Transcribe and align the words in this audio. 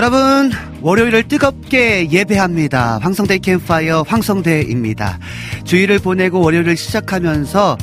여러분, 0.00 0.50
월요일을 0.80 1.28
뜨겁게 1.28 2.10
예배합니다. 2.10 3.00
황성대 3.02 3.36
캠프파이어 3.36 4.06
황성대입니다. 4.08 5.18
주일을 5.64 5.98
보내고 5.98 6.40
월요일을 6.40 6.74
시작하면서 6.74 7.76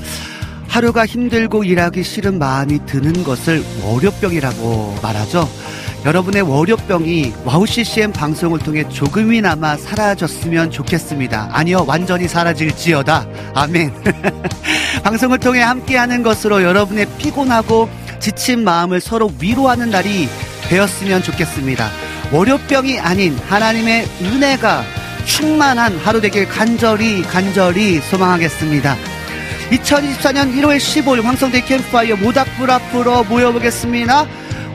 하루가 0.67 1.05
힘들고 1.05 1.63
일하기 1.63 2.01
싫은 2.01 2.39
마음이 2.39 2.87
드는 2.87 3.23
것을 3.23 3.63
월요병이라고 3.83 4.97
말하죠. 5.03 5.47
여러분의 6.05 6.41
월요병이 6.41 7.33
와우 7.45 7.67
CCM 7.67 8.13
방송을 8.13 8.61
통해 8.61 8.89
조금이나마 8.89 9.77
사라졌으면 9.77 10.71
좋겠습니다. 10.71 11.49
아니요, 11.51 11.85
완전히 11.87 12.27
사라질지어다. 12.27 13.27
아멘. 13.53 13.93
방송을 15.05 15.37
통해 15.37 15.61
함께하는 15.61 16.23
것으로 16.23 16.63
여러분의 16.63 17.05
피곤하고 17.19 17.87
지친 18.19 18.63
마음을 18.63 19.01
서로 19.01 19.31
위로하는 19.39 19.91
날이 19.91 20.27
되었으면 20.67 21.23
좋겠습니다. 21.23 21.89
월요병이 22.31 22.99
아닌 22.99 23.37
하나님의 23.47 24.07
은혜가 24.21 24.83
충만한 25.25 25.97
하루 25.97 26.21
되길 26.21 26.47
간절히 26.47 27.21
간절히 27.21 27.99
소망하겠습니다. 28.01 28.95
2024년 29.71 30.53
1월 30.55 30.77
15일 30.77 31.21
황성대 31.21 31.61
캠프파이어 31.61 32.15
모닥불 32.15 32.71
앞으로 32.71 33.23
모여보겠습니다. 33.25 34.25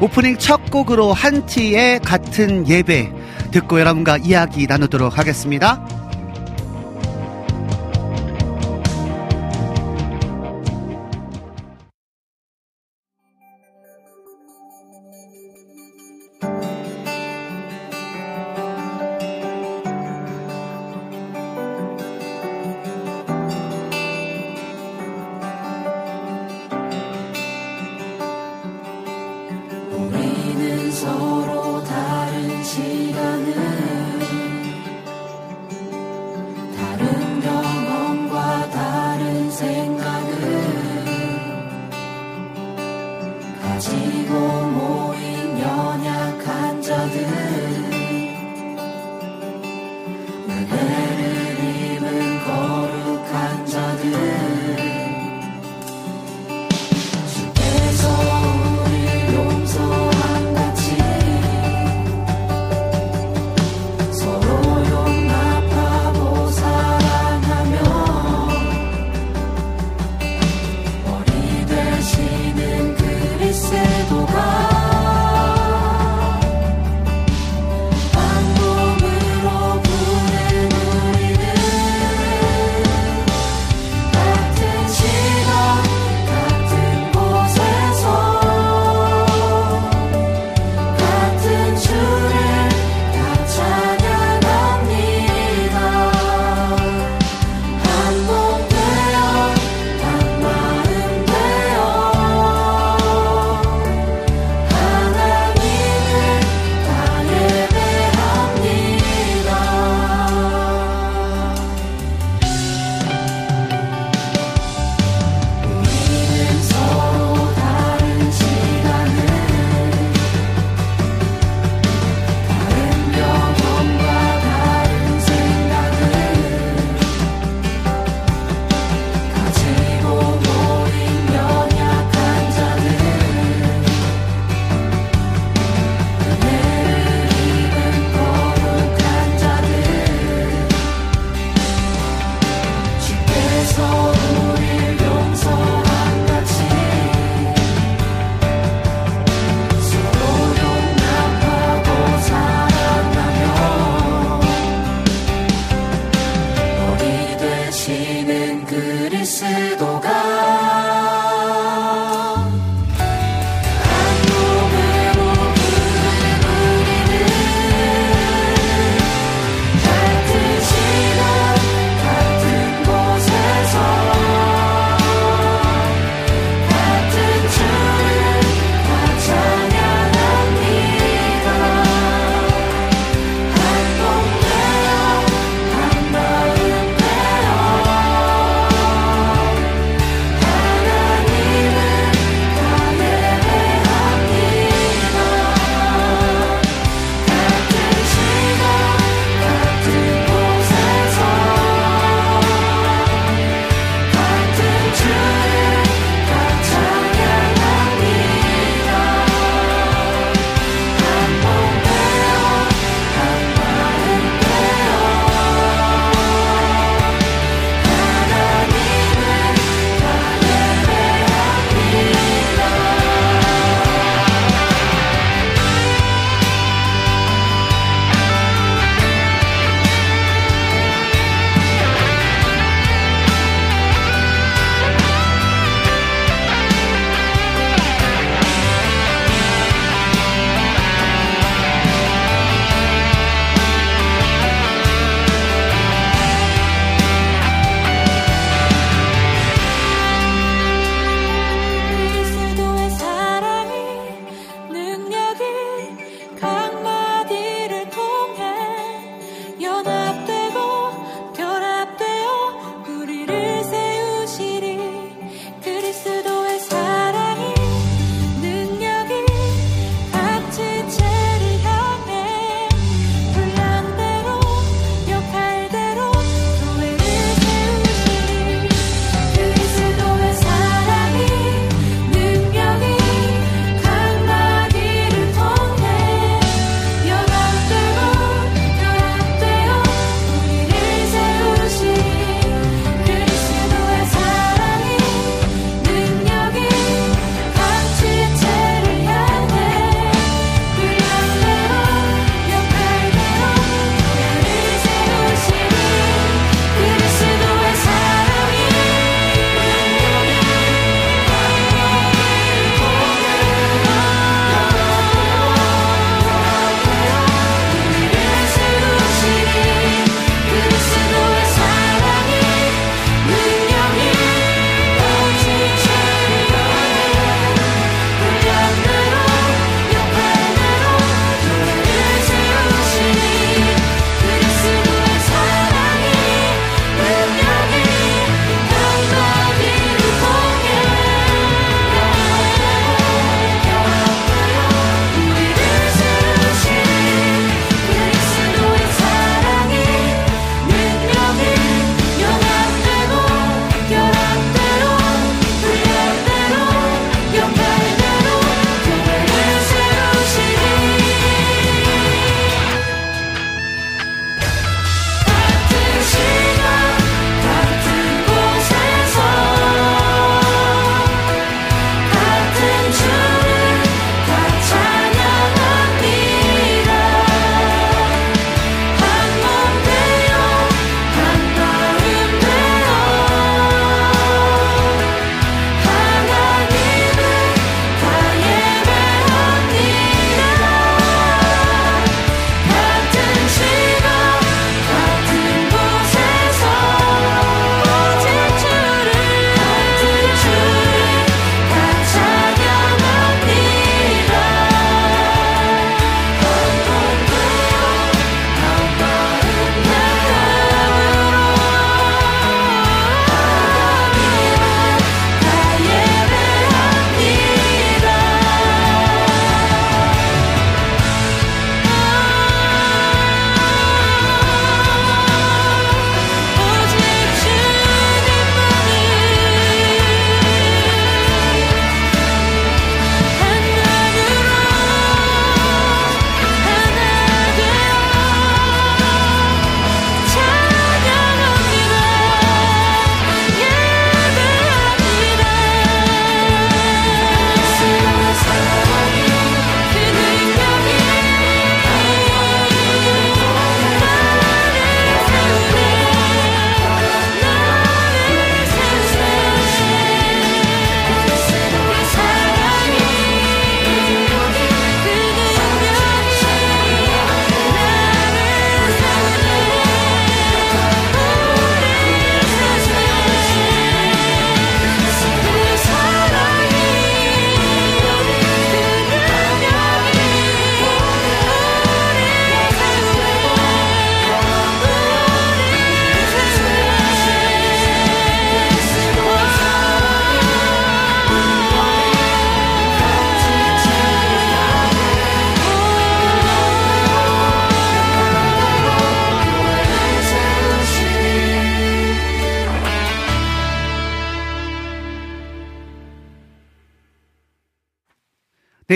오프닝 0.01 0.37
첫 0.39 0.71
곡으로 0.71 1.13
한티의 1.13 2.01
같은 2.01 2.69
예배 2.69 3.13
듣고 3.53 3.81
여러분과 3.81 4.19
이야기 4.19 4.67
나누도록 4.67 5.17
하겠습니다. 5.17 5.87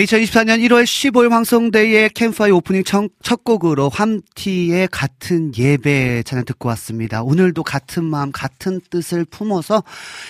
2024년 0.06 0.60
1월 0.66 0.84
15일 0.84 1.30
황성대의 1.30 2.10
캠파이 2.10 2.50
오프닝 2.52 2.84
첫, 2.84 3.10
첫 3.22 3.42
곡으로 3.42 3.88
함티의 3.88 4.88
같은 4.92 5.52
예배 5.56 6.22
찬양 6.24 6.44
듣고 6.44 6.68
왔습니다. 6.70 7.22
오늘도 7.22 7.64
같은 7.64 8.04
마음, 8.04 8.30
같은 8.30 8.80
뜻을 8.90 9.24
품어서 9.24 9.82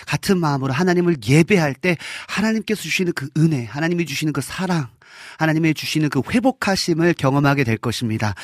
같은 0.06 0.38
마음으로 0.38 0.72
하나님을 0.72 1.16
예배할 1.26 1.74
때 1.74 1.96
하나님께서 2.26 2.80
주시는 2.82 3.12
그 3.12 3.28
은혜, 3.36 3.64
하나님이 3.64 4.06
주시는 4.06 4.32
그 4.32 4.40
사랑, 4.40 4.88
하나님의 5.38 5.74
주시는 5.74 6.08
그 6.08 6.22
회복하심을 6.28 7.14
경험하게 7.14 7.64
될 7.64 7.76
것입니다. 7.76 8.34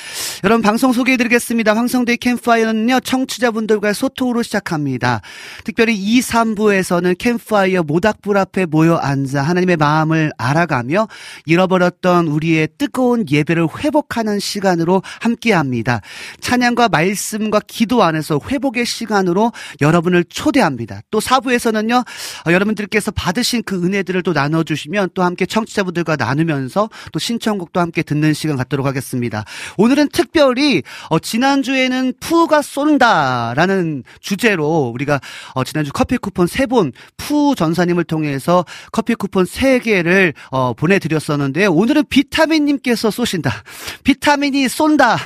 여러분 0.45 0.63
방송 0.63 0.93
소개해드리겠습니다. 0.93 1.75
황성대 1.77 2.17
캠파이어는요 2.17 3.01
청취자분들과의 3.01 3.95
소통으로 3.95 4.43
시작합니다. 4.43 5.21
특별히 5.65 5.95
2, 5.97 6.21
3부에서는 6.21 7.17
캠파이어 7.19 7.83
모닥불 7.83 8.37
앞에 8.37 8.67
모여 8.67 8.97
앉아 8.97 9.43
하나님의 9.43 9.77
마음을 9.77 10.33
알아가며 10.39 11.09
잃어버렸던 11.47 12.29
우리의 12.29 12.69
뜨거운 12.79 13.25
예배를 13.31 13.69
회복하는 13.79 14.39
시간으로 14.39 15.03
함께합니다. 15.21 16.01
찬양과 16.41 16.89
말씀과 16.89 17.61
기도 17.67 18.03
안에서 18.03 18.41
회복의 18.51 18.87
시간으로 18.87 19.53
여러분을 19.81 20.25
초대합니다. 20.25 21.01
또 21.11 21.21
4부에서는요 21.21 22.05
어, 22.47 22.53
여러분들께서 22.53 23.11
받으신 23.11 23.63
그 23.65 23.83
은혜들을 23.83 24.23
또 24.23 24.33
나눠주시면 24.33 25.11
또 25.15 25.23
함께 25.23 25.47
청취자분들과 25.47 26.17
나누면 26.17 26.62
서 26.69 26.89
또 27.13 27.19
신청곡도 27.19 27.81
함께 27.81 28.03
듣는 28.03 28.35
시간 28.35 28.57
갖도록 28.57 28.87
하겠습니다. 28.87 29.45
오늘은 29.77 30.09
특별히 30.13 30.83
어, 31.09 31.19
지난주에는 31.19 32.15
푸가 32.21 32.63
쏜다라는 32.63 34.05
주제로 34.21 34.91
우리가 34.95 35.21
어, 35.55 35.65
지난주 35.65 35.93
커피 35.93 36.17
쿠폰 36.19 36.47
세분푸 36.47 37.55
전사님을 37.57 38.05
통해서 38.05 38.65
커피 38.93 39.15
쿠폰 39.15 39.45
세 39.45 39.79
개를 39.79 40.35
어, 40.51 40.73
보내드렸었는데 40.75 41.67
오늘은 41.67 42.05
비타민님께서 42.09 43.11
쏘신다. 43.11 43.63
비타민이 44.05 44.69
쏜다. 44.69 45.19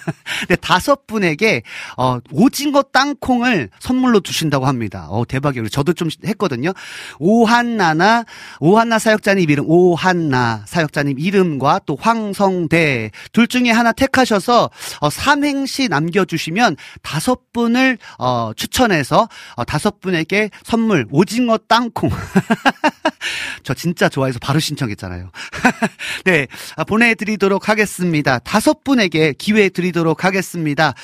네, 0.48 0.56
다섯 0.56 1.06
분에게 1.06 1.62
어, 1.96 2.18
오징어 2.32 2.82
땅콩을 2.82 3.70
선물로 3.80 4.20
주신다고 4.20 4.66
합니다. 4.66 5.06
어, 5.08 5.24
대박이에요. 5.26 5.68
저도 5.68 5.92
좀 5.92 6.08
했거든요. 6.24 6.72
오한나나 7.18 8.24
오한나 8.60 8.98
사역자님 8.98 9.48
이름 9.50 9.64
오한나 9.68 10.64
사역자님 10.70 11.18
이름과 11.18 11.80
또 11.84 11.98
황성대 12.00 13.10
둘 13.32 13.48
중에 13.48 13.70
하나 13.70 13.92
택하셔서 13.92 14.70
어, 15.00 15.10
삼행시 15.10 15.88
남겨주시면 15.88 16.76
다섯 17.02 17.52
분을 17.52 17.98
어, 18.18 18.52
추천해서 18.56 19.28
어, 19.56 19.64
다섯 19.64 20.00
분에게 20.00 20.48
선물 20.62 21.06
오징어 21.10 21.58
땅콩 21.58 22.10
저 23.64 23.74
진짜 23.74 24.08
좋아해서 24.08 24.38
바로 24.40 24.60
신청했잖아요. 24.60 25.30
네 26.24 26.46
아, 26.76 26.84
보내드리도록 26.84 27.68
하겠습니다. 27.68 28.38
다섯 28.38 28.82
분에게 28.84 29.34
기회 29.34 29.68
드리도록 29.68 30.24
하겠습니다. 30.24 30.94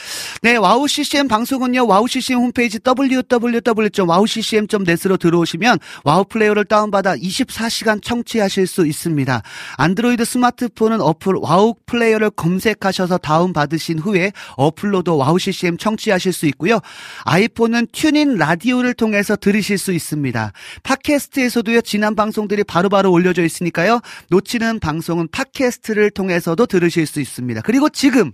네 0.43 0.57
와우 0.57 0.89
CCM 0.89 1.29
방송은요 1.29 1.87
와우 1.87 2.09
CCM 2.09 2.39
홈페이지 2.39 2.79
www.wowccm.net으로 2.85 5.17
들어오시면 5.17 5.79
와우 6.05 6.25
플레이어를 6.25 6.65
다운받아 6.65 7.17
24시간 7.17 8.03
청취하실 8.03 8.67
수 8.67 8.87
있습니다. 8.87 9.43
안드로이드 9.77 10.25
스마트폰은 10.25 11.01
어플 11.01 11.35
와우 11.41 11.75
플레이어를 11.87 12.31
검색하셔서 12.31 13.19
다운받으신 13.19 13.99
후에 13.99 14.33
어플로도 14.57 15.17
와우 15.17 15.39
CCM 15.39 15.77
청취하실 15.77 16.33
수 16.33 16.47
있고요. 16.47 16.81
아이폰은 17.25 17.89
TuneIn 17.93 18.37
라디오를 18.37 18.95
통해서 18.95 19.37
들으실 19.37 19.79
수 19.79 19.93
있습니다. 19.93 20.53
팟캐스트에서도요. 20.83 21.81
지난 21.83 22.15
방송들이 22.15 22.65
바로바로 22.65 23.11
올려져 23.11 23.45
있으니까요. 23.45 24.01
놓치는 24.31 24.81
방송은 24.81 25.29
팟캐스트를 25.29 26.11
통해서도 26.11 26.67
들으실 26.67 27.07
수 27.07 27.21
있습니다. 27.21 27.61
그리고 27.63 27.89
지금 27.89 28.33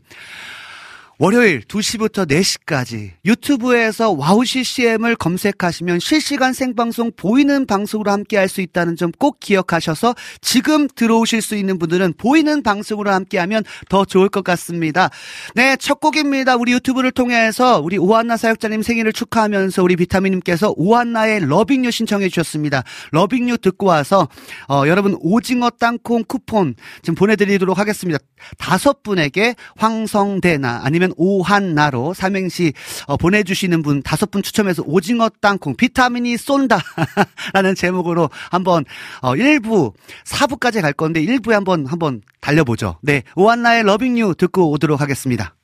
월요일 1.22 1.60
2시부터 1.60 2.28
4시까지 2.28 3.12
유튜브에서 3.24 4.10
와우 4.10 4.44
CCM을 4.44 5.14
검색하시면 5.14 6.00
실시간 6.00 6.52
생방송 6.52 7.12
보이는 7.16 7.64
방송으로 7.64 8.10
함께 8.10 8.36
할 8.36 8.48
수 8.48 8.60
있다는 8.60 8.96
점 8.96 9.12
꼭 9.22 9.38
기억하셔서 9.38 10.16
지금 10.40 10.88
들어오실 10.88 11.42
수 11.42 11.54
있는 11.54 11.78
분들은 11.78 12.14
보이는 12.18 12.60
방송으로 12.64 13.12
함께 13.12 13.38
하면 13.38 13.62
더 13.88 14.04
좋을 14.04 14.28
것 14.28 14.42
같습니다. 14.42 15.10
네, 15.54 15.76
첫 15.76 16.00
곡입니다. 16.00 16.56
우리 16.56 16.72
유튜브를 16.72 17.12
통해서 17.12 17.78
우리 17.78 17.98
오한나 17.98 18.36
사역자님 18.36 18.82
생일을 18.82 19.12
축하하면서 19.12 19.80
우리 19.80 19.94
비타민님께서 19.94 20.74
오한나의 20.76 21.46
Loving 21.46 21.77
You 21.77 21.92
신청해 21.92 22.30
주셨습니다. 22.30 22.82
Loving 23.12 23.43
You 23.43 23.58
듣고 23.58 23.86
와서 23.86 24.28
어, 24.68 24.82
여러분 24.88 25.16
오징어 25.20 25.70
땅콩 25.70 26.24
쿠폰 26.24 26.74
지금 27.02 27.14
보내드리도록 27.14 27.78
하겠습니다. 27.78 28.18
다섯 28.58 29.04
분에게 29.04 29.54
황성대나 29.76 30.80
아니면 30.82 31.11
오한나로 31.16 32.14
삼행시 32.14 32.72
어, 33.06 33.16
보내주시는 33.16 33.82
분 33.82 34.02
다섯 34.02 34.30
분 34.30 34.42
추첨해서 34.42 34.82
오징어 34.86 35.28
땅콩 35.40 35.76
비타민이 35.76 36.36
쏜다 36.36 36.78
라는 37.54 37.74
제목으로 37.74 38.30
한번 38.50 38.84
어, 39.20 39.32
1부 39.34 39.92
4부까지 40.24 40.82
갈 40.82 40.92
건데 40.92 41.22
1부에 41.22 41.52
한번 41.52 41.86
한번 41.86 42.22
달려보죠. 42.40 42.98
네 43.02 43.22
오한나의 43.36 43.84
Loving 43.84 44.18
You 44.18 44.34
듣고 44.34 44.70
오도록 44.70 45.00
하겠습니다. 45.00 45.54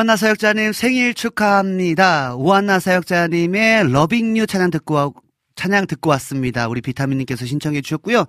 오한나 0.00 0.16
사역자님 0.16 0.72
생일 0.72 1.12
축하합니다. 1.12 2.34
오한나 2.36 2.78
사역자님의 2.80 3.92
러빙 3.92 4.38
유 4.38 4.46
찬양 4.46 4.70
듣고 4.70 4.94
와- 4.94 5.10
찬양 5.56 5.88
듣고 5.88 6.08
왔습니다. 6.08 6.68
우리 6.68 6.80
비타민님께서 6.80 7.44
신청해 7.44 7.82
주셨고요. 7.82 8.24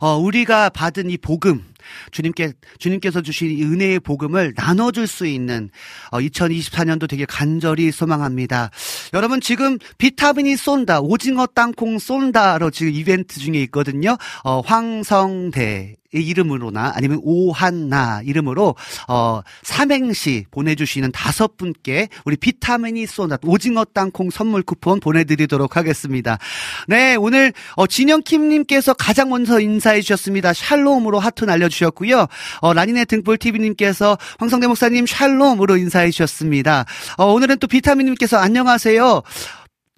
어, 0.00 0.16
우리가 0.16 0.68
받은 0.68 1.10
이 1.10 1.16
복음, 1.16 1.64
주님께, 2.12 2.52
주님께서 2.78 3.22
주신 3.22 3.50
이 3.50 3.64
은혜의 3.64 3.98
복음을 3.98 4.52
나눠줄 4.54 5.08
수 5.08 5.26
있는, 5.26 5.70
어, 6.12 6.20
2024년도 6.20 7.08
되게 7.08 7.24
간절히 7.24 7.90
소망합니다. 7.90 8.70
여러분 9.12 9.40
지금 9.40 9.76
비타민이 9.98 10.56
쏜다, 10.56 11.00
오징어 11.00 11.46
땅콩 11.46 11.98
쏜다로 11.98 12.70
지금 12.70 12.92
이벤트 12.92 13.40
중에 13.40 13.60
있거든요. 13.64 14.16
어, 14.44 14.60
황성대. 14.60 15.96
의 16.14 16.26
이름으로나 16.26 16.92
아니면 16.94 17.20
오한나 17.22 18.22
이름으로 18.24 18.76
어 19.08 19.42
삼행시 19.62 20.46
보내주시는 20.50 21.12
다섯 21.12 21.58
분께 21.58 22.08
우리 22.24 22.34
비타민이 22.36 23.06
쏜다 23.06 23.36
오징어 23.42 23.84
땅콩 23.84 24.30
선물 24.30 24.62
쿠폰 24.62 25.00
보내드리도록 25.00 25.76
하겠습니다. 25.76 26.38
네 26.86 27.14
오늘 27.14 27.52
어 27.76 27.86
진영킴님께서 27.86 28.94
가장 28.94 29.28
먼저 29.28 29.60
인사해 29.60 30.00
주셨습니다. 30.00 30.54
샬롬으로 30.54 31.18
하트 31.18 31.44
날려주셨고요. 31.44 32.26
어 32.62 32.72
라니네 32.72 33.04
등불 33.04 33.36
TV님께서 33.36 34.16
황성대 34.38 34.66
목사님 34.66 35.04
샬롬으로 35.04 35.76
인사해 35.76 36.10
주셨습니다. 36.10 36.86
어 37.18 37.26
오늘은 37.26 37.58
또 37.58 37.66
비타민님께서 37.66 38.38
안녕하세요. 38.38 39.22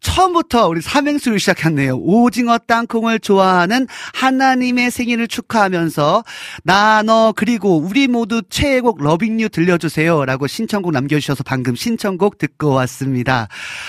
처음부터 0.01 0.69
우리 0.69 0.81
삼행수를 0.81 1.39
시작했네요. 1.39 1.97
오징어 1.97 2.59
땅콩을 2.59 3.21
좋아하는 3.21 3.87
하나님의 4.15 4.91
생일을 4.91 5.29
축하하면서 5.29 6.25
나, 6.65 7.03
너, 7.03 7.33
그리고 7.37 7.77
우리 7.77 8.09
모두 8.09 8.43
최애곡 8.49 9.03
Loving 9.03 9.41
You 9.41 9.49
들려주세요. 9.49 10.25
라고 10.25 10.47
신청곡 10.47 10.93
남겨주셔서 10.93 11.45
방금 11.45 11.75
신청곡 11.75 12.39
듣고 12.39 12.71
왔습니다. 12.71 13.49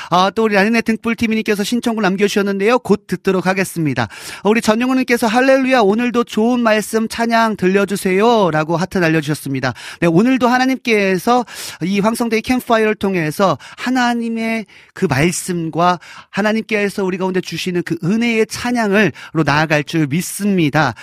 아, 0.09 0.29
또 0.35 0.43
우리 0.43 0.55
라니네 0.55 0.81
등불TV님께서 0.81 1.63
신청곡 1.63 2.01
남겨주셨는데요. 2.01 2.79
곧 2.79 3.07
듣도록 3.07 3.47
하겠습니다. 3.47 4.07
어, 4.43 4.49
우리 4.49 4.61
전영훈님께서 4.61 5.27
할렐루야 5.27 5.81
오늘도 5.81 6.25
좋은 6.25 6.59
말씀 6.59 7.07
찬양 7.07 7.55
들려주세요. 7.55 8.51
라고 8.51 8.77
하트 8.77 8.97
날려주셨습니다. 8.97 9.73
네, 10.01 10.07
오늘도 10.07 10.47
하나님께서 10.47 11.45
이 11.83 11.99
황성대의 11.99 12.41
캠프파이어를 12.41 12.95
통해서 12.95 13.57
하나님의 13.77 14.65
그 14.93 15.05
말씀과 15.05 15.99
하나님께서 16.29 17.03
우리 17.03 17.17
가운데 17.17 17.41
주시는 17.41 17.83
그 17.83 17.97
은혜의 18.03 18.47
찬양을로 18.47 19.43
나아갈 19.45 19.83
줄 19.83 20.07
믿습니다. 20.07 20.93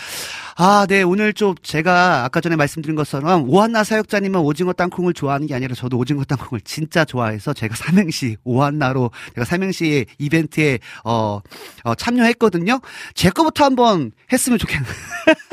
아, 0.60 0.86
네. 0.88 1.04
오늘 1.04 1.32
좀 1.32 1.54
제가 1.62 2.24
아까 2.24 2.40
전에 2.40 2.56
말씀드린 2.56 2.96
것처럼 2.96 3.48
오한나 3.48 3.84
사역자님은 3.84 4.40
오징어 4.40 4.72
땅콩을 4.72 5.14
좋아하는 5.14 5.46
게 5.46 5.54
아니라 5.54 5.76
저도 5.76 5.96
오징어 5.96 6.24
땅콩을 6.24 6.62
진짜 6.62 7.04
좋아해서 7.04 7.52
제가 7.52 7.76
삼행시 7.76 8.38
오한나로 8.42 9.12
제가 9.36 9.44
삼행시 9.44 10.06
이벤트에 10.18 10.80
어, 11.04 11.38
어 11.84 11.94
참여했거든요. 11.94 12.80
제 13.14 13.30
거부터 13.30 13.66
한번 13.66 14.10
했으면 14.32 14.58
좋겠네요. 14.58 14.92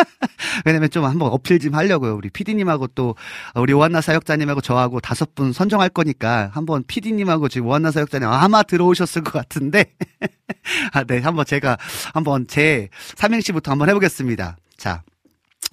왜냐면 0.65 0.89
좀 0.89 1.05
한번 1.05 1.29
어필 1.31 1.59
좀 1.59 1.75
하려고요. 1.75 2.15
우리 2.15 2.31
피디님하고 2.31 2.87
또 2.87 3.13
우리 3.53 3.73
오한나 3.73 4.01
사역자님하고 4.01 4.61
저하고 4.61 5.01
다섯 5.01 5.35
분 5.35 5.53
선정할 5.53 5.89
거니까 5.89 6.49
한번 6.51 6.83
피디님하고 6.87 7.47
지금 7.47 7.67
오한나 7.67 7.91
사역자님 7.91 8.27
아마 8.27 8.63
들어오셨을 8.63 9.21
것 9.21 9.33
같은데 9.33 9.85
아, 10.93 11.03
네. 11.03 11.19
한번 11.19 11.45
제가 11.45 11.77
한번 12.15 12.47
제 12.47 12.89
삼행시부터 13.17 13.69
한번 13.69 13.89
해보겠습니다. 13.89 14.57
자, 14.85 15.01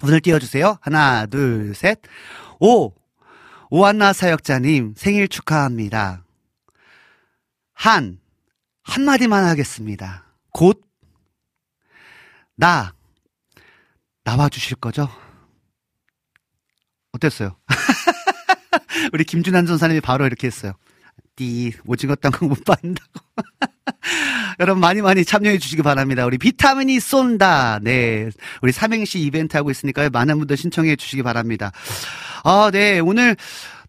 오늘 0.01 0.21
띄워주세요. 0.21 0.79
하나, 0.81 1.27
둘, 1.27 1.75
셋. 1.75 1.99
오! 2.59 2.95
오한나 3.69 4.11
사역자님 4.11 4.95
생일 4.97 5.27
축하합니다. 5.27 6.25
한, 7.73 8.19
한마디만 8.81 9.45
하겠습니다. 9.45 10.25
곧, 10.51 10.81
나, 12.55 12.95
나와주실 14.23 14.77
거죠? 14.77 15.07
어땠어요? 17.11 17.55
우리 19.13 19.25
김준환 19.25 19.67
전사님이 19.67 20.01
바로 20.01 20.25
이렇게 20.25 20.47
했어요. 20.47 20.73
띠, 21.35 21.73
오징어 21.85 22.15
땅콩 22.15 22.49
못 22.49 22.63
받는다고. 22.63 23.11
여러분 24.59 24.81
많이 24.81 25.01
많이 25.01 25.25
참여해 25.25 25.57
주시기 25.57 25.81
바랍니다. 25.81 26.25
우리 26.25 26.37
비타민이 26.37 26.99
쏜다. 26.99 27.79
네. 27.81 28.29
우리 28.61 28.71
삼행시 28.71 29.19
이벤트 29.19 29.57
하고 29.57 29.71
있으니까요. 29.71 30.09
많은 30.09 30.37
분들 30.37 30.57
신청해 30.57 30.95
주시기 30.95 31.23
바랍니다. 31.23 31.71
아, 32.43 32.69
네. 32.71 32.99
오늘 32.99 33.35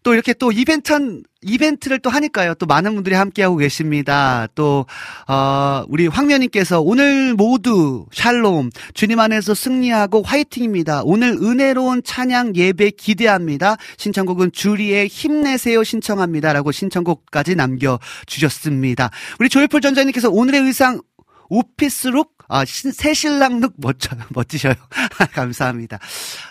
또 0.05 0.13
이렇게 0.13 0.33
또 0.33 0.51
이벤트 0.51 0.93
한, 0.93 1.23
이벤트를 1.41 1.97
또 1.97 2.11
하니까요. 2.11 2.53
또 2.53 2.67
많은 2.67 2.93
분들이 2.93 3.15
함께하고 3.15 3.57
계십니다. 3.57 4.47
또, 4.53 4.85
어, 5.27 5.83
우리 5.89 6.05
황면님께서 6.05 6.79
오늘 6.79 7.33
모두 7.33 8.05
샬롬, 8.13 8.69
주님 8.93 9.19
안에서 9.19 9.55
승리하고 9.55 10.21
화이팅입니다. 10.21 11.01
오늘 11.05 11.29
은혜로운 11.41 12.03
찬양 12.03 12.55
예배 12.55 12.91
기대합니다. 12.91 13.77
신청곡은 13.97 14.51
주리의 14.51 15.07
힘내세요 15.07 15.83
신청합니다. 15.83 16.53
라고 16.53 16.71
신청곡까지 16.71 17.55
남겨주셨습니다. 17.55 19.09
우리 19.39 19.49
조일풀 19.49 19.81
전자님께서 19.81 20.29
오늘의 20.29 20.61
의상 20.61 21.01
오피스룩 21.49 22.34
아, 22.47 22.63
신, 22.65 22.91
새신랑룩 22.91 23.73
멋져, 23.77 24.15
멋지셔요. 24.29 24.73
감사합니다. 25.33 25.99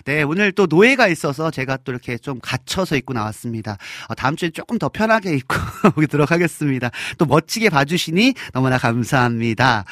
네, 0.05 0.23
오늘 0.23 0.53
또 0.53 0.67
노예가 0.67 1.09
있어서 1.09 1.51
제가 1.51 1.79
또 1.85 1.93
이렇게 1.93 2.19
좀 2.19 2.41
갇혀서 2.41 2.97
입고 2.97 3.13
나왔습니다. 3.13 3.79
어, 4.09 4.15
다음 4.15 4.37
주에 4.37 4.51
조금 4.51 4.79
더 4.79 4.89
편하게 4.89 5.37
입고 5.37 5.57
오도록 5.97 6.31
하겠습니다. 6.31 6.91
또 7.19 7.27
멋지게 7.27 7.71
봐주시니 7.71 8.35
너무나 8.53 8.79
감사합니다. 8.79 9.85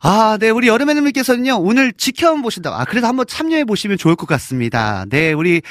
아, 0.00 0.36
네, 0.38 0.50
우리 0.50 0.68
여름애님께서는요, 0.68 1.56
오늘 1.58 1.92
지켜만 1.92 2.42
보신다. 2.42 2.70
아, 2.78 2.84
그래도 2.84 3.06
한번 3.06 3.26
참여해 3.26 3.64
보시면 3.64 3.98
좋을 3.98 4.14
것 4.14 4.26
같습니다. 4.26 5.04
네, 5.08 5.32
우리 5.32 5.62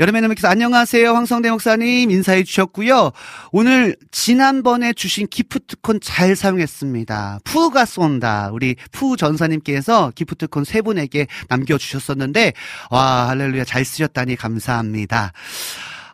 여름애님께서 0.00 0.48
안녕하세요. 0.48 1.14
황성대 1.14 1.50
목사님 1.50 2.10
인사해 2.10 2.42
주셨고요. 2.42 3.12
오늘 3.52 3.94
지난번에 4.10 4.92
주신 4.92 5.28
기프트콘 5.28 6.00
잘 6.00 6.34
사용했습니다. 6.34 7.40
푸가 7.44 7.84
쏜다. 7.84 8.50
우리 8.52 8.74
푸 8.90 9.16
전사님께서 9.16 10.10
기프트콘 10.16 10.64
세 10.64 10.82
분에게 10.82 11.28
남겨주셨었는데, 11.48 12.54
와, 12.90 13.28
할렐루야. 13.28 13.62
잘 13.62 13.84
쓰셨다니 13.84 14.34
감사합니다. 14.34 15.32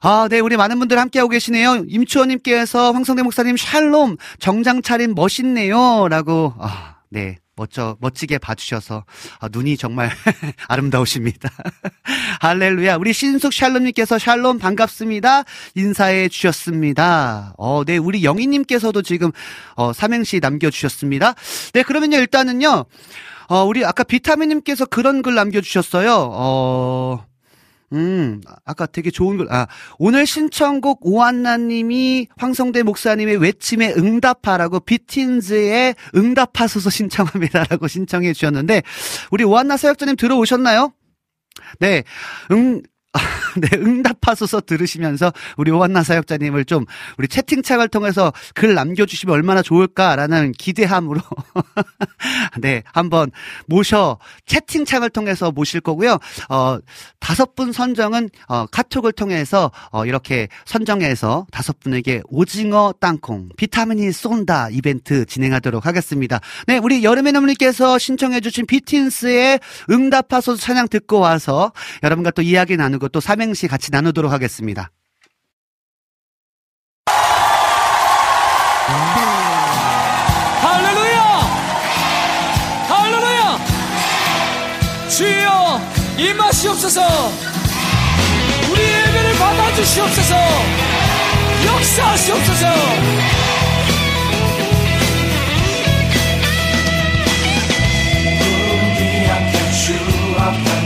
아, 0.03 0.29
네, 0.31 0.41
우리 0.41 0.59
많은 0.59 0.79
분들 0.79 0.99
함께하고 0.99 1.31
계시네요. 1.31 1.85
임추원님께서 1.89 2.93
황성대 2.93 3.23
목사님 3.23 3.57
샬롬, 3.57 4.19
정장 4.39 4.83
차림 4.83 5.15
멋있네요. 5.15 6.07
라고, 6.09 6.53
아, 6.59 6.97
네. 7.09 7.39
멋져, 7.61 7.99
멋지게 8.01 8.39
봐주셔서, 8.39 9.05
아, 9.39 9.49
눈이 9.53 9.77
정말 9.77 10.09
아름다우십니다. 10.67 11.51
할렐루야. 12.41 12.97
우리 12.97 13.13
신숙 13.13 13.53
샬롬님께서 13.53 14.19
샬롬 14.19 14.59
반갑습니다. 14.59 15.45
인사해 15.75 16.31
주셨습니다. 16.31 17.53
어, 17.59 17.85
네. 17.85 17.99
우리 17.99 18.25
영희님께서도 18.25 19.03
지금, 19.03 19.31
어, 19.75 19.93
삼행시 19.93 20.41
남겨주셨습니다. 20.41 21.35
네, 21.75 21.83
그러면요, 21.83 22.17
일단은요, 22.17 22.87
어, 23.49 23.65
우리 23.65 23.85
아까 23.85 24.05
비타민님께서 24.05 24.87
그런 24.87 25.21
글 25.21 25.35
남겨주셨어요. 25.35 26.31
어, 26.33 27.27
음, 27.93 28.41
아까 28.65 28.87
되게 28.87 29.11
좋은 29.11 29.37
글, 29.37 29.53
아, 29.53 29.67
오늘 29.99 30.25
신청곡 30.25 31.01
오한나님이 31.03 32.29
황성대 32.37 32.85
목사님의 32.85 33.39
외침에 33.39 33.93
응답하라고 33.97 34.81
비틴즈의 34.81 35.97
응답하소서 36.15 36.91
신청합니다라고 36.91 37.89
신청해 37.89 38.33
주셨는데, 38.33 38.83
우리 39.33 39.45
오한나 39.45 39.77
사역자님 39.77 40.17
들어오셨나요? 40.17 40.93
네, 41.81 42.05
응, 42.53 42.81
아, 42.83 42.90
네, 43.57 43.69
응답하소서 43.77 44.61
들으시면서 44.61 45.33
우리 45.57 45.71
오한나 45.73 46.05
사역자님을 46.05 46.65
좀 46.65 46.85
우리 47.19 47.27
채팅창을 47.27 47.89
통해서 47.89 48.33
글 48.55 48.75
남겨주시면 48.75 49.35
얼마나 49.35 49.63
좋을까라는 49.63 50.53
기대함으로 50.53 51.21
네, 52.61 52.85
한번 52.93 53.33
모셔 53.67 54.19
채팅창을 54.47 55.11
통해서 55.11 55.51
모실 55.51 55.81
거고요. 55.81 56.19
어, 56.49 56.79
다섯 57.19 57.57
분 57.57 57.73
선정은 57.73 58.31
어, 58.47 58.67
카톡을 58.67 59.13
통해서 59.13 59.73
어, 59.91 60.07
이렇게 60.07 60.49
선정해서 60.65 61.47
다섯 61.51 61.81
분에게 61.81 62.23
오징어 62.29 62.95
땅콩 63.01 63.49
비타민이 63.57 64.13
쏜다 64.13 64.69
이벤트 64.71 65.25
진행하도록 65.25 65.85
하겠습니다. 65.85 66.41
네, 66.69 66.79
우리 66.79 67.03
여름의 67.03 67.33
나무님께서 67.33 67.99
신청해주신 67.99 68.67
비틴스의 68.67 69.59
응답하소서 69.91 70.61
찬양 70.61 70.89
듣고 70.89 71.19
와서 71.19 71.73
여러분과 72.05 72.31
또 72.31 72.43
이야기 72.43 72.77
나누고 72.77 73.00
그리고 73.01 73.09
또 73.09 73.19
삼행시 73.19 73.67
같이 73.67 73.91
나누도록 73.91 74.31
하겠습니다. 74.31 74.93
할렐루야! 80.61 81.23
할렐루야! 82.89 83.59
주여 85.09 85.81
임하시옵소서 86.19 87.01
우리 88.71 88.83
예배를 88.83 89.39
받아주시옵소서 89.39 90.35
역사하시옵소서 91.67 92.67
you. 99.91 100.80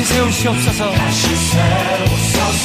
다시 0.00 0.04
세우시옵소서. 0.04 0.90
다시 0.92 1.36
세우소서. 1.36 2.59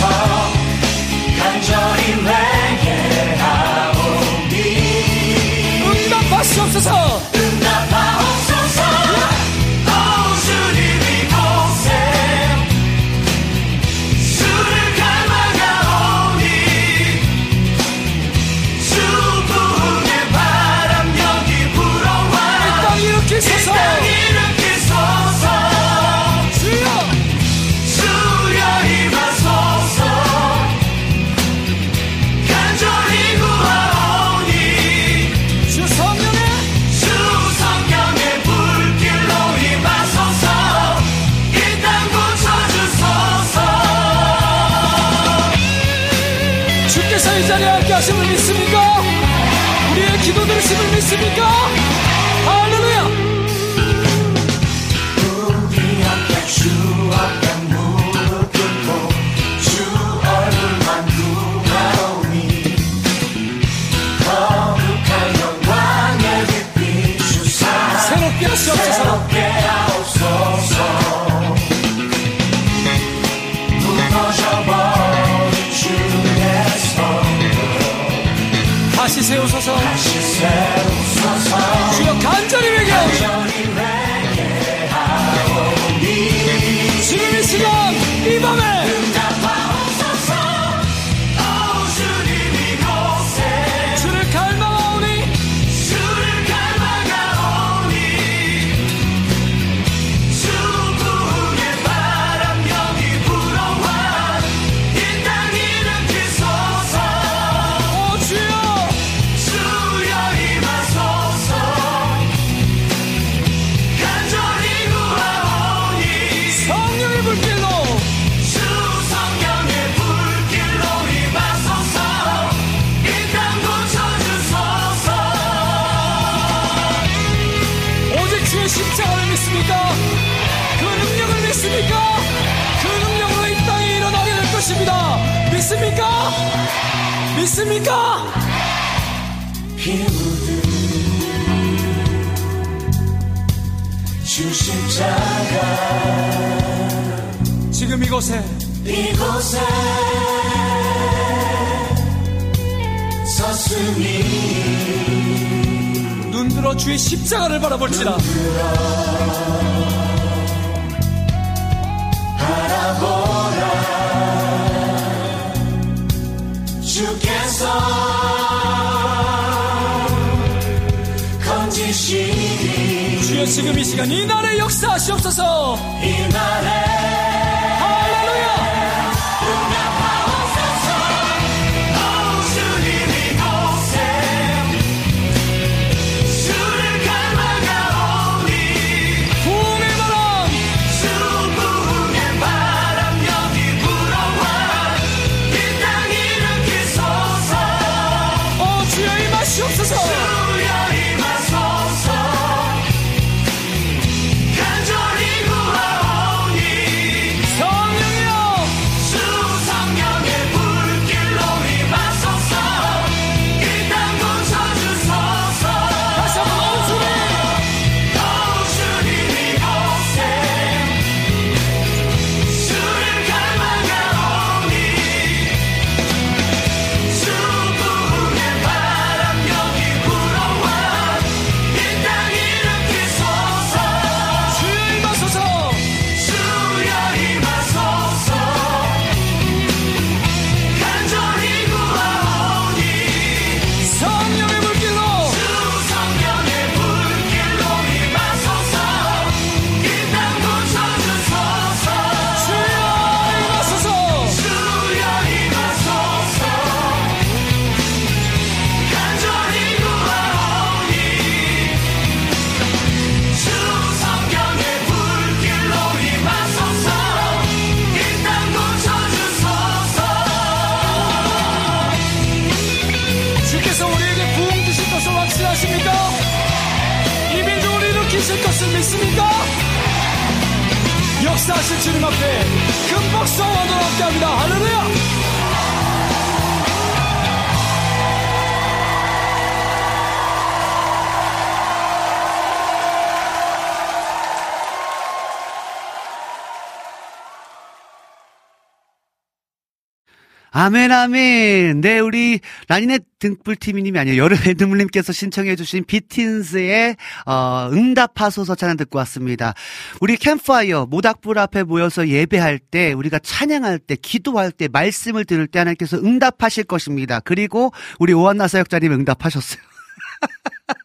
아멘, 300.65 300.91
아멘. 300.91 301.81
네, 301.81 301.99
우리 301.99 302.39
라니네 302.67 302.97
등불TV님이 303.19 303.99
아니에요. 303.99 304.23
여름의 304.23 304.55
눈물님께서 304.57 305.13
신청해주신 305.13 305.83
비틴스의, 305.85 306.95
어, 307.27 307.69
응답하소서 307.71 308.55
찬양 308.55 308.75
듣고 308.77 308.97
왔습니다. 308.97 309.53
우리 310.01 310.17
캠파이어, 310.17 310.87
모닥불 310.87 311.37
앞에 311.37 311.61
모여서 311.61 312.07
예배할 312.07 312.57
때, 312.57 312.93
우리가 312.93 313.19
찬양할 313.19 313.77
때, 313.77 313.95
기도할 313.95 314.51
때, 314.51 314.67
말씀을 314.67 315.25
들을 315.25 315.45
때 315.45 315.59
하나님께서 315.59 315.97
응답하실 315.97 316.63
것입니다. 316.63 317.19
그리고 317.19 317.71
우리 317.99 318.13
오한나 318.13 318.47
사역자님 318.47 318.91
응답하셨어요. 318.91 319.61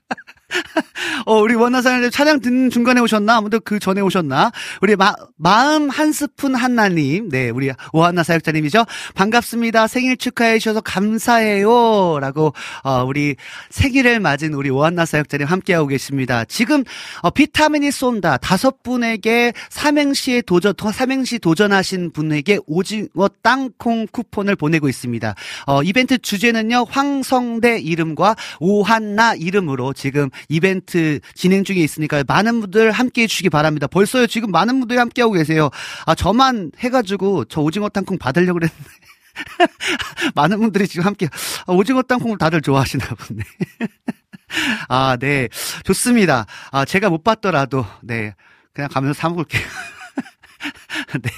어, 1.26 1.40
우리 1.40 1.54
원나사님 1.54 2.10
찬양 2.10 2.40
듣는 2.40 2.70
중간에 2.70 3.00
오셨나? 3.00 3.36
아무도 3.36 3.60
그 3.60 3.78
전에 3.78 4.00
오셨나? 4.00 4.50
우리 4.82 4.96
마, 4.96 5.14
마음 5.36 5.88
한 5.88 6.12
스푼 6.12 6.54
한나님. 6.54 7.28
네, 7.28 7.50
우리 7.50 7.70
오한나 7.92 8.22
사역자님이죠. 8.22 8.84
반갑습니다. 9.14 9.86
생일 9.86 10.16
축하해 10.16 10.58
주셔서 10.58 10.80
감사해요. 10.80 12.18
라고, 12.20 12.52
어, 12.82 13.04
우리 13.06 13.36
생일을 13.70 14.20
맞은 14.20 14.54
우리 14.54 14.70
오한나 14.70 15.06
사역자님 15.06 15.46
함께하고 15.46 15.86
계십니다. 15.86 16.44
지금, 16.44 16.84
어, 17.22 17.30
비타민이 17.30 17.90
쏜다. 17.90 18.38
다섯 18.38 18.82
분에게 18.82 19.52
삼행시에 19.70 20.42
도전, 20.42 20.74
삼행시 20.92 21.38
도전하신 21.38 22.12
분에게 22.12 22.58
오징어 22.66 23.28
땅콩 23.42 24.06
쿠폰을 24.10 24.56
보내고 24.56 24.88
있습니다. 24.88 25.34
어, 25.66 25.82
이벤트 25.82 26.18
주제는요, 26.18 26.86
황성대 26.88 27.80
이름과 27.80 28.36
오한나 28.60 29.34
이름으로 29.34 29.92
지금 29.92 30.30
이벤트 30.48 31.20
진행 31.34 31.64
중에 31.64 31.76
있으니까 31.76 32.24
많은 32.26 32.60
분들 32.60 32.90
함께 32.90 33.22
해주시기 33.22 33.50
바랍니다. 33.50 33.86
벌써요, 33.86 34.26
지금 34.26 34.50
많은 34.50 34.80
분들이 34.80 34.98
함께 34.98 35.22
하고 35.22 35.32
계세요. 35.34 35.70
아, 36.06 36.14
저만 36.14 36.72
해가지고 36.78 37.46
저 37.46 37.60
오징어 37.60 37.88
땅콩 37.88 38.18
받으려고 38.18 38.60
그랬는데. 38.60 38.90
많은 40.34 40.58
분들이 40.58 40.86
지금 40.88 41.06
함께, 41.06 41.28
아, 41.66 41.72
오징어 41.72 42.02
땅콩을 42.02 42.38
다들 42.38 42.60
좋아하시나 42.60 43.06
보네. 43.06 43.42
아, 44.88 45.16
네. 45.18 45.48
좋습니다. 45.84 46.46
아, 46.72 46.84
제가 46.84 47.08
못 47.08 47.22
받더라도, 47.22 47.86
네. 48.02 48.34
그냥 48.72 48.90
가면서 48.90 49.18
사 49.18 49.28
먹을게요. 49.28 49.62
네. 51.22 51.30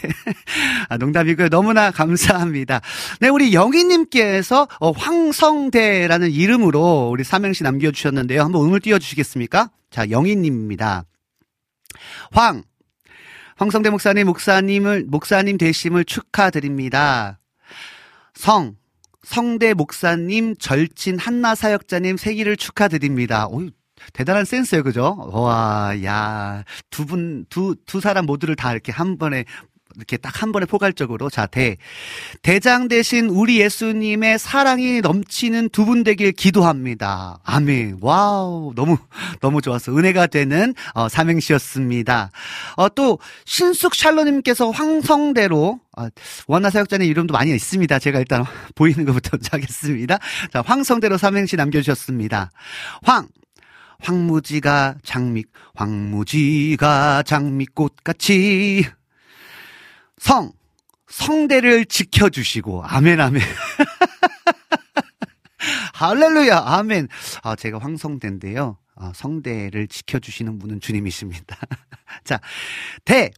아, 0.89 0.97
농담이고요. 0.97 1.49
너무나 1.49 1.91
감사합니다. 1.91 2.81
네, 3.21 3.29
우리 3.29 3.55
영희님께서 3.55 4.69
어, 4.81 4.91
황성대라는 4.91 6.31
이름으로 6.31 7.11
우리 7.13 7.25
삼행시 7.25 7.63
남겨주셨는데요. 7.63 8.43
한번 8.43 8.67
음을 8.67 8.81
띄워주시겠습니까? 8.81 9.71
자, 9.91 10.11
영희님입니다. 10.11 11.05
황. 12.33 12.65
황성대 13.57 13.91
목사님, 13.91 14.27
목사님을, 14.27 15.05
목사님 15.07 15.59
되심을 15.59 16.05
축하드립니다. 16.05 17.39
성. 18.35 18.77
성대 19.23 19.73
목사님, 19.73 20.57
절친 20.57 21.19
한나 21.19 21.55
사역자님 21.55 22.17
생일을 22.17 22.57
축하드립니다. 22.57 23.47
오, 23.47 23.69
대단한 24.13 24.45
센스예요, 24.45 24.83
그죠? 24.83 25.17
와, 25.33 25.95
야, 26.05 26.65
두 26.91 27.07
분, 27.07 27.45
두, 27.49 27.75
두 27.87 28.01
사람 28.01 28.27
모두를 28.27 28.57
다 28.57 28.73
이렇게 28.73 28.93
한 28.93 29.19
번에 29.19 29.45
이렇게 29.97 30.17
딱 30.17 30.33
한 30.43 30.53
번에 30.53 30.65
포괄적으로 30.65 31.29
자 31.29 31.45
대. 31.47 31.77
대장 32.41 32.89
대신 32.89 33.27
우리 33.29 33.61
예수님의 33.61 34.39
사랑이 34.39 35.03
넘치는 35.03 35.69
두 35.69 35.85
분 35.85 36.03
되길 36.03 36.33
기도합니다. 36.33 37.39
아멘. 37.45 37.99
wow. 38.01 38.73
너무 38.75 38.97
너무 39.43 39.61
좋았어. 39.61 39.95
은혜가 39.97 40.29
되는 40.29 40.75
어, 40.95 41.09
삼행시였습니다. 41.11 42.31
어, 42.77 42.89
또 42.89 43.19
신숙 43.45 43.95
샬로님께서 43.95 44.71
황성대로 44.71 45.79
아, 45.97 46.09
원나 46.47 46.71
사역자님 46.71 47.07
이름도 47.09 47.33
많이 47.33 47.55
있습니다. 47.55 47.99
제가 47.99 48.19
일단 48.19 48.45
보이는 48.75 49.05
것부터 49.05 49.37
하겠습니다. 49.53 50.19
자, 50.53 50.63
황성대로 50.65 51.19
삼행시 51.19 51.57
남겨주셨습니다. 51.57 52.51
황. 53.03 53.29
황무지가 54.03 54.97
장미, 55.05 55.45
황무지가 55.75 57.23
장미꽃같이 57.23 58.85
성, 60.19 60.53
성대를 61.09 61.87
지켜주시고, 61.87 62.85
아멘, 62.85 63.21
아멘. 63.21 63.43
할렐루야, 65.95 66.59
아멘. 66.59 67.09
아, 67.43 67.55
제가 67.55 67.79
황성대인데요. 67.79 68.77
아, 68.97 69.13
성대를 69.15 69.89
지켜주시는 69.89 70.59
분은 70.59 70.81
주님이십니다. 70.81 71.57
자, 72.25 72.41
대, 73.05 73.31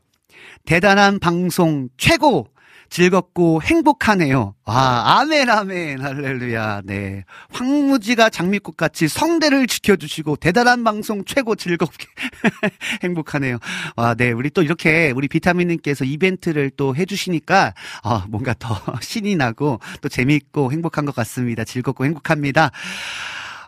대단한 0.64 1.18
방송 1.18 1.88
최고! 1.98 2.48
즐겁고 2.94 3.60
행복하네요. 3.60 4.54
아, 4.64 5.18
아멘, 5.18 5.50
아멘, 5.50 6.00
할렐루야. 6.00 6.82
네. 6.84 7.24
황무지가 7.50 8.30
장미꽃 8.30 8.76
같이 8.76 9.08
성대를 9.08 9.66
지켜주시고 9.66 10.36
대단한 10.36 10.84
방송 10.84 11.24
최고 11.24 11.56
즐겁게 11.56 12.06
행복하네요. 13.02 13.58
아, 13.96 14.14
네. 14.14 14.30
우리 14.30 14.48
또 14.48 14.62
이렇게 14.62 15.10
우리 15.10 15.26
비타민님께서 15.26 16.04
이벤트를 16.04 16.70
또 16.76 16.94
해주시니까, 16.94 17.74
아, 18.04 18.26
뭔가 18.28 18.54
더 18.56 18.76
신이 19.02 19.34
나고 19.34 19.80
또 20.00 20.08
재미있고 20.08 20.70
행복한 20.70 21.04
것 21.04 21.16
같습니다. 21.16 21.64
즐겁고 21.64 22.04
행복합니다. 22.04 22.70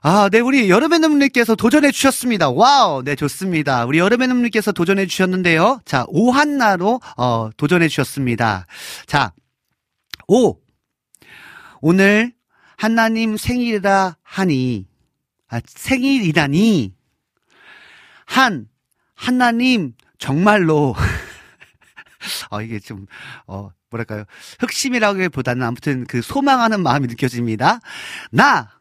아, 0.08 0.28
네, 0.28 0.38
우리 0.38 0.70
여름의 0.70 1.00
눈님께서 1.00 1.56
도전해 1.56 1.90
주셨습니다. 1.90 2.48
와우, 2.48 3.02
네, 3.02 3.16
좋습니다. 3.16 3.84
우리 3.86 3.98
여름의 3.98 4.28
눈님께서 4.28 4.70
도전해 4.70 5.04
주셨는데요. 5.04 5.80
자, 5.84 6.04
오한나로, 6.06 7.00
어, 7.16 7.50
도전해 7.56 7.88
주셨습니다. 7.88 8.68
자, 9.06 9.32
오. 10.28 10.60
오늘 11.80 12.32
하나님 12.76 13.36
생일이라 13.36 14.16
하니, 14.22 14.86
아, 15.48 15.60
생일이라니, 15.66 16.94
한, 18.26 18.68
하나님, 19.16 19.94
정말로, 20.18 20.94
어, 22.52 22.62
이게 22.62 22.78
좀, 22.78 23.06
어, 23.48 23.70
뭐랄까요. 23.90 24.22
흑심이라기보다는 24.60 25.66
아무튼 25.66 26.06
그 26.06 26.22
소망하는 26.22 26.80
마음이 26.80 27.08
느껴집니다. 27.08 27.80
나, 28.30 28.75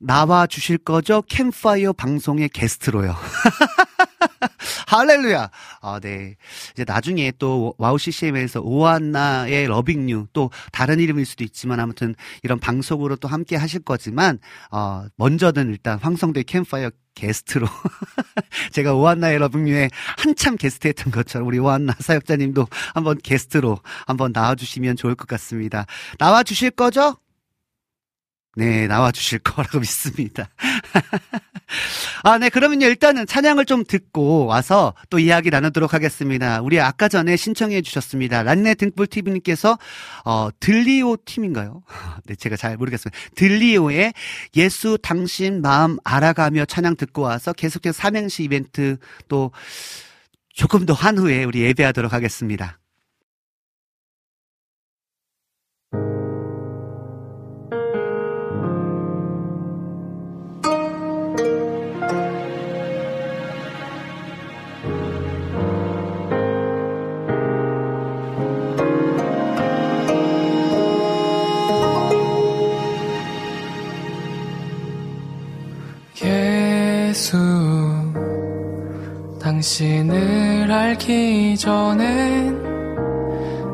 나와 0.00 0.46
주실 0.46 0.78
거죠? 0.78 1.22
캠파이어 1.28 1.92
방송의 1.92 2.48
게스트로요. 2.48 3.14
할렐루야. 4.88 5.50
아, 5.82 6.00
네. 6.00 6.36
이제 6.72 6.84
나중에 6.84 7.32
또 7.38 7.74
와우 7.78 7.98
CCM에서 7.98 8.60
오한나의 8.60 9.66
Loving 9.66 10.10
You 10.10 10.26
또 10.32 10.50
다른 10.72 10.98
이름일 11.00 11.26
수도 11.26 11.44
있지만 11.44 11.80
아무튼 11.80 12.14
이런 12.42 12.58
방송으로 12.58 13.16
또 13.16 13.28
함께 13.28 13.56
하실 13.56 13.80
거지만 13.80 14.38
어, 14.70 15.04
먼저는 15.16 15.68
일단 15.70 15.98
황성대 15.98 16.42
캠파이어 16.44 16.90
게스트로 17.14 17.66
제가 18.72 18.94
오한나의 18.94 19.38
Loving 19.38 19.69
You에 19.69 19.90
한참 20.18 20.56
게스트 20.56 20.88
했던 20.88 21.12
것처럼 21.12 21.46
우리 21.46 21.58
오한나 21.58 21.94
사역자님도 21.98 22.66
한번 22.94 23.18
게스트로 23.22 23.78
한번 24.06 24.32
나와 24.32 24.54
주시면 24.54 24.96
좋을 24.96 25.14
것 25.14 25.26
같습니다. 25.28 25.86
나와 26.18 26.42
주실 26.42 26.70
거죠? 26.70 27.16
네, 28.56 28.86
나와 28.88 29.12
주실 29.12 29.38
거라고 29.44 29.78
믿습니다. 29.80 30.48
아, 32.24 32.36
네, 32.38 32.48
그러면요, 32.48 32.86
일단은 32.86 33.26
찬양을 33.26 33.64
좀 33.64 33.84
듣고 33.84 34.46
와서 34.46 34.94
또 35.08 35.18
이야기 35.20 35.50
나누도록 35.50 35.94
하겠습니다. 35.94 36.60
우리 36.60 36.80
아까 36.80 37.08
전에 37.08 37.36
신청해 37.36 37.82
주셨습니다. 37.82 38.42
란네 38.42 38.74
등불TV님께서, 38.74 39.78
어, 40.24 40.48
들리오 40.58 41.16
팀인가요? 41.24 41.82
네, 42.26 42.34
제가 42.34 42.56
잘 42.56 42.76
모르겠습니다. 42.76 43.16
들리오의 43.36 44.12
예수 44.56 44.98
당신 45.00 45.62
마음 45.62 45.96
알아가며 46.04 46.64
찬양 46.64 46.96
듣고 46.96 47.22
와서 47.22 47.52
계속해서 47.52 47.96
삼행시 47.96 48.42
이벤트 48.42 48.96
또 49.28 49.52
조금 50.52 50.84
더 50.86 50.94
한 50.94 51.16
후에 51.18 51.44
우리 51.44 51.60
예배하도록 51.60 52.12
하겠습니다. 52.12 52.78
당신을 79.60 80.72
알기 80.72 81.54
전엔 81.58 82.58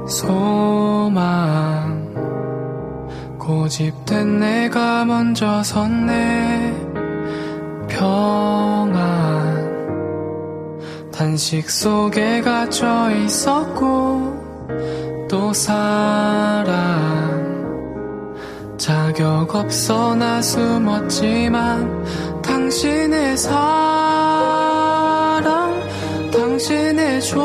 소망 0.09 2.05
고집된 3.39 4.41
내가 4.41 5.05
먼저 5.05 5.63
섰네. 5.63 6.75
평안 7.89 8.97
단식 11.13 11.71
속에 11.71 12.41
갇혀 12.41 13.13
있었고 13.13 15.29
또 15.31 15.53
사랑 15.53 16.67
자격 18.77 19.55
없어 19.55 20.17
나 20.17 20.43
숨었지만 20.43 22.43
당신의 22.43 23.37
사랑 23.37 24.26
당신의 26.57 27.21
존귀 27.21 27.37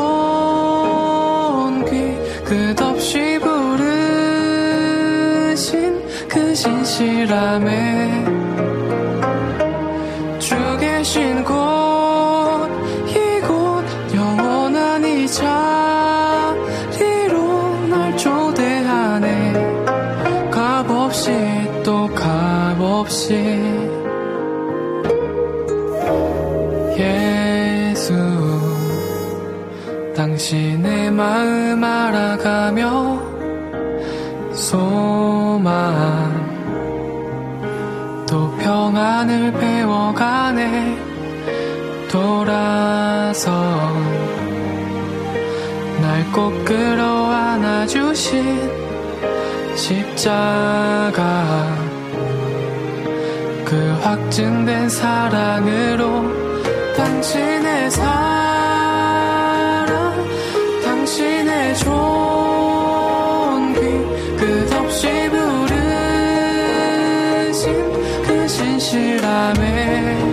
끝없이 2.44 3.38
부르신 3.40 4.08
그 6.26 6.54
신실함에 6.54 8.24
주 10.38 10.56
계신 10.80 11.44
곳 11.44 11.52
이곳 13.10 13.84
영원한 14.14 15.04
이 15.04 15.28
자리로 15.28 16.56
날 17.90 18.16
초대하네. 18.16 19.52
값없이 20.50 21.30
또 21.84 22.08
값없이 22.14 23.34
당신의 30.42 31.12
마음 31.12 31.84
알아가며 31.84 33.22
소망 34.52 35.70
또 38.28 38.50
평안을 38.56 39.52
배워가네. 39.52 40.98
돌아선 42.10 43.52
날꼭 46.00 46.64
끌어 46.64 47.30
안아 47.30 47.86
주신 47.86 48.68
십자가. 49.76 51.22
그 53.64 53.96
확증된 54.02 54.88
사랑으로 54.88 56.24
당신의 56.96 57.92
사랑 57.92 58.31
실함에 68.92 70.31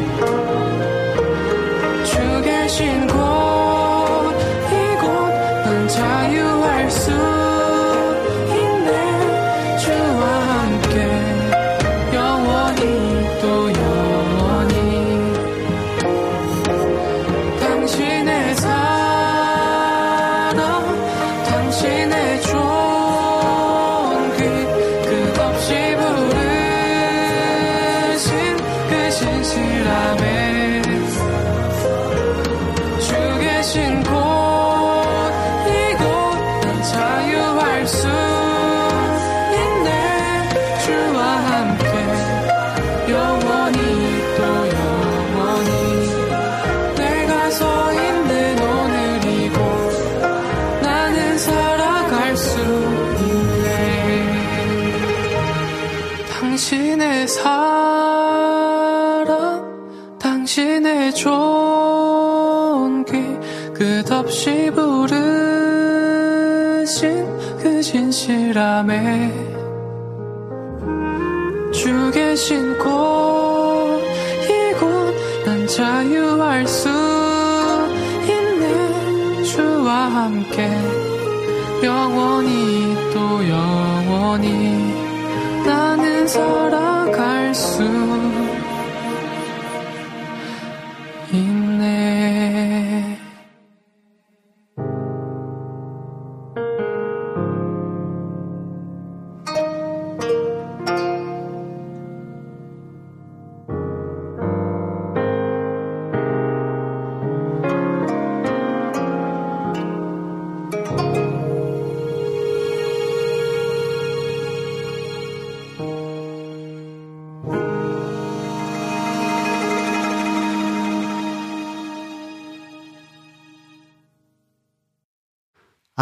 그 68.30 68.54
진실함에 68.54 69.34
주 71.72 72.12
계신 72.12 72.78
곳 72.78 74.04
이곳 74.44 75.16
난 75.44 75.66
자유할 75.66 76.68
수 76.68 76.90
있네. 78.28 79.44
주와 79.46 79.94
함께 80.10 80.70
영원히 81.84 82.96
또 83.16 83.50
영원히 83.50 84.94
나는 85.66 86.28
살아갈 86.28 87.56
수 87.56 87.99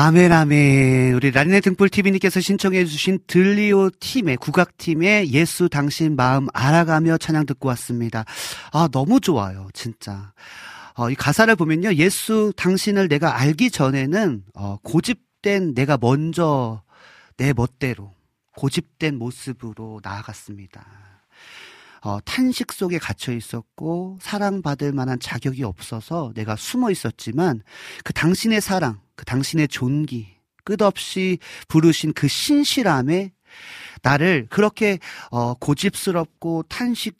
아멘, 0.07 0.31
아멘. 0.31 1.15
우리 1.15 1.31
라니네 1.31 1.59
등불TV님께서 1.59 2.39
신청해 2.39 2.85
주신 2.85 3.19
들리오 3.27 3.89
팀의, 3.89 4.37
국악팀의 4.37 5.33
예수 5.33 5.67
당신 5.67 6.15
마음 6.15 6.47
알아가며 6.53 7.17
찬양 7.17 7.45
듣고 7.45 7.67
왔습니다. 7.67 8.23
아, 8.71 8.87
너무 8.89 9.19
좋아요. 9.19 9.67
진짜. 9.73 10.31
어, 10.95 11.09
이 11.09 11.15
가사를 11.15 11.53
보면요. 11.57 11.95
예수 11.95 12.53
당신을 12.55 13.09
내가 13.09 13.37
알기 13.37 13.69
전에는, 13.69 14.45
어, 14.53 14.77
고집된 14.81 15.73
내가 15.73 15.97
먼저 15.99 16.83
내 17.35 17.51
멋대로, 17.51 18.13
고집된 18.55 19.17
모습으로 19.17 19.99
나아갔습니다. 20.01 20.85
어, 22.07 22.21
탄식 22.23 22.71
속에 22.71 22.99
갇혀 22.99 23.33
있었고 23.33 24.17
사랑받을 24.21 24.93
만한 24.93 25.19
자격이 25.19 25.65
없어서 25.65 26.31
내가 26.35 26.55
숨어 26.55 26.89
있었지만 26.89 27.61
그 28.05 28.13
당신의 28.13 28.61
사랑, 28.61 29.01
그 29.17 29.25
당신의 29.25 29.67
존귀, 29.67 30.25
끝없이 30.63 31.37
부르신 31.67 32.13
그 32.13 32.29
신실함에 32.29 33.33
나를 34.03 34.47
그렇게 34.49 34.99
어, 35.31 35.53
고집스럽고 35.55 36.63
탄식 36.69 37.17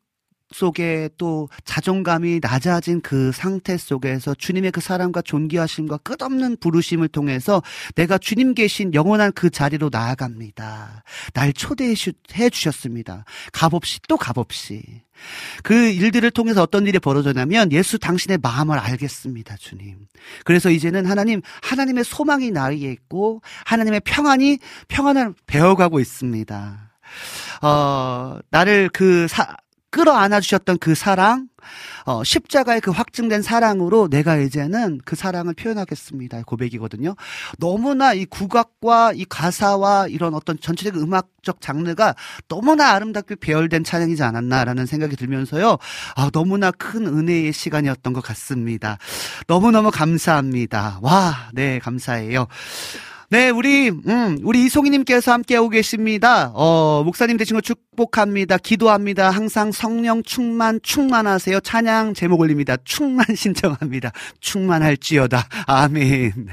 속에 0.51 1.09
또 1.17 1.49
자존감이 1.65 2.39
낮아진 2.41 3.01
그 3.01 3.31
상태 3.33 3.77
속에서 3.77 4.33
주님의 4.33 4.71
그 4.71 4.81
사랑과 4.81 5.21
존귀하심과 5.21 5.97
끝없는 5.97 6.57
부르심을 6.59 7.09
통해서 7.09 7.61
내가 7.95 8.17
주님 8.17 8.53
계신 8.53 8.93
영원한 8.93 9.31
그 9.33 9.49
자리로 9.49 9.89
나아갑니다. 9.91 11.03
날 11.33 11.53
초대해 11.53 11.95
주셨습니다. 12.49 13.25
값없이 13.51 13.99
또 14.07 14.17
값없이. 14.17 14.83
그 15.63 15.73
일들을 15.73 16.29
통해서 16.31 16.61
어떤 16.61 16.85
일이 16.85 16.99
벌어졌냐면 16.99 17.71
예수 17.71 17.97
당신의 17.97 18.37
마음을 18.41 18.77
알겠습니다, 18.77 19.57
주님. 19.57 19.97
그래서 20.45 20.69
이제는 20.69 21.05
하나님, 21.05 21.41
하나님의 21.63 22.03
소망이 22.03 22.51
나에게 22.51 22.91
있고 22.91 23.41
하나님의 23.65 24.01
평안이 24.01 24.59
평안을 24.87 25.33
배워가고 25.47 25.99
있습니다. 25.99 26.91
어, 27.63 28.39
나를 28.49 28.89
그 28.93 29.27
사, 29.27 29.55
끌어안아 29.89 30.39
주셨던 30.41 30.77
그 30.79 30.95
사랑, 30.95 31.47
어, 32.05 32.23
십자가의 32.23 32.81
그 32.81 32.91
확증된 32.91 33.41
사랑으로 33.41 34.07
내가 34.09 34.38
이제는 34.38 34.99
그 35.05 35.15
사랑을 35.15 35.53
표현하겠습니다. 35.53 36.43
고백이거든요. 36.43 37.15
너무나 37.59 38.13
이 38.13 38.25
국악과 38.25 39.13
이 39.13 39.25
가사와 39.25 40.07
이런 40.07 40.33
어떤 40.33 40.59
전체적인 40.59 41.01
음악적 41.01 41.61
장르가 41.61 42.15
너무나 42.47 42.91
아름답게 42.91 43.35
배열된 43.35 43.83
찬양이지 43.83 44.23
않았나라는 44.23 44.85
생각이 44.85 45.15
들면서요. 45.15 45.77
아, 46.15 46.29
너무나 46.31 46.71
큰 46.71 47.07
은혜의 47.07 47.53
시간이었던 47.53 48.13
것 48.13 48.21
같습니다. 48.21 48.97
너무너무 49.47 49.91
감사합니다. 49.91 50.99
와, 51.01 51.49
네, 51.53 51.79
감사해요. 51.79 52.47
네, 53.30 53.49
우리, 53.49 53.89
음, 53.89 54.39
우리 54.43 54.63
이송희님께서 54.65 55.34
함께하고 55.34 55.67
계십니다. 55.67 56.49
어, 56.53 57.03
목사님 57.03 57.36
되신 57.36 57.55
거 57.55 57.61
축복합니다. 57.61 58.57
기도합니다. 58.57 59.32
항상 59.32 59.73
성령 59.73 60.23
충만, 60.23 60.80
충만하세요. 60.82 61.59
찬양 61.59 62.13
제목 62.13 62.39
올립니다. 62.39 62.78
충만 62.86 63.25
신청합니다. 63.36 64.13
충만할지어다. 64.39 65.45
아멘. 65.67 66.47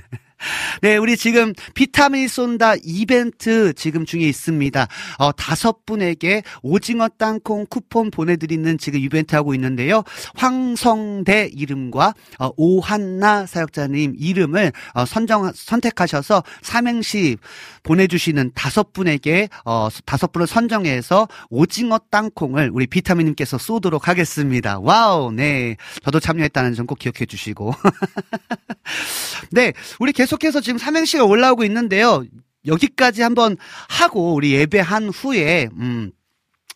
네, 0.80 0.97
우리 0.97 1.16
지금 1.16 1.53
비타민이 1.74 2.28
쏜다 2.28 2.74
이벤트 2.84 3.72
지금 3.74 4.07
중에 4.07 4.22
있습니다. 4.22 4.86
어, 5.18 5.32
다섯 5.32 5.84
분에게 5.84 6.42
오징어 6.62 7.09
땅콩 7.18 7.66
쿠폰 7.66 8.11
보내드리는 8.11 8.78
지금 8.78 9.01
이벤트 9.01 9.34
하고 9.34 9.55
있는데요. 9.55 10.05
황성대 10.36 11.51
이름과 11.53 12.14
어, 12.38 12.51
오한나 12.57 13.47
사역자님 13.47 14.14
이름을 14.18 14.72
어, 14.95 15.05
선정, 15.05 15.51
선택하셔서 15.55 16.42
삼행시 16.62 17.36
보내주시는 17.82 18.53
다섯 18.55 18.92
분에게, 18.92 19.49
어, 19.64 19.88
다섯 20.07 20.32
분을 20.32 20.47
선정해서 20.47 21.28
오징어 21.51 21.99
땅콩을 22.11 22.70
우리 22.72 22.86
비타민님께서 22.86 23.59
쏘도록 23.59 24.09
하겠습니다. 24.09 24.78
wow, 24.78 25.32
네. 25.32 25.76
저도 26.05 26.20
참여했다는 26.20 26.74
점 26.74 26.84
꼭 26.86 26.99
기억해 26.99 27.26
주시고. 27.26 27.74
네, 29.51 29.72
우리 29.99 30.12
계속 30.12 30.34
해서 30.43 30.61
지금 30.61 30.78
삼행시가 30.78 31.24
올라오고 31.24 31.64
있는데요. 31.64 32.24
여기까지 32.66 33.22
한번 33.22 33.57
하고 33.89 34.35
우리 34.35 34.53
예배한 34.53 35.11
후에 35.11 35.68
음 35.74 36.11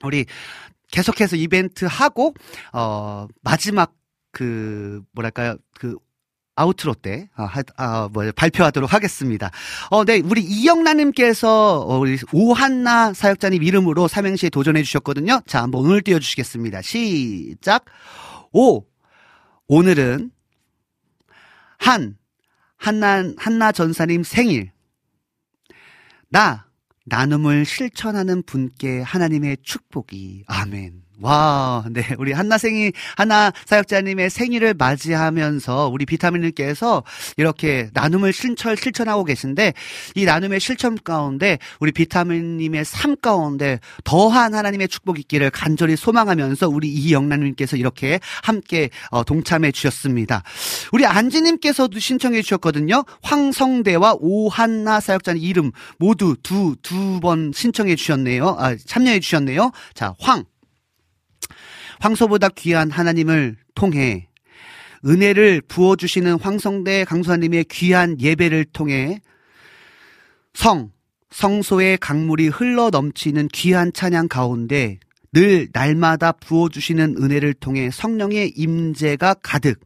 우리 0.05 0.27
계속해서 0.93 1.37
이벤트 1.37 1.87
하고 1.87 2.35
어 2.73 3.27
마지막 3.43 3.95
그 4.31 5.03
뭐랄까요 5.13 5.57
그 5.75 5.97
아우트로 6.59 6.95
때, 6.95 7.29
아, 7.37 7.45
하, 7.45 7.63
아, 7.77 8.09
뭐, 8.13 8.31
발표하도록 8.35 8.93
하겠습니다. 8.93 9.51
어, 9.91 10.05
네, 10.05 10.21
우리 10.25 10.43
이영란님께서, 10.43 11.81
어, 11.83 11.99
우리 11.99 12.19
오한나 12.33 13.15
사역자님 13.15 13.63
이름으로 13.63 14.09
삼행시에 14.09 14.51
도전해 14.51 14.83
주셨거든요. 14.83 15.41
자, 15.47 15.63
한번 15.63 15.83
오늘 15.83 16.03
띄워주시겠습니다. 16.03 16.83
시작. 16.83 17.85
오. 18.53 18.85
오늘은 19.69 20.33
한, 21.79 22.17
한나, 22.79 23.33
한나 23.37 23.73
전사님 23.73 24.23
생일. 24.23 24.73
나, 26.29 26.67
나눔을 27.05 27.65
실천하는 27.65 28.43
분께 28.43 29.01
하나님의 29.01 29.59
축복이. 29.63 30.45
아멘. 30.47 31.08
와, 31.21 31.85
네. 31.91 32.03
우리 32.19 32.33
한나생이, 32.33 32.93
한나 33.17 33.53
사역자님의 33.67 34.31
생일을 34.31 34.75
맞이하면서 34.75 35.89
우리 35.93 36.07
비타민님께서 36.07 37.03
이렇게 37.37 37.91
나눔을 37.93 38.33
실천, 38.33 38.77
실천하고 38.77 39.25
계신데 39.25 39.75
이 40.15 40.25
나눔의 40.25 40.61
실천 40.61 40.97
가운데 41.03 41.59
우리 41.81 41.91
비타민님의 41.93 42.85
삶 42.85 43.17
가운데 43.17 43.81
더한 44.05 44.55
하나님의 44.55 44.87
축복이 44.89 45.21
있기를 45.23 45.51
간절히 45.51 45.97
소망하면서 45.97 46.69
우리 46.69 46.89
이영란님께서 46.89 47.77
이렇게 47.77 48.21
함께 48.43 48.91
어, 49.11 49.25
동참해 49.25 49.73
주셨습니다. 49.73 50.45
우리 50.93 51.05
안지님께서도 51.05 51.99
신청해 51.99 52.43
주셨거든요. 52.43 53.05
황성대와 53.23 54.17
오한나 54.21 55.01
사역자님 55.01 55.43
이름 55.43 55.73
모두 55.99 56.37
두, 56.43 56.77
두 56.83 57.09
번 57.21 57.51
신청해 57.53 57.97
주셨네요. 57.97 58.57
아, 58.59 58.77
참여해 58.77 59.19
주셨네요. 59.21 59.73
자, 59.95 60.15
황. 60.21 60.45
황소보다 62.01 62.49
귀한 62.51 62.91
하나님을 62.91 63.57
통해 63.75 64.29
은혜를 65.05 65.63
부어주시는 65.69 66.41
황성대 66.41 67.05
강수아님의 67.05 67.65
귀한 67.65 68.21
예배를 68.21 68.65
통해 68.73 69.21
성, 70.55 70.91
성소의 71.31 71.99
강물이 71.99 72.49
흘러 72.49 72.91
넘치는 72.91 73.49
귀한 73.49 73.93
찬양 73.93 74.29
가운데 74.29 74.99
늘 75.33 75.69
날마다 75.73 76.33
부어주시는 76.33 77.17
은혜를 77.19 77.55
통해 77.55 77.91
성령의 77.91 78.55
임재가 78.57 79.35
가득 79.43 79.79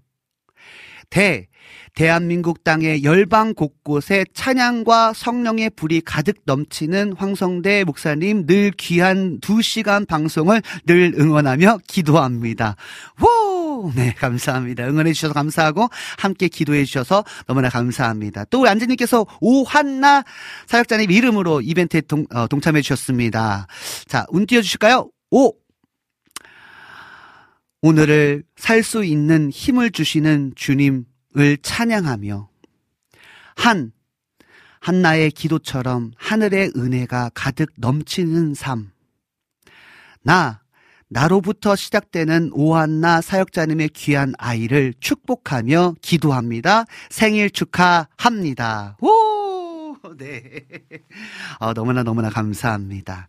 대 1.11 1.49
대한민국 1.95 2.65
땅의 2.65 3.05
열방 3.05 3.55
곳곳에 3.55 4.25
찬양과 4.35 5.13
성령의 5.15 5.71
불이 5.71 6.03
가득 6.03 6.37
넘치는 6.45 7.15
황성대 7.17 7.85
목사님 7.85 8.47
늘 8.47 8.71
귀한 8.73 9.41
두 9.41 9.63
시간 9.63 10.07
방송을 10.07 10.63
늘 10.87 11.15
응원하며 11.19 11.79
기도합니다. 11.87 12.77
우! 13.21 13.93
네, 13.95 14.15
감사합니다. 14.15 14.87
응원해 14.87 15.13
주셔서 15.13 15.35
감사하고 15.35 15.89
함께 16.19 16.49
기도해 16.49 16.85
주셔서 16.85 17.25
너무나 17.47 17.69
감사합니다. 17.69 18.45
또 18.47 18.61
우리 18.61 18.69
안지님께서 18.71 19.27
오한나 19.41 20.25
사역자님 20.67 21.11
이름으로 21.11 21.61
이벤트에 21.61 22.03
동, 22.03 22.25
어, 22.33 22.47
동참해 22.47 22.81
주셨습니다. 22.81 23.67
자, 24.07 24.25
운 24.31 24.47
띄워 24.47 24.63
주실까요? 24.63 25.11
오! 25.31 25.53
오늘을 27.83 28.45
살 28.57 28.83
수 28.85 29.05
있는 29.05 29.51
힘을 29.51 29.91
주시는 29.91 30.53
주님 30.55 31.05
을 31.39 31.57
찬양하며 31.59 32.49
한 33.57 33.93
한나의 34.81 35.31
기도처럼 35.31 36.13
하늘의 36.17 36.73
은혜가 36.77 37.31
가득 37.35 37.71
넘치는 37.77 38.55
삶. 38.55 38.91
나 40.23 40.61
나로부터 41.09 41.77
시작되는 41.77 42.51
오한나 42.53 43.21
사역자님의 43.21 43.91
귀한 43.91 44.33
아이를 44.39 44.95
축복하며 44.99 45.97
기도합니다. 46.01 46.85
생일 47.11 47.51
축하합니다. 47.51 48.97
오! 49.01 49.97
네. 50.17 50.65
어, 51.61 51.75
너무나 51.75 52.03
너무나 52.03 52.31
감사합니다. 52.31 53.29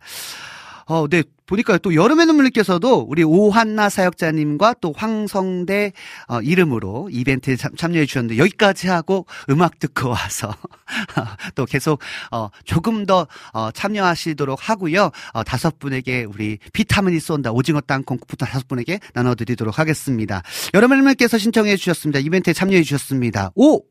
어, 0.85 1.07
네. 1.07 1.23
보니까 1.45 1.77
또 1.77 1.93
여름의 1.93 2.25
눈물님께서도 2.27 3.05
우리 3.07 3.23
오한나 3.23 3.89
사역자님과 3.89 4.75
또 4.81 4.93
황성대 4.95 5.91
어, 6.29 6.41
이름으로 6.41 7.09
이벤트에 7.11 7.57
참, 7.57 7.75
참여해 7.75 8.05
주셨는데 8.05 8.37
여기까지 8.37 8.87
하고 8.87 9.25
음악 9.49 9.77
듣고 9.79 10.09
와서 10.09 10.55
또 11.55 11.65
계속 11.65 11.99
어, 12.31 12.49
조금 12.63 13.05
더 13.05 13.27
어, 13.51 13.71
참여하시도록 13.71 14.69
하고요. 14.69 15.11
어, 15.33 15.43
다섯 15.43 15.79
분에게 15.79 16.23
우리 16.23 16.59
비타민이 16.71 17.19
쏜다 17.19 17.51
오징어 17.51 17.81
땅콩 17.81 18.17
쿠폰 18.17 18.47
다섯 18.47 18.67
분에게 18.67 18.99
나눠드리도록 19.13 19.77
하겠습니다. 19.77 20.41
여름의 20.73 20.97
눈물께서 20.97 21.37
신청해 21.37 21.75
주셨습니다. 21.75 22.19
이벤트에 22.19 22.53
참여해 22.53 22.83
주셨습니다. 22.83 23.51
오! 23.55 23.83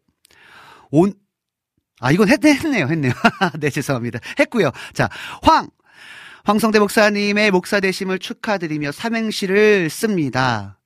온, 0.91 1.15
아, 2.01 2.13
이건 2.13 2.29
했, 2.29 2.45
했네요, 2.45 2.87
했네요. 2.87 3.13
네, 3.59 3.71
죄송합니다. 3.71 4.19
했고요. 4.39 4.71
자, 4.93 5.09
황, 5.43 5.69
황성대 6.45 6.79
목사님의 6.81 7.51
목사 7.51 7.79
되심을 7.81 8.19
축하드리며 8.19 8.93
삼행시를 8.93 9.89
씁니다. 9.91 10.79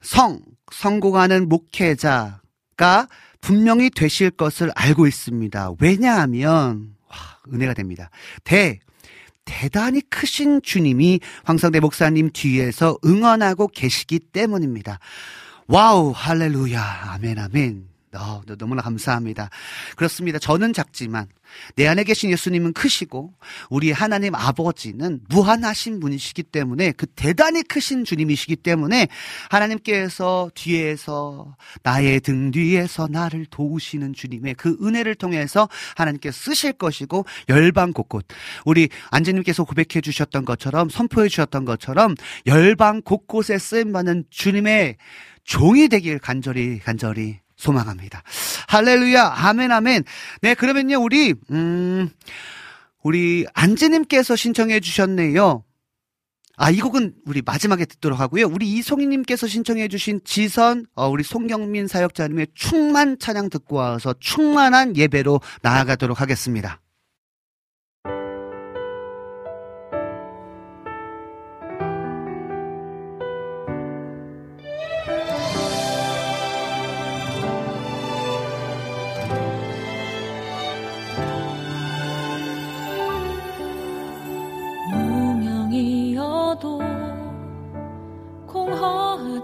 성, 0.00 0.40
성공하는 0.72 1.48
목회자가 1.48 3.08
분명히 3.40 3.90
되실 3.90 4.30
것을 4.30 4.70
알고 4.74 5.06
있습니다. 5.06 5.72
왜냐하면, 5.80 6.94
와, 7.08 7.16
은혜가 7.52 7.74
됩니다. 7.74 8.10
대, 8.42 8.80
대단히 9.44 10.00
크신 10.00 10.62
주님이 10.62 11.20
황성대 11.44 11.80
목사님 11.80 12.30
뒤에서 12.32 12.98
응원하고 13.04 13.68
계시기 13.68 14.18
때문입니다. 14.18 14.98
wow, 15.68 16.12
할렐루야, 16.14 16.82
아멘, 17.12 17.38
아멘. 17.38 17.95
어, 18.14 18.42
너무나 18.58 18.82
감사합니다. 18.82 19.50
그렇습니다. 19.96 20.38
저는 20.38 20.72
작지만 20.72 21.26
내 21.74 21.86
안에 21.86 22.04
계신 22.04 22.30
예수님은 22.30 22.72
크시고 22.72 23.34
우리 23.70 23.92
하나님 23.92 24.34
아버지는 24.34 25.20
무한하신 25.28 26.00
분이시기 26.00 26.42
때문에 26.44 26.92
그 26.92 27.06
대단히 27.06 27.62
크신 27.62 28.04
주님이시기 28.04 28.56
때문에 28.56 29.08
하나님께서 29.50 30.50
뒤에서 30.54 31.56
나의 31.82 32.20
등 32.20 32.50
뒤에서 32.50 33.08
나를 33.08 33.46
도우시는 33.46 34.12
주님의 34.12 34.54
그 34.54 34.76
은혜를 34.82 35.14
통해서 35.14 35.68
하나님께 35.96 36.30
쓰실 36.30 36.72
것이고 36.74 37.24
열방 37.48 37.92
곳곳 37.92 38.26
우리 38.64 38.88
안재님께서 39.10 39.64
고백해 39.64 40.00
주셨던 40.02 40.44
것처럼 40.44 40.88
선포해 40.88 41.28
주셨던 41.28 41.64
것처럼 41.64 42.14
열방 42.46 43.02
곳곳에 43.02 43.58
쓰임 43.58 43.92
받는 43.92 44.24
주님의 44.30 44.96
종이 45.44 45.88
되길 45.88 46.18
간절히 46.18 46.80
간절히 46.80 47.38
소망합니다. 47.66 48.22
할렐루야. 48.68 49.34
아멘, 49.36 49.72
아멘. 49.72 50.04
네, 50.42 50.54
그러면요, 50.54 51.02
우리, 51.02 51.34
음, 51.50 52.08
우리 53.02 53.46
안지님께서 53.54 54.36
신청해 54.36 54.80
주셨네요. 54.80 55.64
아, 56.58 56.70
이 56.70 56.80
곡은 56.80 57.14
우리 57.26 57.42
마지막에 57.44 57.84
듣도록 57.84 58.18
하고요. 58.18 58.46
우리 58.46 58.72
이송희님께서 58.72 59.46
신청해주신 59.46 60.22
지선, 60.24 60.86
어, 60.94 61.06
우리 61.06 61.22
송경민 61.22 61.86
사역자님의 61.86 62.48
충만 62.54 63.18
찬양 63.18 63.50
듣고 63.50 63.76
와서 63.76 64.14
충만한 64.18 64.96
예배로 64.96 65.40
나아가도록 65.60 66.20
하겠습니다. 66.20 66.80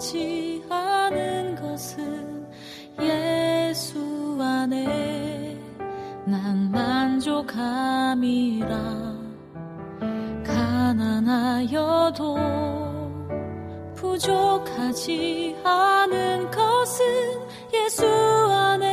공허하지 0.03 0.65
않은 0.69 1.55
것은 1.55 2.45
예수 3.01 4.37
안에 4.41 5.57
난 6.27 6.71
만족함이라. 6.73 7.53
가난하여도 10.45 12.37
부족하지 13.95 15.57
않은 15.63 16.51
것은 16.51 17.07
예수 17.73 18.05
안에 18.05 18.92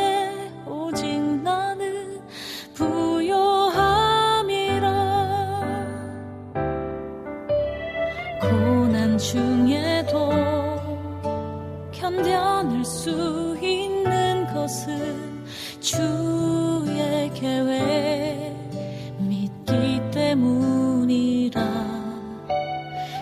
수 13.00 13.58
있는 13.62 14.45
것은 14.54 15.45
주의 15.80 17.32
계획 17.34 18.54
믿기 19.18 20.02
때문이라. 20.12 21.62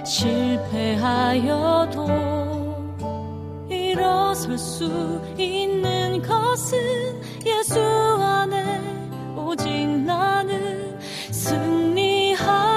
실패하여도 0.03 2.07
일어설 3.69 4.57
수 4.57 5.21
있는 5.37 6.23
것은 6.23 7.21
예수 7.45 7.79
안에 7.79 8.81
오직 9.37 9.85
나는 9.85 10.99
승리함 11.31 12.76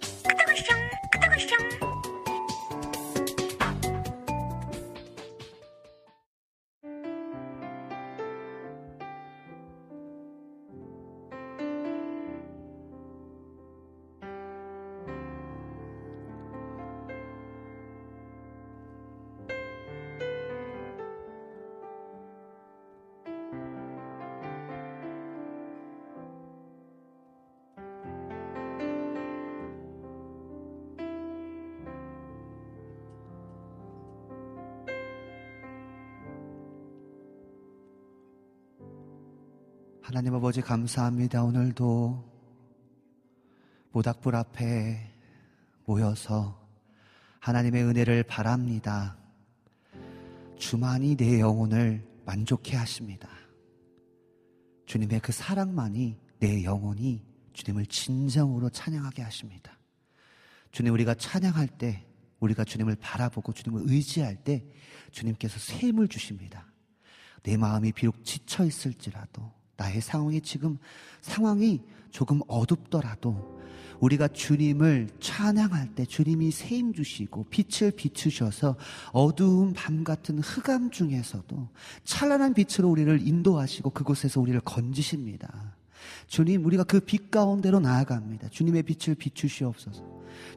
하나님 40.13 40.35
아버지 40.35 40.59
감사합니다. 40.59 41.41
오늘도 41.41 42.21
모닥불 43.93 44.35
앞에 44.35 45.09
모여서 45.85 46.67
하나님의 47.39 47.85
은혜를 47.85 48.23
바랍니다. 48.23 49.17
주만이 50.57 51.15
내 51.15 51.39
영혼을 51.39 52.05
만족해 52.25 52.75
하십니다. 52.75 53.29
주님의 54.85 55.21
그 55.21 55.31
사랑만이 55.31 56.19
내 56.39 56.61
영혼이 56.65 57.23
주님을 57.53 57.85
진정으로 57.85 58.69
찬양하게 58.69 59.21
하십니다. 59.21 59.79
주님 60.73 60.91
우리가 60.91 61.13
찬양할 61.13 61.69
때 61.69 62.05
우리가 62.41 62.65
주님을 62.65 62.97
바라보고 62.97 63.53
주님을 63.53 63.83
의지할 63.85 64.43
때 64.43 64.65
주님께서 65.11 65.57
샘을 65.57 66.09
주십니다. 66.09 66.65
내 67.43 67.55
마음이 67.55 67.93
비록 67.93 68.25
지쳐 68.25 68.65
있을지라도 68.65 69.60
나의 69.81 70.01
상황이 70.01 70.41
지금 70.41 70.77
상황이 71.21 71.81
조금 72.11 72.41
어둡더라도 72.47 73.59
우리가 73.99 74.27
주님을 74.27 75.09
찬양할 75.19 75.93
때 75.95 76.05
주님이 76.05 76.51
세임 76.51 76.93
주시고 76.93 77.45
빛을 77.49 77.91
비추셔서 77.91 78.75
어두운 79.11 79.73
밤 79.73 80.03
같은 80.03 80.39
흑암 80.39 80.89
중에서도 80.89 81.69
찬란한 82.03 82.53
빛으로 82.53 82.89
우리를 82.89 83.27
인도하시고 83.27 83.91
그곳에서 83.91 84.41
우리를 84.41 84.59
건지십니다. 84.61 85.75
주님, 86.27 86.65
우리가 86.65 86.83
그 86.83 86.99
빛 86.99 87.29
가운데로 87.29 87.79
나아갑니다. 87.79 88.49
주님의 88.49 88.83
빛을 88.83 89.15
비추시옵소서. 89.15 90.03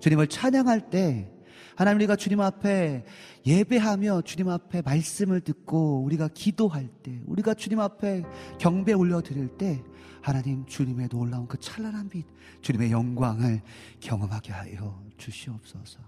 주님을 0.01 0.29
찬양할 0.29 0.89
때 0.89 1.31
하나님 1.77 1.97
우리가 1.97 2.17
주님 2.17 2.41
앞에 2.41 3.05
예배하며 3.47 4.23
주님 4.23 4.49
앞에 4.49 4.83
말씀을 4.83 5.41
듣고 5.41 6.03
우리가 6.05 6.29
기도할 6.29 6.89
때 7.03 7.21
우리가 7.27 7.55
주님 7.55 7.81
앞에 7.81 8.23
경배 8.59 8.93
올려드릴 8.93 9.49
때 9.59 9.83
하나님 10.23 10.65
주님의 10.67 11.09
놀라운 11.09 11.47
그 11.47 11.59
찬란한 11.59 12.09
빛 12.09 12.27
주님의 12.63 12.91
영광을 12.93 13.61
경험하게 14.01 14.53
하여 14.53 15.03
주시옵소서. 15.19 16.01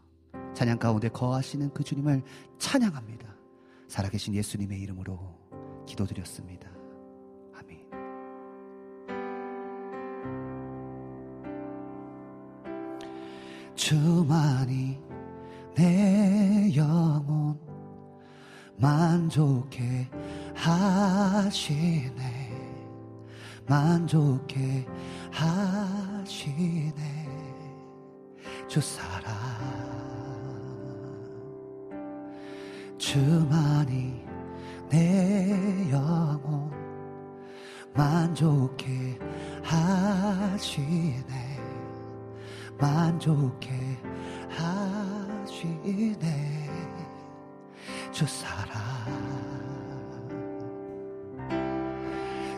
찬양 0.54 0.78
가운데 0.78 1.08
거하시는 1.08 1.70
그 1.74 1.84
주님을 1.84 2.22
찬양합니다. 2.58 3.26
살아계신 3.88 4.34
예수님의 4.34 4.80
이름으로 4.80 5.36
기도드렸습니다. 5.86 6.68
아멘. 7.54 7.86
주만이 13.74 14.98
내 15.76 16.74
영혼 16.74 17.60
만족해 18.78 20.08
하시네. 20.54 22.14
만족해 23.66 24.86
하시네. 25.30 26.94
주 28.66 28.80
사랑. 28.80 29.34
주만이 32.96 34.24
내 34.88 35.90
영혼 35.90 36.70
만족해 37.92 39.18
하시네. 39.62 41.26
만족해 42.78 43.85
하시네 45.84 46.66
주 48.12 48.24
사랑. 48.26 48.76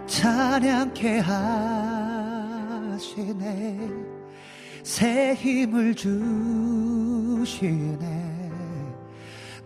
찬양케 0.07 1.19
하시네. 2.89 3.79
새 4.83 5.35
힘을 5.35 5.95
주시네. 5.95 6.19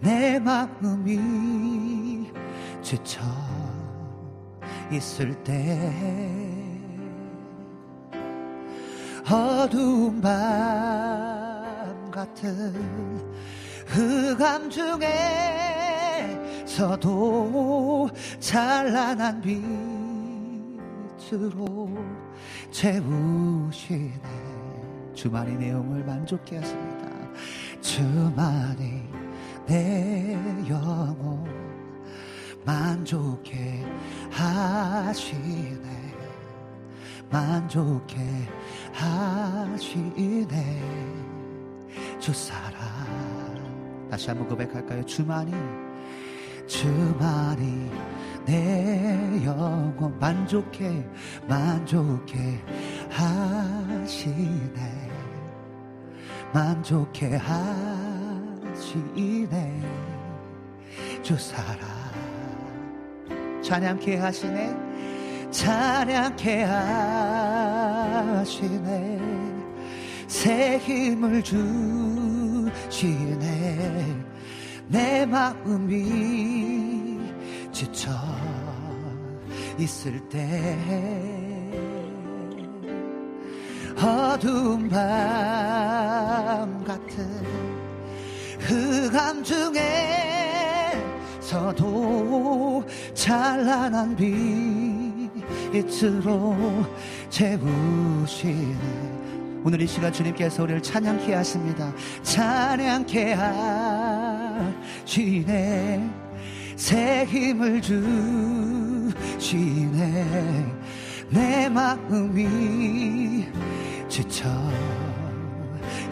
내 0.00 0.38
마음이 0.40 2.30
지쳐 2.82 3.20
있을 4.90 5.32
때 5.44 5.78
어두운 9.30 10.20
밤 10.20 11.51
같은 12.12 12.72
흑암 13.86 14.70
중에서도 16.64 18.10
찬란한 18.38 19.42
빛으로 21.18 21.90
채우시네. 22.70 24.22
주만이 25.14 25.56
내 25.56 25.70
영을 25.70 26.04
만족케 26.04 26.58
하십니다. 26.58 27.08
주만이 27.80 29.02
내 29.66 30.38
영혼 30.68 31.44
만족해 32.64 33.84
하시네. 34.30 36.02
만족해 37.30 38.16
하시네 38.92 40.52
주 42.22 42.32
사랑 42.32 44.08
다시 44.08 44.28
한번 44.28 44.48
고백할까요? 44.48 45.04
주만이 45.04 45.52
주만이 46.68 47.90
내 48.46 49.42
영혼 49.44 50.16
만족해 50.20 51.04
만족해 51.48 52.60
하시네. 53.10 54.70
만족해 56.52 57.38
하시네. 58.72 59.82
주 61.22 61.36
사랑 61.36 61.80
찬양케 63.62 64.18
하시네. 64.18 64.76
찬양케 65.50 66.62
하시네 68.32 69.41
새 70.32 70.78
힘을 70.78 71.42
주시네. 71.42 72.72
내 74.88 75.26
마음이 75.26 77.20
지쳐 77.70 78.10
있을 79.78 80.18
때 80.30 81.68
어두운 83.94 84.88
밤 84.88 84.98
같은 86.82 87.28
흑암 88.58 89.44
중에서도 91.42 92.84
찬란한 93.12 94.16
빛으로 95.72 96.56
채우시네 97.28 99.11
오늘 99.64 99.80
이 99.80 99.86
시간 99.86 100.12
주님께서 100.12 100.64
우리를 100.64 100.82
찬양케 100.82 101.34
하십니다. 101.34 101.92
찬양케 102.22 103.34
하시네. 105.04 106.10
새 106.74 107.24
힘을 107.24 107.80
주시네. 109.40 110.66
내 111.30 111.68
마음이 111.68 113.46
지쳐 114.08 114.48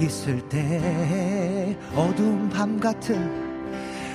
있을 0.01 0.41
때 0.49 1.77
어두운 1.95 2.49
밤 2.51 2.79
같은 2.79 3.51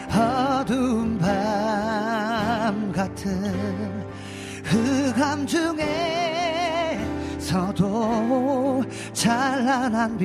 어두운 0.09 1.17
밤 1.19 2.91
같은 2.93 4.05
흑암 4.63 5.45
중에 5.45 6.64
서도 7.45 8.83
찬란한 9.13 10.17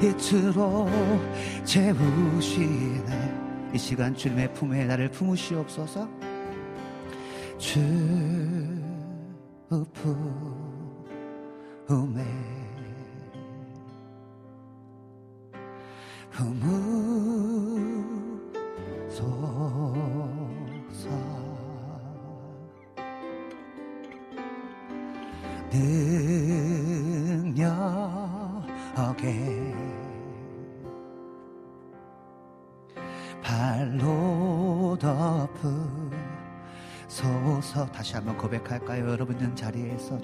빛으로 0.00 0.88
채우시네. 1.62 3.70
이 3.72 3.78
시간 3.78 4.12
주님의 4.12 4.52
품에 4.52 4.84
나를 4.86 5.08
품으시옵소서. 5.12 6.08
주 7.56 7.78
품에 11.86 12.24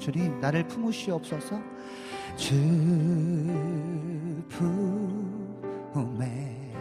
주님 0.06 0.40
나를 0.40 0.62
품으시옵소서. 0.68 1.60
주 2.36 2.54
품에 5.92 6.72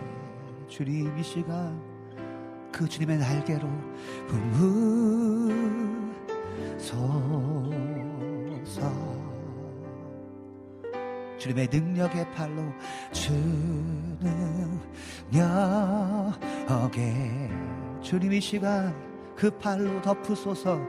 주님 0.67 1.17
이 1.17 1.23
시간 1.23 1.81
그 2.71 2.87
주님의 2.87 3.17
날개로 3.17 3.67
품으소서. 6.67 7.65
주님의 11.39 11.67
능력의 11.71 12.31
팔로 12.31 12.61
주는 13.11 14.79
능력에 15.31 17.49
주님 18.03 18.33
이 18.33 18.39
시간 18.39 18.95
그 19.35 19.49
팔로 19.49 19.99
덮으소서 20.03 20.79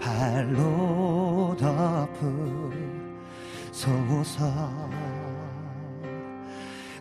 팔로 0.00 1.54
덮으소서 3.70 4.50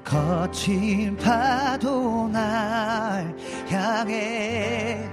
거친 0.04 1.16
파도 1.16 2.28
날 2.28 3.36
향해 3.70 5.08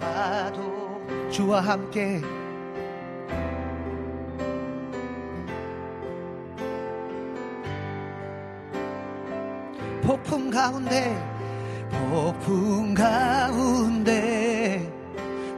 와도 0.00 1.00
주와 1.30 1.60
함께. 1.60 2.20
폭풍 10.02 10.50
가운데 10.50 11.12
폭풍 11.90 12.94
가운데 12.94 14.88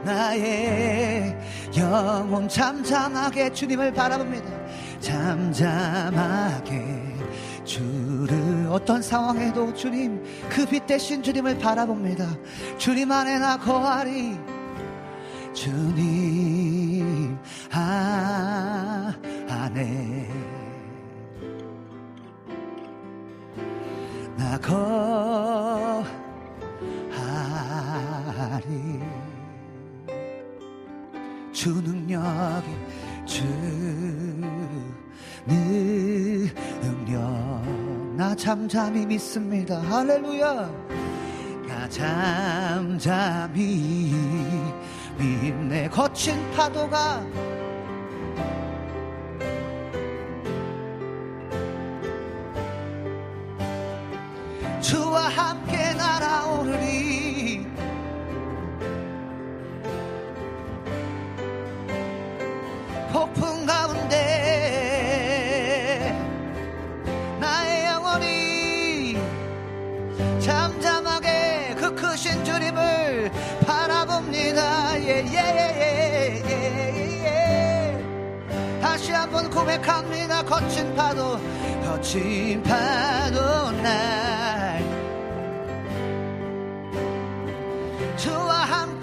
나의 0.03 1.38
영혼 1.79 2.47
잠잠하게 2.49 3.53
주님을 3.53 3.93
바라봅니다. 3.93 4.45
잠잠하게 4.99 6.83
주를 7.63 8.67
어떤 8.69 9.01
상황에도 9.01 9.73
주님 9.73 10.21
그 10.49 10.65
빛 10.65 10.85
대신 10.85 11.23
주님을 11.23 11.57
바라봅니다. 11.57 12.27
주님 12.77 13.09
안에 13.11 13.39
나 13.39 13.57
거하리. 13.57 14.37
주님 15.53 17.37
아, 17.71 19.13
안에 19.49 20.29
나 24.37 24.57
거하리 27.79 29.08
주 31.59 31.71
능력이 31.71 32.69
주 33.25 33.43
능력. 36.81 37.19
나 38.15 38.33
잠잠히 38.33 39.05
믿습니다. 39.05 39.81
할렐루야. 39.81 40.71
나 41.67 41.89
잠잠히 41.89 43.59
믿네. 45.17 45.89
거친 45.89 46.49
파도가 46.51 47.25
주와 54.79 55.27
함께 55.27 55.93
날아오르리 55.93 57.18
폭풍 63.33 63.65
가운데 63.65 64.15
나의 67.39 67.85
영혼이 67.85 69.17
잠잠하게 70.39 71.75
그 71.77 71.93
크신 71.95 72.43
주님을 72.43 73.31
바라봅니다. 73.65 74.99
예예예 75.01 76.43
예예. 76.49 78.03
다시 78.81 79.11
한번 79.11 79.49
고백합니다. 79.49 80.43
거친 80.43 80.95
파도 80.95 81.39
거친 81.85 82.61
파도 82.63 83.71
날. 83.81 84.79
주와 88.17 88.53
함께 88.65 88.98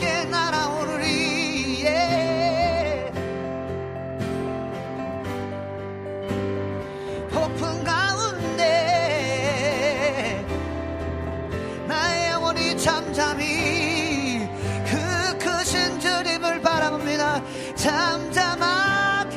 잠잠하게 17.87 19.37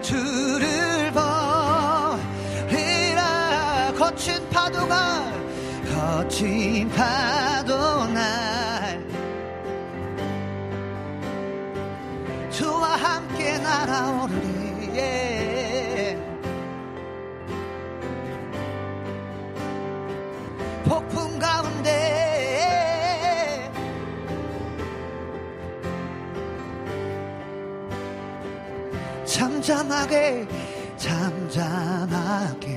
주를 0.00 1.10
보리라 2.68 3.92
거친 3.98 4.48
파도가 4.50 5.32
거친 5.92 6.88
파도 6.90 8.06
날 8.06 9.04
주와 12.50 12.94
함께 12.94 13.58
날아오르리 13.58 14.90
예. 14.94 16.16
폭풍 20.84 21.36
가운데 21.40 22.29
잠잠하게 29.30 30.48
잠잠하게 30.96 32.68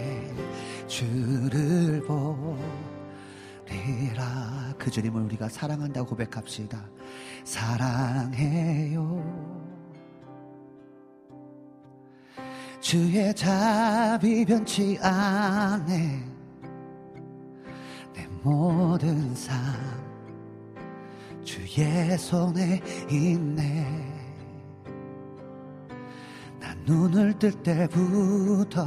주를 0.87 2.01
보리라. 3.65 4.75
그 4.77 4.91
주님을 4.91 5.23
우리가 5.23 5.49
사랑한다고 5.49 6.09
고백합시다. 6.09 6.85
사랑해요. 7.43 9.23
주의 12.79 13.33
자비 13.33 14.45
변치 14.45 14.99
않네. 15.01 16.23
내 18.13 18.27
모든 18.43 19.33
삶 19.33 19.57
주의 21.43 22.15
손에 22.17 22.79
있네 23.09 24.12
눈을 26.85 27.39
뜰 27.39 27.51
때부터 27.63 28.85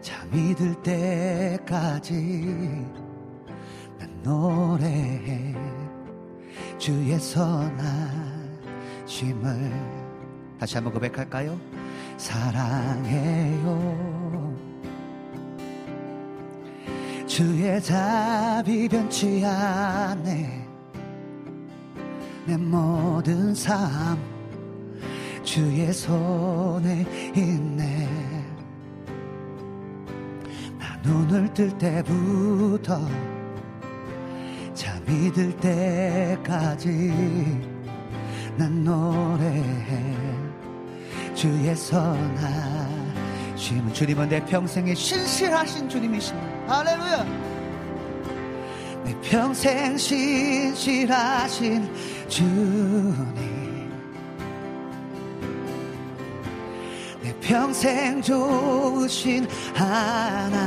잠이 0.00 0.54
들 0.54 0.74
때까지 0.82 2.14
난 3.98 4.22
노래해. 4.22 5.54
주의 6.78 7.18
선하심을 7.18 8.12
다시 10.58 10.76
한번 10.76 10.92
고백할까요? 10.92 11.58
사랑해요. 12.16 14.14
주의 17.26 17.82
답이 17.82 18.88
변치 18.88 19.44
않네. 19.44 20.68
내 22.46 22.56
모든 22.56 23.54
삶 23.54 24.33
주의 25.44 25.92
손에 25.92 27.04
있네. 27.36 28.08
나 30.78 30.96
눈을 31.02 31.52
뜰 31.52 31.76
때부터 31.78 33.06
잠이 34.72 35.30
들 35.32 35.54
때까지 35.58 36.88
난 38.56 38.82
노래해. 38.82 40.16
주의 41.34 41.76
선하심은 41.76 43.12
주님은 43.92 44.28
내 44.30 44.44
평생에 44.44 44.94
신실하신 44.94 45.88
주님이십니다. 45.88 46.74
할렐루야. 46.74 47.24
내 49.04 49.14
평생 49.20 49.98
신실하신 49.98 51.88
주님 52.28 53.53
평생 57.44 58.22
좋으신 58.22 59.46
하나님. 59.74 60.64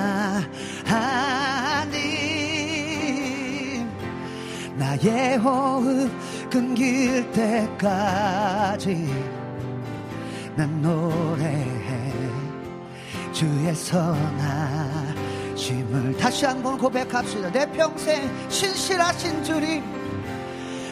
나의 4.78 5.38
호흡 5.38 6.12
끊길 6.52 7.30
때까지 7.32 9.12
난 10.56 10.82
노래해. 10.82 12.14
주의 13.34 13.76
선하심을 13.76 14.96
다시 16.18 16.46
한 16.46 16.62
번 16.62 16.78
고백합시다. 16.78 17.52
내 17.52 17.70
평생 17.72 18.30
신실하신 18.50 19.44
주님. 19.44 19.84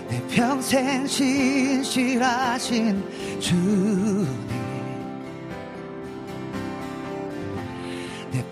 내 0.09 0.21
평생 0.27 1.05
신실하신 1.07 3.03
주 3.39 4.27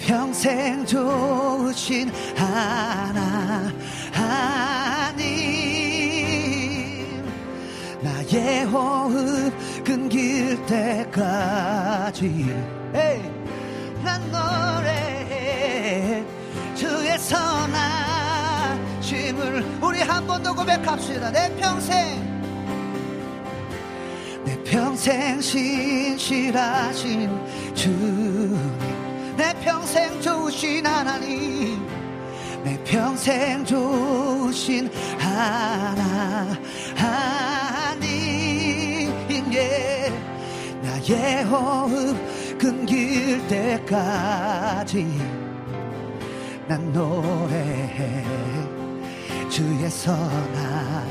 평생 0.06 0.86
좋으신 0.86 2.12
하나님. 2.36 3.24
나의 8.01 8.66
호흡 8.66 9.54
끊길 9.84 10.64
때까지. 10.66 12.54
난 14.04 14.22
노래해 14.32 16.24
주의 16.76 17.18
선하심을 18.99 19.66
우리 19.82 20.01
한 20.01 20.28
번 20.28 20.43
더 20.43 20.54
고백합시다. 20.54 21.32
내 21.32 21.49
평생. 21.56 22.22
내 24.43 24.62
평생 24.64 25.39
신실하신 25.39 26.14
주님 27.74 28.93
내 29.36 29.54
평생 29.64 30.22
좋으신 30.22 30.86
하나님 30.86 31.86
내 32.64 32.82
평생 32.84 33.66
좋으신 33.66 34.90
하나님 35.18 36.64
예. 39.54 40.12
나의 40.82 41.44
호흡 41.46 42.58
끊길 42.58 43.46
때까지 43.48 45.06
난 46.68 46.92
노래해 46.94 48.24
주의 49.50 49.90
선하심을. 49.90 51.04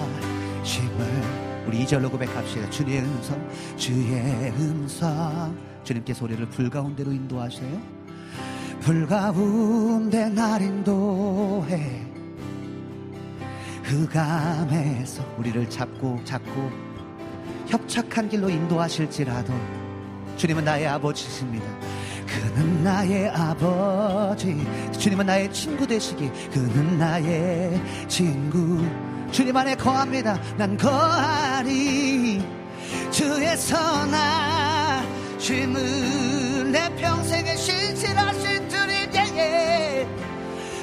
우리 1.67 1.83
이절로 1.83 2.11
고백합시다. 2.11 2.71
주의 2.71 2.99
음성 2.99 3.49
주의 3.77 4.51
음성. 4.59 5.57
주님께서 5.85 6.25
우리를 6.25 6.47
불 6.47 6.71
가운데로 6.71 7.13
인도하세요 7.13 8.02
불 8.83 9.07
가운데 9.07 10.29
날 10.29 10.61
인도해 10.61 12.05
흑암에서 13.85 15.25
우리를 15.39 15.71
잡고 15.71 16.21
잡고 16.25 16.71
협착한 17.69 18.29
길로 18.29 18.51
인도하실지라도 18.51 19.53
주님은 20.37 20.65
나의 20.65 20.89
아버지십니다. 20.89 21.65
그는 22.27 22.83
나의 22.83 23.29
아버지. 23.29 24.67
주님은 24.99 25.27
나의 25.27 25.53
친구 25.53 25.87
되시기. 25.87 26.29
그는 26.51 26.99
나의 26.99 27.81
친구. 28.09 28.85
주님 29.31 29.57
안에 29.57 29.77
거합니다. 29.77 30.41
난 30.57 30.77
거하리. 30.77 32.43
주의 33.11 33.57
선하심을 35.39 35.83
내 36.73 36.89
평생에 36.97 37.55
예예. 37.55 38.42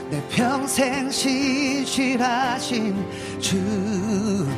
내 0.09 0.21
평생 0.29 1.11
신실하신 1.11 2.95
주님. 3.39 4.49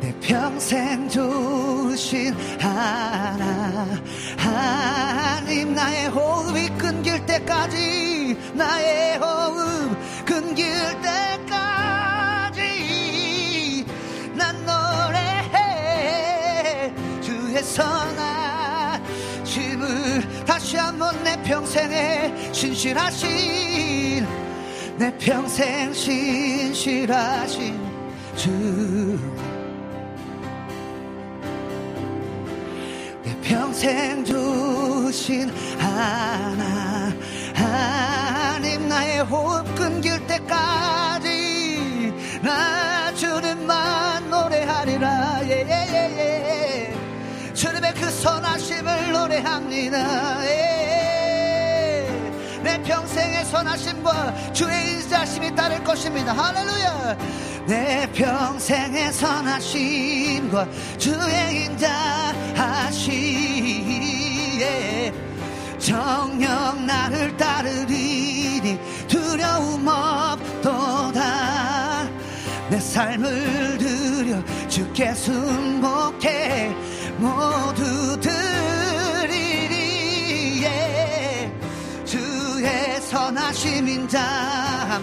내 0.00 0.12
평생 0.20 1.08
좋으신 1.08 2.34
하나님 4.40 5.72
나의 5.74 6.08
호흡이 6.08 6.68
끊길 6.70 7.24
때까지 7.26 8.36
나의 8.54 9.18
호흡 9.18 9.96
끊길 10.24 10.66
때까지 11.00 12.66
난 14.34 14.56
노래해 14.66 15.32
주의 17.20 17.62
선하심을 17.62 18.27
다시 20.68 20.76
한번 20.76 21.24
내 21.24 21.42
평생에 21.44 22.52
신실하신 22.52 24.26
내 24.98 25.16
평생 25.16 25.94
신실하신 25.94 27.80
주. 28.36 29.18
내 33.24 33.34
평생 33.40 34.22
주신 34.26 35.48
하나 35.78 37.14
하나님 37.54 38.90
나의 38.90 39.22
호흡 39.22 39.74
끊길 39.74 40.20
때까지 40.26 42.12
나 42.42 43.14
주님만 43.14 44.28
노래하리라 44.28 45.37
노래합니다 49.38 50.44
예. 50.46 52.08
내 52.62 52.82
평생의 52.82 53.44
선하심과 53.44 54.52
주의 54.52 54.94
인자심이 54.94 55.54
따를 55.54 55.82
것입니다. 55.84 56.32
할렐루야. 56.32 57.16
내 57.66 58.10
평생의 58.12 59.12
선하심과 59.12 60.66
주의 60.98 61.64
인자하시에 61.64 63.12
정녕 65.78 66.86
나를 66.86 67.36
따르리니 67.36 68.78
두려움 69.06 69.86
없도다. 69.86 71.28
내 72.70 72.80
삶을 72.80 73.78
드려 73.78 74.42
주께 74.68 75.14
순복해 75.14 76.74
모두 77.18 78.20
드 78.20 78.77
선하심 83.28 83.86
인자 83.86 85.02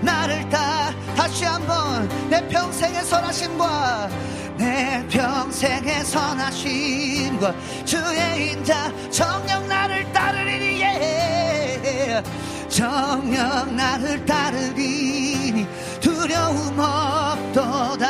나를 0.00 0.48
따 0.48 0.90
다시 1.14 1.44
한번 1.44 2.08
내 2.30 2.40
평생의 2.48 3.04
선하심과 3.04 4.08
내 4.56 5.06
평생의 5.10 6.02
선하심과 6.02 7.54
주의 7.84 8.52
인자 8.52 8.90
정녕 9.10 9.68
나를 9.68 10.10
따르리니 10.14 10.80
예. 10.80 12.22
정녕 12.70 13.76
나를 13.76 14.24
따르리니 14.24 15.66
두려움 16.00 16.78
없도다 16.78 18.08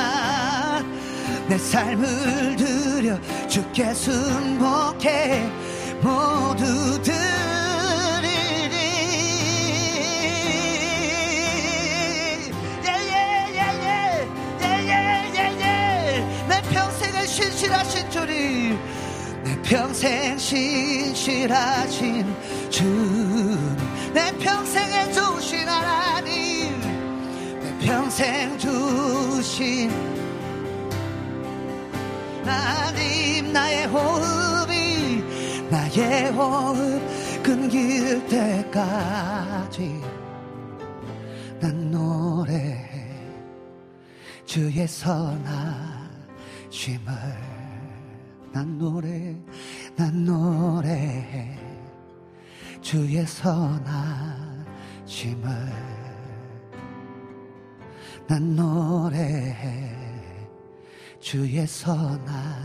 내내 1.48 1.58
삶을 1.58 2.54
드려 2.54 3.18
주께 3.48 3.92
승복해 3.92 5.50
모두 6.00 7.02
드 7.02 7.67
신실하신 17.68 18.10
주님 18.10 18.78
내 19.44 19.62
평생 19.62 20.38
신실하신 20.38 22.24
주내 22.70 24.32
평생에 24.38 25.12
주신 25.12 25.68
하나님 25.68 26.80
내 27.60 27.78
평생 27.86 28.58
주신 28.58 29.90
하나님 32.42 33.52
나의 33.52 33.86
호흡이 33.86 35.22
나의 35.70 36.30
호흡 36.30 37.42
끊길 37.42 38.26
때까지 38.28 40.00
난 41.60 41.90
노래해 41.90 42.88
주의 44.46 44.88
선하심을 44.88 46.18
난 48.58 48.76
노래 48.76 49.36
난 49.94 50.24
노래해 50.24 51.56
주의 52.80 53.24
선하심을 53.24 53.86
난 58.26 58.56
노래해 58.56 59.94
주의 61.20 61.64
선하심을 61.64 62.58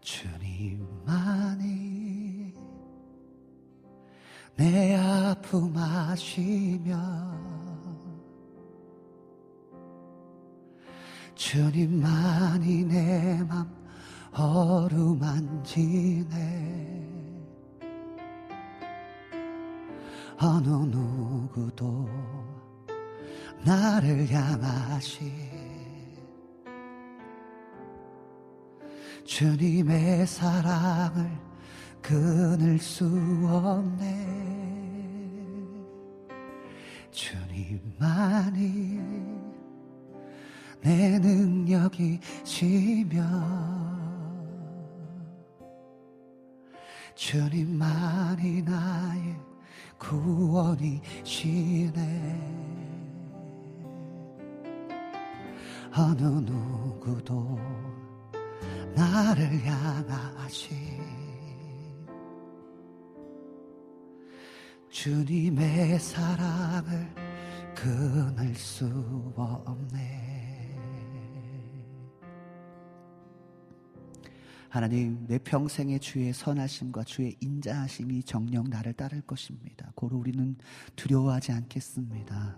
주님만이 0.00 1.64
내 4.56 4.96
아픔 4.96 5.76
아시며 5.76 7.43
주님만이 11.34 12.84
내 12.84 13.44
맘 13.48 13.84
어루만지네 14.36 15.74
어느 20.40 20.68
누구도 20.68 22.08
나를 23.64 24.28
향하시 24.30 25.32
주님의 29.24 30.26
사랑을 30.26 31.30
끊을 32.02 32.78
수 32.78 33.06
없네. 33.46 34.44
주님만이 37.10 39.00
내 40.84 41.18
능력이시며 41.18 42.44
주님만이 47.14 48.60
나의 48.60 49.34
구원이시네. 49.98 51.24
어느 55.96 56.20
누구도 56.22 57.58
나를 58.94 59.64
향하시 59.64 61.00
주님의 64.90 65.98
사랑을 65.98 67.08
끊을 67.74 68.54
수 68.54 69.32
없네 69.34 70.33
하나님 74.74 75.24
내 75.28 75.38
평생의 75.38 76.00
주의 76.00 76.32
선하심과 76.32 77.04
주의 77.04 77.36
인자하심이 77.38 78.24
정령 78.24 78.70
나를 78.70 78.92
따를 78.94 79.20
것입니다 79.20 79.92
고로 79.94 80.16
우리는 80.16 80.56
두려워하지 80.96 81.52
않겠습니다 81.52 82.56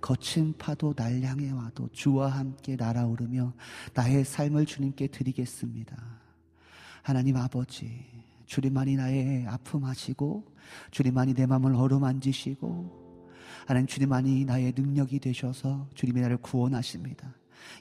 거친 0.00 0.54
파도 0.56 0.94
날 0.94 1.20
향해 1.22 1.50
와도 1.50 1.88
주와 1.88 2.28
함께 2.28 2.76
날아오르며 2.76 3.54
나의 3.92 4.24
삶을 4.24 4.66
주님께 4.66 5.08
드리겠습니다. 5.08 5.96
하나님 7.02 7.36
아버지, 7.36 8.06
주님만이 8.46 8.96
나의 8.96 9.46
아픔하시고, 9.46 10.54
주님만이 10.92 11.34
내 11.34 11.46
마음을 11.46 11.74
어루만지시고, 11.74 13.26
하나님 13.66 13.86
주님만이 13.86 14.44
나의 14.44 14.72
능력이 14.76 15.18
되셔서 15.18 15.88
주님이 15.94 16.20
나를 16.20 16.36
구원하십니다. 16.36 17.34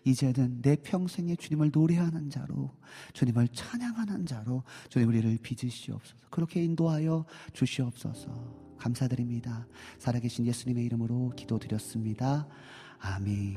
이제는 0.04 0.62
내 0.62 0.76
평생에 0.76 1.36
주님을 1.36 1.72
노래하는 1.74 2.30
자로, 2.30 2.76
주님을 3.14 3.50
찬양하는 3.50 4.26
자로 4.26 4.64
주님 4.90 5.10
우리를 5.10 5.38
빚으시옵소서. 5.42 6.28
그렇게 6.30 6.64
인도하여 6.64 7.26
주시옵소서. 7.54 8.68
감사드립니다. 8.78 9.68
살아계신 9.98 10.46
예수님의 10.46 10.86
이름으로 10.86 11.34
기도드렸습니다. 11.36 12.48
아멘. 13.00 13.56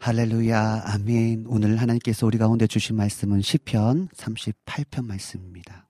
할렐루야, 0.00 0.82
아멘. 0.84 1.46
오늘 1.48 1.80
하나님께서 1.80 2.26
우리 2.26 2.36
가운데 2.36 2.66
주신 2.66 2.94
말씀은 2.96 3.40
시편 3.40 4.08
38편 4.08 5.06
말씀입니다. 5.06 5.88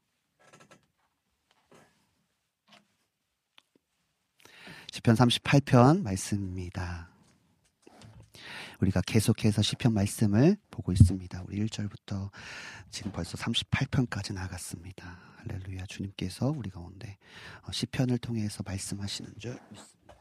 시편 4.94 5.16
38편 5.16 6.02
말씀입니다. 6.02 7.10
우리가 8.80 9.00
계속해서 9.00 9.60
시편 9.60 9.92
말씀을 9.92 10.56
보고 10.70 10.92
있습니다. 10.92 11.42
우리 11.48 11.66
1절부터 11.66 12.30
지금 12.90 13.10
벌써 13.10 13.36
38편까지 13.36 14.34
나갔습니다. 14.34 15.18
할렐루야 15.38 15.86
주님께서 15.86 16.46
우리 16.46 16.70
가운데 16.70 17.18
어, 17.64 17.72
시편을 17.72 18.18
통해서 18.18 18.62
말씀하시는 18.64 19.34
줄 19.40 19.58
믿습니다. 19.72 20.14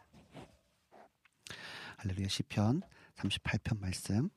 할렐루야 1.97 2.27
시편 2.27 2.81
38편 3.17 3.79
말씀 3.79 4.31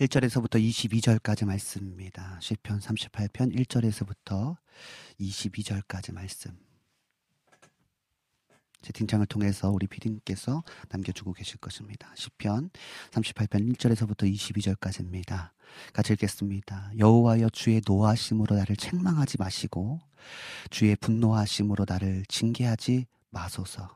1절에서부터 0.00 0.60
22절까지 0.60 1.44
말씀입니다. 1.44 2.36
시편 2.40 2.80
38편 2.80 3.54
1절에서부터 3.54 4.56
22절까지 5.20 6.12
말씀 6.12 6.65
채팅창을 8.86 9.26
통해서 9.26 9.70
우리 9.70 9.86
피디님께서 9.86 10.62
남겨주고 10.90 11.32
계실 11.32 11.58
것입니다. 11.58 12.12
10편 12.16 12.70
38편 13.10 13.74
1절에서부터 13.74 14.32
22절까지입니다. 14.32 15.50
같이 15.92 16.12
읽겠습니다. 16.12 16.92
여호와여 16.96 17.48
주의 17.50 17.82
노하심으로 17.84 18.54
나를 18.54 18.76
책망하지 18.76 19.38
마시고 19.38 20.00
주의 20.70 20.94
분노하심으로 20.96 21.84
나를 21.88 22.24
징계하지 22.28 23.06
마소서. 23.30 23.90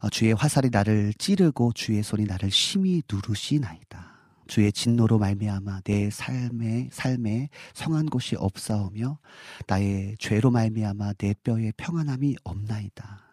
어, 0.00 0.08
주의 0.10 0.32
화살이 0.32 0.70
나를 0.70 1.12
찌르고 1.14 1.72
주의 1.72 2.02
손이 2.02 2.26
나를 2.26 2.50
심히 2.50 3.02
누르시나이다. 3.10 4.14
주의 4.46 4.70
진노로 4.70 5.18
말미암아 5.18 5.80
내 5.80 6.10
삶에 6.10 6.90
삶에 6.92 7.48
성한 7.72 8.06
곳이 8.06 8.36
없사오며 8.36 9.18
나의 9.66 10.16
죄로 10.18 10.50
말미암아 10.50 11.14
내 11.14 11.34
뼈에 11.42 11.72
평안함이 11.76 12.36
없나이다. 12.44 13.23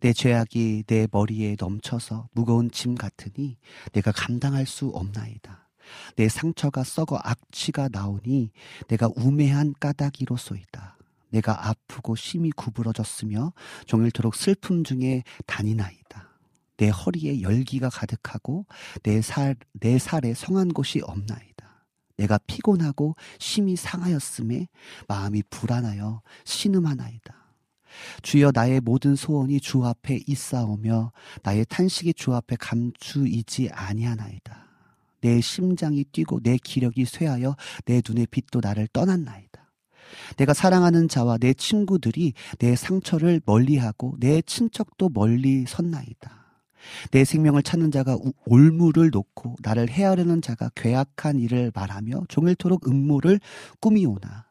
내 0.00 0.12
죄악이 0.12 0.84
내 0.86 1.06
머리에 1.10 1.56
넘쳐서 1.58 2.28
무거운 2.32 2.70
짐 2.70 2.94
같으니 2.94 3.56
내가 3.92 4.12
감당할 4.12 4.66
수 4.66 4.88
없나이다. 4.88 5.68
내 6.16 6.28
상처가 6.28 6.84
썩어 6.84 7.18
악취가 7.22 7.88
나오니 7.90 8.50
내가 8.88 9.08
우매한 9.16 9.74
까닭이로소이다. 9.78 10.98
내가 11.30 11.68
아프고 11.68 12.14
심히 12.14 12.50
구부러졌으며 12.50 13.52
종일토록 13.86 14.34
슬픔 14.34 14.84
중에 14.84 15.24
다니나이다. 15.46 16.38
내 16.76 16.88
허리에 16.88 17.42
열기가 17.42 17.88
가득하고 17.88 18.66
내 19.02 19.22
살, 19.22 19.56
내 19.72 19.98
살에 19.98 20.34
성한 20.34 20.68
곳이 20.68 21.00
없나이다. 21.00 21.86
내가 22.16 22.38
피곤하고 22.46 23.16
심히 23.38 23.76
상하였음에 23.76 24.68
마음이 25.08 25.42
불안하여 25.48 26.22
신음하나이다. 26.44 27.41
주여 28.22 28.52
나의 28.54 28.80
모든 28.80 29.16
소원이 29.16 29.60
주 29.60 29.84
앞에 29.84 30.20
있사오며 30.26 31.12
나의 31.42 31.66
탄식이 31.68 32.14
주 32.14 32.34
앞에 32.34 32.56
감추이지 32.58 33.70
아니하나이다. 33.72 34.62
내 35.20 35.40
심장이 35.40 36.04
뛰고 36.04 36.40
내 36.42 36.56
기력이 36.56 37.04
쇠하여 37.04 37.56
내 37.84 38.02
눈의 38.06 38.26
빛도 38.30 38.60
나를 38.62 38.88
떠났나이다. 38.92 39.70
내가 40.36 40.52
사랑하는 40.52 41.08
자와 41.08 41.38
내 41.38 41.54
친구들이 41.54 42.34
내 42.58 42.76
상처를 42.76 43.40
멀리하고 43.46 44.16
내 44.18 44.42
친척도 44.42 45.10
멀리 45.14 45.64
섰나이다. 45.66 46.42
내 47.12 47.24
생명을 47.24 47.62
찾는 47.62 47.92
자가 47.92 48.16
우- 48.16 48.32
올무를 48.44 49.10
놓고 49.10 49.56
나를 49.62 49.88
헤아르는 49.88 50.42
자가 50.42 50.70
괴악한 50.74 51.38
일을 51.38 51.70
말하며 51.74 52.24
종일토록 52.28 52.88
음모를 52.88 53.38
꾸미오나 53.80 54.46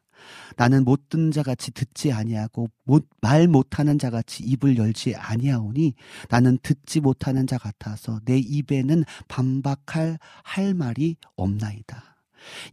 나는 0.58 0.84
못 0.84 1.10
듣는 1.10 1.32
자같이 1.32 1.72
듣지 1.72 2.12
아니하고 2.12 2.70
못, 2.84 3.08
말 3.22 3.48
못하는 3.48 3.98
자같이 3.98 4.44
입을 4.44 4.78
열지 4.78 5.16
아니하오니 5.16 5.94
나는 6.30 6.58
듣지 6.62 7.00
못하는 7.00 7.48
자 7.48 7.58
같아서 7.58 8.20
내 8.26 8.38
입에는 8.38 9.04
반박할 9.28 10.20
할 10.44 10.74
말이 10.74 11.18
없나이다. 11.36 12.12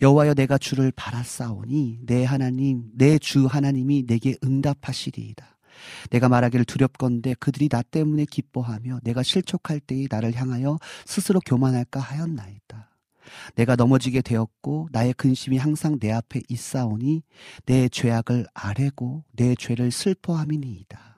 여호와여 0.00 0.34
내가 0.34 0.56
주를 0.58 0.90
바라싸오니 0.96 2.00
내 2.06 2.24
하나님 2.24 2.84
내 2.94 3.18
주 3.18 3.46
하나님이 3.46 4.06
내게 4.06 4.36
응답하시리이다. 4.42 5.58
내가 6.10 6.28
말하기를 6.28 6.64
두렵건대 6.64 7.34
그들이 7.38 7.68
나 7.68 7.82
때문에 7.82 8.24
기뻐하며 8.24 9.00
내가 9.04 9.22
실족할 9.22 9.80
때에 9.80 10.06
나를 10.10 10.34
향하여 10.34 10.78
스스로 11.06 11.40
교만할까 11.40 12.00
하였나이다. 12.00 12.90
내가 13.54 13.76
넘어지게 13.76 14.22
되었고 14.22 14.88
나의 14.92 15.12
근심이 15.14 15.58
항상 15.58 15.98
내 15.98 16.10
앞에 16.12 16.42
있사오니 16.48 17.22
내 17.66 17.88
죄악을 17.88 18.46
아뢰고 18.54 19.24
내 19.32 19.54
죄를 19.54 19.90
슬퍼함이니이다. 19.90 21.08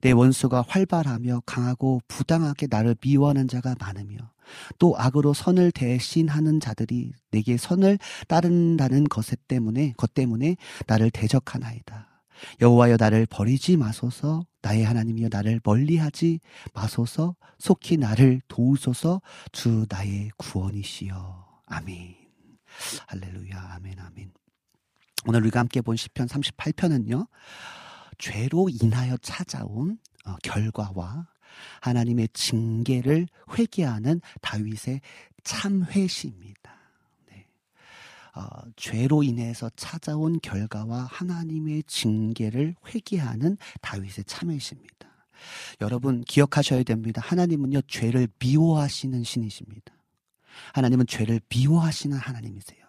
내 0.00 0.12
원수가 0.12 0.64
활발하며 0.66 1.42
강하고 1.44 2.00
부당하게 2.08 2.68
나를 2.70 2.96
미워하는 3.02 3.48
자가 3.48 3.74
많으며 3.78 4.18
또 4.78 4.94
악으로 4.96 5.34
선을 5.34 5.72
대신하는 5.72 6.60
자들이 6.60 7.12
내게 7.30 7.56
선을 7.56 7.98
따른다는 8.28 9.04
것 9.04 9.26
때문에 9.46 9.92
것 9.96 10.14
때문에 10.14 10.56
나를 10.86 11.10
대적하나이다. 11.10 12.08
여호와여 12.60 12.96
나를 12.98 13.26
버리지 13.26 13.76
마소서 13.76 14.46
나의 14.62 14.84
하나님이여 14.84 15.28
나를 15.30 15.60
멀리하지 15.62 16.40
마소서. 16.74 17.36
속히 17.58 17.96
나를 17.96 18.40
도우소서. 18.48 19.20
주 19.52 19.86
나의 19.88 20.30
구원이시여. 20.36 21.62
아멘. 21.66 22.16
할렐루야. 23.06 23.72
아멘 23.76 23.98
아멘. 23.98 24.32
오늘 25.26 25.40
우리가 25.42 25.60
함께 25.60 25.80
본 25.80 25.96
시편 25.96 26.26
38편은요 26.28 27.28
죄로 28.18 28.68
인하여 28.68 29.16
찾아온 29.18 29.98
어, 30.24 30.36
결과와 30.42 31.26
하나님의 31.80 32.28
징계를 32.32 33.26
회개하는 33.56 34.20
다윗의 34.40 35.00
참회시입니다. 35.44 36.67
네. 38.38 38.44
어, 38.44 38.48
죄로 38.76 39.22
인해서 39.22 39.70
찾아온 39.76 40.38
결과와 40.40 41.08
하나님의 41.10 41.82
징계를 41.86 42.76
회개하는 42.86 43.58
다윗의 43.80 44.24
참회시입니다. 44.26 45.08
여러분 45.80 46.22
기억하셔야 46.22 46.82
됩니다. 46.82 47.20
하나님은요 47.24 47.82
죄를 47.82 48.28
미워하시는 48.38 49.22
신이십니다. 49.24 49.92
하나님은 50.74 51.06
죄를 51.06 51.40
미워하시는 51.48 52.16
하나님이세요. 52.16 52.87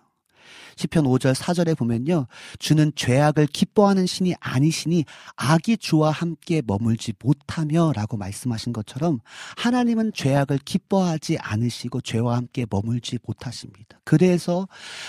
시편 0.76 1.06
5절 1.06 1.34
4절에 1.36 1.78
보면요. 1.78 2.28
주는 2.58 2.92
죄악을 2.96 3.48
기뻐하는 3.48 4.06
신이 4.06 4.36
아니시니 4.40 5.06
악이 5.36 5.78
주와 5.78 6.12
함께 6.12 6.62
머물지 6.66 7.14
못하며라고 7.22 8.18
말씀하신 8.18 8.74
것처럼 8.74 9.20
하나님은 9.58 10.14
죄악을 10.14 10.60
기뻐하지 10.64 11.38
않으시고 11.40 12.02
죄와 12.02 12.38
함께 12.38 12.66
머물지 12.70 13.20
못하십니다. 13.26 14.00
그래서 14.04 14.68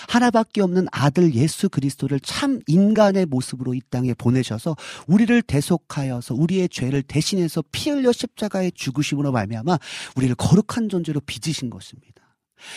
하나밖에 0.08 0.62
없는 0.62 0.86
아들 0.92 1.34
예수 1.34 1.68
그리스도를 1.68 2.20
참 2.20 2.60
인간의 2.66 3.26
모습으로 3.26 3.74
이 3.74 3.80
땅에 3.90 4.14
보내셔서 4.14 4.76
우리를 5.06 5.40
대속하여서 5.42 6.34
우리의 6.34 6.68
죄를 6.68 7.02
대신해서 7.02 7.62
피 7.72 7.90
흘려 7.90 8.12
십자가에 8.12 8.70
죽으심으로 8.74 9.32
말미암아 9.32 9.78
우리를 10.16 10.34
거룩한 10.36 10.88
존재로 10.88 11.20
빚으신 11.20 11.70
것입니다. 11.70 12.19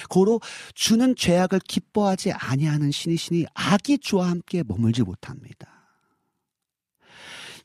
고로 0.09 0.41
주는 0.73 1.15
죄악을 1.15 1.59
기뻐하지 1.59 2.31
아니하는 2.31 2.91
신이시니 2.91 3.45
악이 3.53 3.99
주와 3.99 4.29
함께 4.29 4.63
머물지 4.65 5.03
못합니다. 5.03 5.67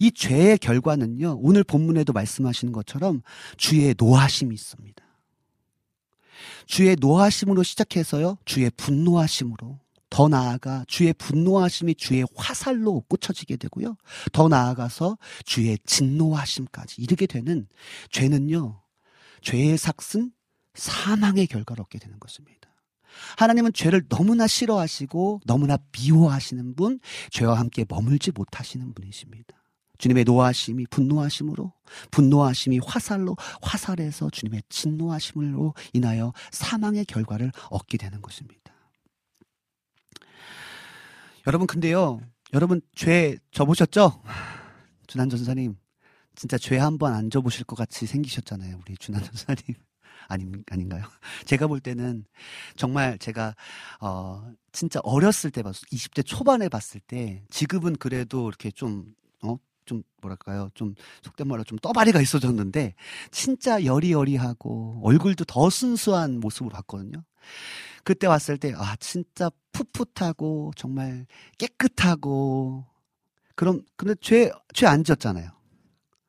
이 0.01 0.13
죄의 0.13 0.59
결과는요. 0.59 1.39
오늘 1.41 1.65
본문에도 1.65 2.13
말씀하시는 2.13 2.73
것처럼 2.73 3.23
주의 3.57 3.95
노하심이 3.97 4.55
있습니다. 4.55 5.05
주의 6.67 6.97
노하심으로 7.01 7.63
시작해서요. 7.63 8.39
주의 8.45 8.71
분노하심으로 8.71 9.81
더 10.11 10.29
나아가 10.29 10.85
주의 10.89 11.13
분노하심이 11.13 11.95
주의 11.97 12.25
화살로 12.35 13.01
꽂혀지게 13.09 13.57
되고요. 13.57 13.97
더 14.33 14.49
나아가서 14.49 15.19
주의 15.45 15.77
진노하심까지 15.85 17.03
이르게 17.03 17.27
되는 17.27 17.67
죄는요. 18.11 18.81
죄의 19.43 19.77
삭슨 19.77 20.33
사망의 20.79 21.47
결과를 21.47 21.83
얻게 21.83 21.99
되는 21.99 22.19
것입니다. 22.19 22.69
하나님은 23.37 23.73
죄를 23.73 24.05
너무나 24.09 24.47
싫어하시고 24.47 25.43
너무나 25.45 25.77
미워하시는 25.93 26.75
분, 26.77 27.01
죄와 27.31 27.59
함께 27.59 27.85
머물지 27.89 28.31
못하시는 28.31 28.95
분이십니다. 28.95 29.57
주님의 29.99 30.23
노하심이 30.25 30.87
분노하심으로, 30.91 31.73
분노하심이 32.13 32.79
화살로, 32.87 33.37
화살에서 33.61 34.31
주님의 34.31 34.63
진노하심으로 34.69 35.75
인하여 35.93 36.33
사망의 36.53 37.05
결과를 37.07 37.51
얻게 37.71 37.99
되는 37.99 38.23
것입니다. 38.23 38.73
여러분, 41.49 41.67
근데요, 41.67 42.21
여러분, 42.53 42.81
죄 42.95 43.39
져보셨죠? 43.51 44.23
준한 45.09 45.29
전사님, 45.31 45.77
진짜 46.37 46.57
죄 46.59 46.77
한 46.79 46.99
번 46.99 47.13
안 47.15 47.31
져보실 47.31 47.65
것 47.65 47.75
같이 47.75 48.07
생기셨잖아요, 48.07 48.79
우리 48.81 48.97
준한 48.99 49.25
전사님. 49.25 49.75
아닌, 50.29 50.65
아닌가요? 50.71 51.05
제가 51.47 51.67
볼 51.67 51.81
때는 51.81 52.25
정말 52.77 53.19
제가, 53.19 53.55
어, 54.01 54.51
진짜 54.73 55.01
어렸을 55.03 55.51
때 55.51 55.63
봤어. 55.63 55.81
20대 55.91 56.23
초반에 56.23 56.69
봤을 56.69 57.01
때, 57.01 57.43
지금은 57.51 57.97
그래도 57.97 58.49
이렇게 58.49 58.71
좀, 58.71 59.07
어, 59.43 59.57
좀, 59.87 60.03
뭐랄까요. 60.23 60.71
좀, 60.75 60.95
속된 61.23 61.49
말로 61.49 61.65
좀 61.65 61.79
떠바리가 61.79 62.21
있어졌는데, 62.21 62.95
진짜 63.31 63.85
여리여리하고, 63.85 65.01
얼굴도 65.05 65.45
더 65.47 65.71
순수한 65.71 66.41
모습으로 66.41 66.71
봤거든요. 66.71 67.23
그때 68.05 68.27
왔을 68.27 68.59
때, 68.59 68.73
아, 68.77 68.97
진짜 68.97 69.51
풋풋하고, 69.73 70.73
정말 70.77 71.27
깨끗하고, 71.59 72.85
그럼, 73.57 73.83
근데 73.97 74.15
죄, 74.21 74.51
죄 74.75 74.87
안 74.87 75.05
졌잖아요. 75.05 75.51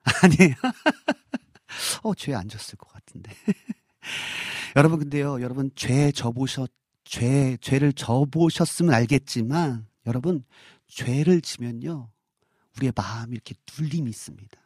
아니에요. 0.23 0.55
어, 2.03 2.13
죄 2.15 2.33
안 2.33 2.47
졌을 2.47 2.77
것 2.77 2.91
같은데. 2.91 3.31
여러분, 4.75 4.99
근데요, 4.99 5.41
여러분, 5.41 5.71
죄 5.75 6.11
져보셨, 6.11 6.71
죄, 7.03 7.57
죄를 7.61 7.93
져보셨으면 7.93 8.93
알겠지만, 8.93 9.87
여러분, 10.05 10.43
죄를 10.87 11.41
지면요, 11.41 12.09
우리의 12.77 12.93
마음이 12.95 13.33
이렇게 13.33 13.55
눌림이 13.77 14.09
있습니다. 14.09 14.59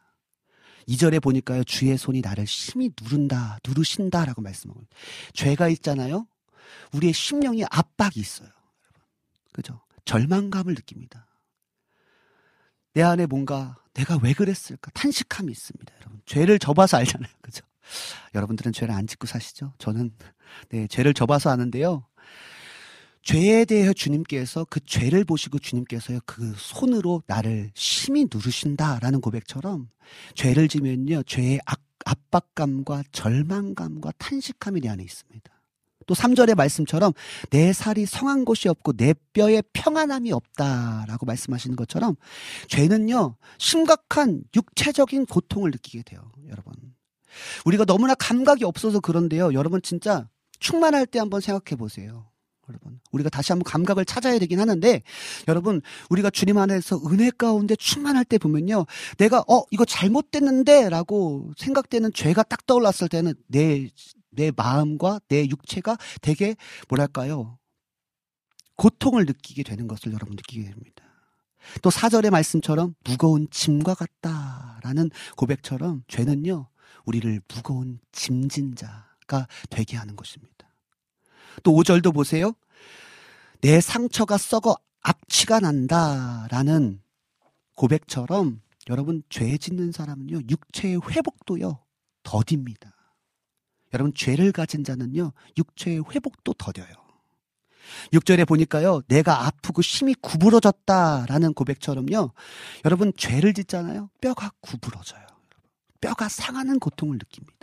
이절에 0.86 1.18
보니까요, 1.18 1.64
주의 1.64 1.96
손이 1.96 2.20
나를 2.20 2.46
심히 2.46 2.90
누른다, 3.00 3.58
누르신다라고 3.66 4.42
말씀하고. 4.42 4.84
죄가 5.32 5.68
있잖아요? 5.68 6.26
우리의 6.92 7.12
심령이 7.12 7.64
압박이 7.70 8.12
있어요. 8.16 8.48
그죠? 9.52 9.80
절망감을 10.04 10.74
느낍니다. 10.74 11.26
내 12.92 13.02
안에 13.02 13.26
뭔가 13.26 13.76
내가 13.94 14.18
왜 14.22 14.32
그랬을까 14.32 14.90
탄식함이 14.92 15.50
있습니다. 15.50 15.94
여러분 16.00 16.20
죄를 16.26 16.58
접어서 16.58 16.96
알잖아요, 16.98 17.32
그죠? 17.40 17.64
여러분들은 18.34 18.72
죄를 18.72 18.94
안 18.94 19.06
짓고 19.06 19.26
사시죠? 19.26 19.72
저는 19.78 20.12
네 20.68 20.86
죄를 20.88 21.14
접어서 21.14 21.50
아는데요. 21.50 22.06
죄에 23.22 23.64
대해 23.64 23.92
주님께서 23.94 24.66
그 24.68 24.80
죄를 24.80 25.24
보시고 25.24 25.58
주님께서요 25.58 26.20
그 26.26 26.52
손으로 26.56 27.22
나를 27.26 27.70
심히 27.74 28.26
누르신다라는 28.32 29.22
고백처럼 29.22 29.88
죄를 30.34 30.68
지면요 30.68 31.22
죄의 31.22 31.60
악, 31.64 31.80
압박감과 32.04 33.04
절망감과 33.12 34.12
탄식함이 34.18 34.82
내 34.82 34.88
안에 34.90 35.02
있습니다. 35.02 35.54
또 36.06 36.14
3절의 36.14 36.54
말씀처럼 36.54 37.12
내 37.50 37.72
살이 37.72 38.06
성한 38.06 38.44
곳이 38.44 38.68
없고 38.68 38.92
내 38.94 39.14
뼈에 39.32 39.62
평안함이 39.72 40.32
없다라고 40.32 41.26
말씀하시는 41.26 41.76
것처럼 41.76 42.16
죄는요 42.68 43.36
심각한 43.58 44.42
육체적인 44.54 45.26
고통을 45.26 45.70
느끼게 45.70 46.02
돼요 46.02 46.30
여러분 46.48 46.74
우리가 47.64 47.84
너무나 47.84 48.14
감각이 48.14 48.64
없어서 48.64 49.00
그런데요. 49.00 49.52
여러분 49.54 49.80
진짜 49.82 50.28
충만할 50.60 51.06
때 51.06 51.18
한번 51.18 51.40
생각해 51.40 51.76
보세요. 51.76 52.30
여러분 52.68 52.98
우리가 53.12 53.28
다시 53.28 53.52
한번 53.52 53.64
감각을 53.64 54.06
찾아야 54.06 54.38
되긴 54.38 54.58
하는데 54.58 55.02
여러분 55.48 55.82
우리가 56.08 56.30
주님 56.30 56.56
안에서 56.56 56.98
은혜 57.06 57.30
가운데 57.30 57.76
충만할 57.76 58.24
때 58.24 58.38
보면요. 58.38 58.86
내가 59.18 59.40
어 59.48 59.64
이거 59.70 59.84
잘못됐는데 59.84 60.88
라고 60.88 61.52
생각되는 61.58 62.12
죄가 62.14 62.42
딱 62.44 62.66
떠올랐을 62.66 63.08
때는 63.10 63.34
내 63.48 63.90
내 64.34 64.52
마음과 64.54 65.20
내 65.28 65.46
육체가 65.48 65.96
되게 66.20 66.56
뭐랄까요? 66.88 67.58
고통을 68.76 69.24
느끼게 69.26 69.62
되는 69.62 69.86
것을 69.86 70.12
여러분 70.12 70.34
느끼게 70.36 70.64
됩니다. 70.64 71.04
또 71.80 71.90
사절의 71.90 72.30
말씀처럼 72.30 72.94
무거운 73.04 73.48
짐과 73.50 73.94
같다라는 73.94 75.10
고백처럼 75.36 76.02
죄는요, 76.08 76.68
우리를 77.04 77.40
무거운 77.48 77.98
짐진 78.12 78.76
자가 78.76 79.46
되게 79.70 79.96
하는 79.96 80.16
것입니다. 80.16 80.54
또 81.62 81.72
5절도 81.72 82.14
보세요. 82.14 82.52
내 83.60 83.80
상처가 83.80 84.36
썩어 84.36 84.76
악취가 85.02 85.60
난다라는 85.60 87.00
고백처럼 87.74 88.60
여러분 88.88 89.22
죄 89.28 89.56
짓는 89.56 89.92
사람은요, 89.92 90.42
육체의 90.50 91.00
회복도요, 91.08 91.78
더딥니다. 92.22 92.92
여러분 93.92 94.12
죄를 94.14 94.52
가진 94.52 94.84
자는요, 94.84 95.32
육체의 95.56 96.02
회복도 96.10 96.54
더뎌요. 96.54 96.92
6절에 98.12 98.46
보니까요, 98.46 99.02
내가 99.08 99.46
아프고 99.46 99.82
심히 99.82 100.14
구부러졌다라는 100.14 101.54
고백처럼요, 101.54 102.32
여러분 102.84 103.12
죄를 103.16 103.54
짓잖아요. 103.54 104.10
뼈가 104.20 104.50
구부러져요. 104.60 105.33
뼈가 106.04 106.28
상하는 106.28 106.78
고통을 106.78 107.16
느낍니다. 107.16 107.54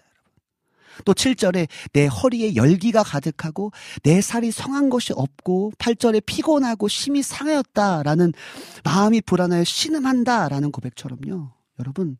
또 1.05 1.13
7절에 1.13 1.67
내 1.93 2.07
허리에 2.07 2.55
열기가 2.55 3.03
가득하고 3.03 3.71
내 4.01 4.19
살이 4.19 4.51
성한 4.51 4.89
것이 4.89 5.13
없고 5.15 5.73
8절에 5.77 6.25
피곤하고 6.25 6.87
심히 6.87 7.21
상하였다라는 7.21 8.33
마음이 8.83 9.21
불안하여 9.21 9.63
신음한다라는 9.63 10.71
고백처럼요. 10.71 11.51
여러분 11.79 12.17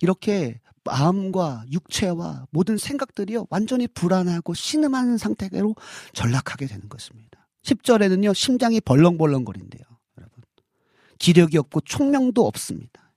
이렇게 0.00 0.60
마음과 0.84 1.64
육체와 1.72 2.46
모든 2.50 2.76
생각들이요 2.76 3.46
완전히 3.48 3.88
불안하고 3.88 4.52
신음하는 4.52 5.16
상태로 5.16 5.74
전락하게 6.12 6.66
되는 6.66 6.90
것입니다. 6.90 7.48
10절에는요 7.62 8.34
심장이 8.34 8.80
벌렁벌렁거린대요. 8.82 9.82
여러분 10.18 10.44
기력이 11.18 11.56
없고 11.56 11.80
총명도 11.80 12.46
없습니다. 12.46 13.07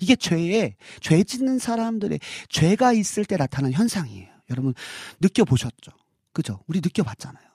이게 0.00 0.16
죄에 0.16 0.76
죄 1.00 1.22
짓는 1.22 1.58
사람들의 1.58 2.18
죄가 2.48 2.92
있을 2.92 3.24
때 3.24 3.36
나타나는 3.36 3.72
현상이에요. 3.72 4.28
여러분 4.50 4.74
느껴보셨죠? 5.20 5.92
그죠? 6.32 6.62
우리 6.66 6.80
느껴봤잖아요. 6.80 7.48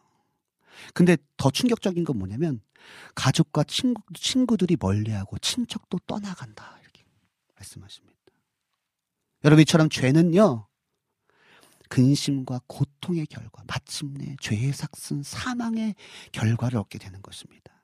근데 0.94 1.18
더 1.38 1.50
충격적인 1.50 2.04
건 2.04 2.18
뭐냐면 2.18 2.62
가족과 3.16 3.64
친구, 3.64 4.02
친구들이 4.14 4.78
멀리하고 4.80 5.38
친척도 5.40 6.00
떠나간다 6.06 6.78
이렇게 6.82 7.04
말씀하십니다. 7.56 8.16
여러분 9.44 9.62
이처럼 9.62 9.90
죄는요 9.90 10.68
근심과 11.90 12.62
고통의 12.68 13.26
결과 13.28 13.64
마침내 13.68 14.36
죄의 14.42 14.74
삭슨 14.74 15.24
사망의 15.24 15.96
결과를 16.32 16.80
얻게 16.80 16.98
되는 16.98 17.22
것입니다. 17.22 17.75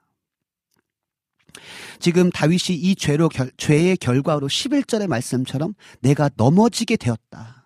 지금 2.00 2.30
다윗이 2.30 2.78
이 2.78 2.96
죄로 2.96 3.30
결, 3.30 3.52
죄의 3.58 3.98
결과로 3.98 4.48
11절의 4.48 5.08
말씀처럼 5.08 5.74
내가 6.02 6.30
넘어지게 6.36 6.98
되었다. 6.98 7.62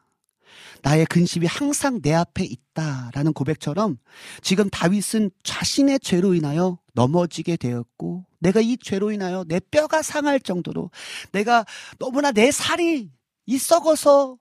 나의 0.85 1.07
근심이 1.07 1.47
항상 1.47 1.99
내 2.01 2.13
앞에 2.13 2.45
있다라는 2.45 3.33
고백처럼 3.33 3.97
지금 4.43 4.69
다윗은 4.69 5.31
자신의 5.43 5.99
죄로 5.99 6.35
인하여 6.35 6.77
넘어지게 6.93 7.57
되었고 7.57 8.25
내가 8.39 8.61
이 8.61 8.77
죄로 8.77 9.11
인하여 9.11 9.43
내 9.47 9.59
뼈가 9.59 10.03
상할 10.03 10.39
정도로 10.39 10.91
내가 11.31 11.65
너무나 11.97 12.31
내 12.31 12.51
살이 12.51 13.09
이 13.47 13.57
썩어서 13.57 14.37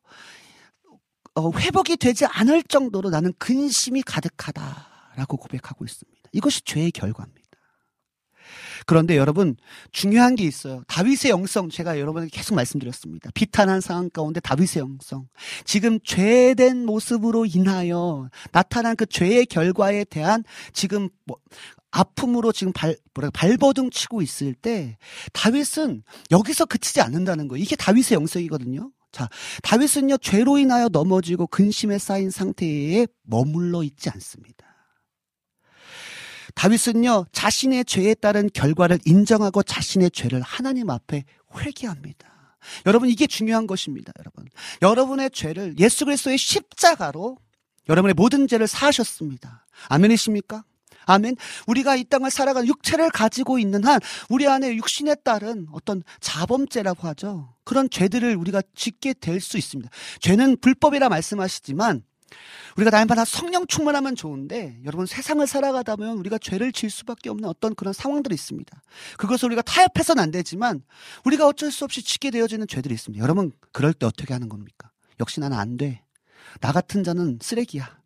어, 1.34 1.50
회복이 1.50 1.96
되지 1.96 2.26
않을 2.26 2.62
정도로 2.64 3.08
나는 3.10 3.32
근심이 3.38 4.02
가득하다라고 4.02 5.38
고백하고 5.38 5.84
있습니다. 5.84 6.20
이것이 6.32 6.62
죄의 6.62 6.92
결과입니다. 6.92 7.43
그런데 8.86 9.16
여러분 9.16 9.56
중요한 9.92 10.34
게 10.34 10.44
있어요. 10.44 10.82
다윗의 10.88 11.30
영성 11.30 11.68
제가 11.68 11.98
여러분에게 11.98 12.30
계속 12.30 12.55
말씀드렸습니다. 12.55 13.30
비탄한 13.34 13.80
상황 13.80 14.10
가운데 14.10 14.40
다윗의 14.40 14.80
영성 14.80 15.28
지금 15.64 15.98
죄된 16.02 16.84
모습으로 16.84 17.46
인하여 17.46 18.28
나타난 18.52 18.96
그 18.96 19.06
죄의 19.06 19.46
결과에 19.46 20.05
대한 20.05 20.44
지금 20.72 21.09
뭐 21.24 21.38
아픔으로 21.90 22.52
지금 22.52 22.72
발 22.72 22.96
뭐라 23.14 23.30
발버둥 23.30 23.90
치고 23.90 24.20
있을 24.20 24.55
때 24.55 24.98
다윗은 25.32 26.02
여기서 26.30 26.66
그치지 26.66 27.01
않는다는 27.01 27.48
거예요. 27.48 27.62
이게 27.62 27.76
다윗의 27.76 28.16
영성이거든요. 28.16 28.90
자, 29.12 29.28
다윗은요 29.62 30.18
죄로 30.18 30.59
인하여 30.59 30.88
넘어지고 30.88 31.46
근심에 31.46 31.98
쌓인 31.98 32.30
상태에 32.30 33.06
머물러 33.22 33.84
있지 33.84 34.10
않습니다. 34.10 34.63
다윗은요, 36.55 37.26
자신의 37.32 37.85
죄에 37.85 38.14
따른 38.14 38.48
결과를 38.52 38.98
인정하고 39.05 39.62
자신의 39.62 40.10
죄를 40.12 40.40
하나님 40.43 40.90
앞에 40.90 41.24
회개합니다. 41.56 42.59
여러분, 42.86 43.09
이게 43.09 43.26
중요한 43.26 43.66
것입니다, 43.66 44.12
여러분. 44.18 44.47
여러분의 44.81 45.31
죄를 45.31 45.74
예수 45.78 46.05
그리스도의 46.05 46.39
십자가로 46.39 47.39
여러분의 47.89 48.14
모든 48.14 48.47
죄를 48.48 48.66
사하셨습니다. 48.66 49.66
아멘이십니까? 49.89 50.64
아멘. 51.06 51.36
우리가 51.66 51.97
이 51.97 52.05
땅을 52.05 52.31
살아가는 52.31 52.66
육체를 52.66 53.10
가지고 53.10 53.59
있는 53.59 53.85
한 53.85 54.01
우리 54.31 54.48
안에 54.48 54.74
육신에 54.76 55.16
따른 55.16 55.66
어떤 55.72 56.02
자범죄라고 56.20 57.06
하죠. 57.09 57.55
그런 57.64 57.90
죄들을 57.90 58.35
우리가 58.36 58.62
짓게 58.74 59.12
될 59.14 59.40
수 59.40 59.59
있습니다. 59.59 59.90
죄는 60.20 60.56
불법이라 60.62 61.10
말씀하시지만 61.10 62.02
우리가 62.77 62.90
날마다 62.90 63.24
성령 63.24 63.66
충만하면 63.66 64.16
좋은데 64.16 64.81
여러분 64.85 65.06
세상을 65.06 65.47
살아가다 65.47 65.97
보면 65.97 66.19
우리가 66.19 66.39
죄를 66.39 66.73
지을 66.73 66.90
수밖에 66.90 67.31
없는 67.31 67.48
어떤 67.48 67.74
그런 67.74 67.93
상황들이 67.93 68.35
있습니다. 68.35 68.82
그것을 69.16 69.47
우리가 69.47 69.62
타협해서는 69.62 70.23
안 70.23 70.31
되지만 70.31 70.82
우리가 71.24 71.47
어쩔 71.47 71.70
수 71.70 71.85
없이 71.85 72.02
짓게 72.02 72.31
되어지는 72.31 72.66
죄들이 72.66 72.94
있습니다. 72.94 73.23
여러분 73.23 73.52
그럴 73.73 73.93
때 73.93 74.06
어떻게 74.06 74.32
하는 74.32 74.48
겁니까? 74.48 74.90
역시 75.20 75.40
나는 75.40 75.56
안 75.56 75.77
돼. 75.77 76.02
나 76.61 76.73
같은 76.73 77.05
자는 77.05 77.39
쓰레기야. 77.40 77.98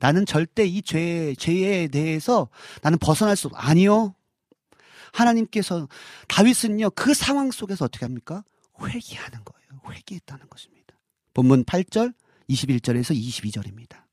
나는 0.00 0.26
절대 0.26 0.64
이 0.64 0.82
죄, 0.82 1.34
죄에 1.38 1.88
대해서 1.88 2.48
나는 2.82 2.98
벗어날 2.98 3.36
수 3.36 3.48
없, 3.48 3.52
아니요. 3.54 4.14
하나님께서, 5.12 5.88
다윗은요, 6.28 6.90
그 6.90 7.14
상황 7.14 7.50
속에서 7.50 7.86
어떻게 7.86 8.04
합니까? 8.04 8.42
회개하는 8.80 9.44
거예요. 9.44 9.80
회개했다는 9.90 10.48
것입니다. 10.48 10.94
본문 11.34 11.64
8절, 11.64 12.14
21절에서 12.48 13.16
22절입니다. 13.16 14.04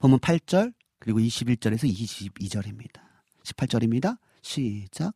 본문 0.00 0.20
8절, 0.20 0.72
그리고 0.98 1.18
21절에서 1.20 1.84
22절입니다. 1.92 3.00
18절입니다. 3.44 4.18
시작. 4.42 5.12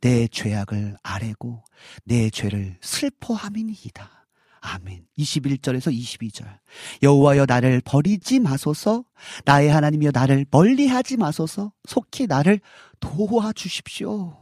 내 0.00 0.26
죄악을 0.28 0.96
아뢰고 1.02 1.62
내 2.04 2.30
죄를 2.30 2.78
슬퍼함이니이다. 2.80 4.26
아멘. 4.60 5.06
21절에서 5.18 5.92
22절. 5.92 6.58
여호와여 7.02 7.46
나를 7.48 7.82
버리지 7.84 8.38
마소서. 8.38 9.04
나의 9.44 9.70
하나님이여 9.70 10.12
나를 10.14 10.46
멀리하지 10.50 11.16
마소서. 11.16 11.72
속히 11.88 12.28
나를 12.28 12.60
도와주십시오. 13.00 14.38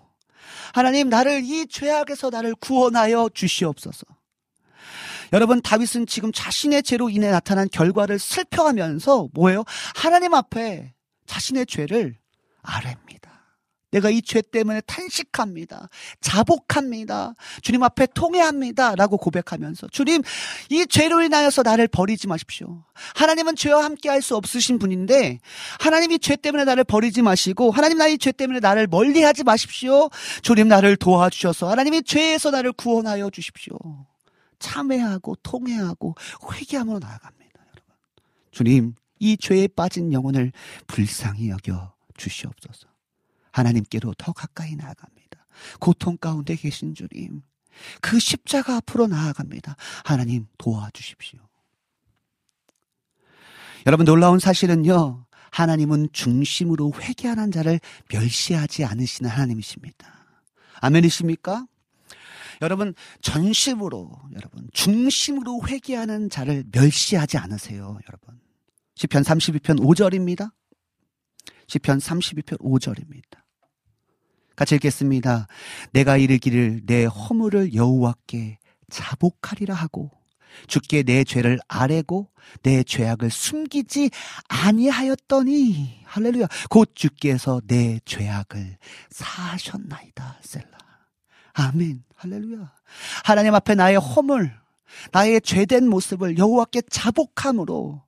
하나님 0.75 1.09
나를 1.09 1.43
이 1.43 1.67
죄악에서 1.67 2.31
나를 2.31 2.55
구원하여 2.57 3.31
주시옵소서. 3.33 4.05
여러분 5.33 5.61
다윗은 5.63 6.07
지금 6.07 6.33
자신의 6.33 6.83
죄로 6.83 7.09
인해 7.11 7.31
나타난 7.31 7.69
결과를 7.71 8.19
슬퍼하면서 8.19 9.29
뭐예요? 9.35 9.65
하나님 9.95 10.35
앞에 10.35 10.93
자신의 11.27 11.67
죄를 11.67 12.17
아뢰입니다. 12.63 13.31
내가 13.93 14.09
이 14.09 14.23
죄 14.23 14.41
때문에 14.41 14.81
탄식합니다. 14.83 15.89
자복합니다. 16.21 17.35
주님 17.63 17.83
앞에 17.83 18.07
통회합니다. 18.15 18.95
라고 18.95 19.17
고백하면서 19.17 19.89
주님 19.89 20.23
이 20.69 20.87
죄로 20.87 21.23
인하여서 21.23 21.63
나를 21.63 21.89
버리지 21.89 22.29
마십시오. 22.29 22.85
하나님은 23.17 23.57
죄와 23.57 23.83
함께 23.85 24.09
할 24.09 24.23
수 24.23 24.37
없으신 24.37 24.79
분인데 24.79 25.41
하나님이 25.81 26.21
죄 26.21 26.37
때문에 26.37 26.65
나를 26.65 26.85
버리지 26.85 27.23
마시고 27.23 27.73
하나님 27.73 27.99
나의 27.99 28.19
죄 28.19 28.31
때문에 28.31 28.61
나를 28.61 28.87
멀리하지 28.87 29.43
마십시오. 29.43 30.09
주님 30.43 30.69
나를 30.69 30.97
도와주셔서 30.97 31.69
하나님이 31.69 32.05
죄에서 32.05 32.53
나를 32.53 32.73
구원하여 32.73 33.31
주십시오. 33.31 33.77
참회하고 34.61 35.37
통회하고 35.43 36.15
회개함으로 36.53 37.01
나아갑니다. 37.01 37.61
여러분. 37.73 37.95
주님 38.53 38.95
이 39.19 39.37
죄에 39.37 39.67
빠진 39.69 40.13
영혼을 40.13 40.53
불쌍히 40.87 41.51
여겨 41.51 41.93
주시옵소서. 42.17 42.89
하나님께로 43.53 44.15
더 44.17 44.33
가까이 44.33 44.77
나아갑니다. 44.77 45.47
고통 45.81 46.17
가운데 46.17 46.55
계신 46.55 46.95
주님, 46.95 47.43
그 48.01 48.19
십자가 48.19 48.77
앞으로 48.77 49.09
나아갑니다. 49.09 49.77
하나님 50.05 50.47
도와주십시오. 50.59 51.41
여러분 53.87 54.07
놀라운 54.07 54.39
사실은요. 54.39 55.27
하나님은 55.51 56.11
중심으로 56.13 56.93
회개하는 57.01 57.51
자를 57.51 57.81
멸시하지 58.13 58.85
않으시는 58.85 59.31
하나님이십니다. 59.31 60.07
아멘이십니까? 60.81 61.67
여러분 62.61 62.95
전심으로 63.23 64.11
여러분 64.35 64.69
중심으로 64.73 65.63
회개하는 65.67 66.31
자를 66.31 66.65
멸시하지 66.71 67.39
않으세요, 67.39 67.99
여러분. 68.09 68.41
시편 68.97 69.23
32편 69.23 69.81
5절입니다. 69.81 70.53
시편 71.69 71.99
32편 71.99 72.61
5절입니다. 72.61 73.41
같이 74.57 74.75
읽겠습니다. 74.75 75.47
내가 75.93 76.19
이르기를 76.19 76.83
내 76.85 77.07
허물을 77.07 77.75
여호와께 77.75 78.59
자복하리라 78.91 79.75
하고 79.75 80.11
주께 80.67 81.03
내 81.03 81.25
죄를 81.25 81.59
아뢰고 81.69 82.31
내 82.63 82.83
죄악을 82.83 83.31
숨기지 83.31 84.11
아니하였더니 84.49 86.03
할렐루야 86.05 86.49
곧 86.69 86.91
주께서 86.95 87.63
내 87.67 88.01
죄악을 88.05 88.77
사하셨나이다 89.11 90.41
셀라 90.43 90.90
아멘 91.55 92.03
할렐루야 92.17 92.73
하나님 93.25 93.55
앞에 93.55 93.75
나의 93.75 93.97
허물 93.97 94.53
나의 95.13 95.41
죄된 95.41 95.89
모습을 95.89 96.39
여호와께 96.39 96.83
자복함으로 96.91 98.03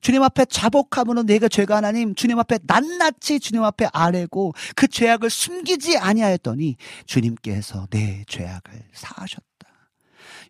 주님 0.00 0.22
앞에 0.22 0.44
자복함으로 0.44 1.24
내가 1.24 1.48
죄가 1.48 1.76
하나님 1.76 2.14
주님 2.14 2.38
앞에 2.38 2.58
낱낱이 2.62 3.40
주님 3.40 3.64
앞에 3.64 3.88
아뢰고 3.92 4.54
그 4.74 4.86
죄악을 4.88 5.30
숨기지 5.30 5.98
아니하였더니 5.98 6.76
주님께서 7.06 7.86
내 7.90 8.24
죄악을 8.28 8.84
사하셨다. 8.92 9.45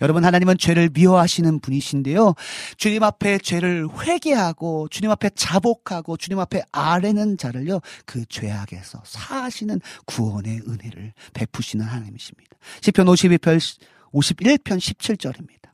여러분 0.01 0.25
하나님은 0.25 0.59
죄를 0.59 0.91
미워하시는 0.93 1.61
분이신데요. 1.61 2.35
주님 2.77 3.03
앞에 3.03 3.39
죄를 3.39 3.89
회개하고 4.03 4.89
주님 4.89 5.11
앞에 5.11 5.31
자복하고 5.35 6.17
주님 6.17 6.39
앞에 6.39 6.63
아뢰는 6.73 7.39
자를요. 7.39 7.81
그 8.05 8.25
죄악에서 8.27 9.03
사하시는 9.05 9.81
구원의 10.07 10.63
은혜를 10.69 11.13
베푸시는 11.35 11.85
하나님이십니다. 11.85 12.57
시편 12.81 13.07
52편 13.07 13.59
51편 14.13 14.79
17절입니다. 14.79 15.71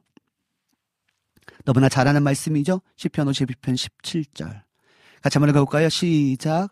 너무나 1.64 1.88
잘하는 1.88 2.22
말씀이죠. 2.22 2.80
시편 2.96 3.28
52편 3.28 3.74
17절. 3.74 4.62
같이 5.22 5.38
한번 5.38 5.50
읽어볼까요? 5.50 5.88
시작. 5.88 6.68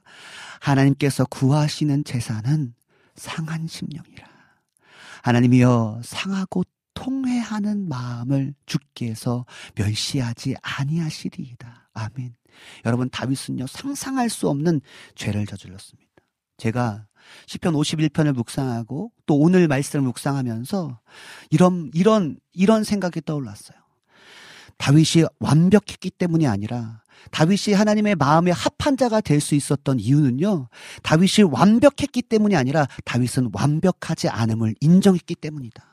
하나님께서 0.60 1.24
구하시는 1.26 2.04
제사는 2.04 2.74
상한 3.14 3.66
심령이라. 3.68 4.28
하나님이여 5.22 6.00
상하고 6.02 6.64
통회하는 7.00 7.88
마음을 7.88 8.52
주께서 8.66 9.46
멸시하지 9.74 10.56
아니하시리이다. 10.60 11.88
아멘. 11.94 12.34
여러분 12.84 13.08
다윗은요 13.08 13.66
상상할 13.66 14.28
수 14.28 14.50
없는 14.50 14.82
죄를 15.14 15.46
저질렀습니다. 15.46 16.10
제가 16.58 17.06
시편 17.46 17.72
51편을 17.72 18.32
묵상하고 18.32 19.12
또 19.24 19.38
오늘 19.38 19.66
말씀을 19.66 20.04
묵상하면서 20.04 21.00
이런 21.50 21.90
이런 21.94 22.38
이런 22.52 22.84
생각이 22.84 23.22
떠올랐어요. 23.22 23.78
다윗이 24.76 25.24
완벽했기 25.38 26.10
때문이 26.10 26.46
아니라 26.46 27.02
다윗이 27.30 27.74
하나님의 27.74 28.16
마음에 28.16 28.50
합한 28.50 28.98
자가 28.98 29.22
될 29.22 29.40
수 29.40 29.54
있었던 29.54 30.00
이유는요. 30.00 30.68
다윗이 31.02 31.48
완벽했기 31.50 32.20
때문이 32.22 32.56
아니라 32.56 32.86
다윗은 33.06 33.50
완벽하지 33.54 34.28
않음을 34.28 34.74
인정했기 34.80 35.34
때문이다. 35.36 35.89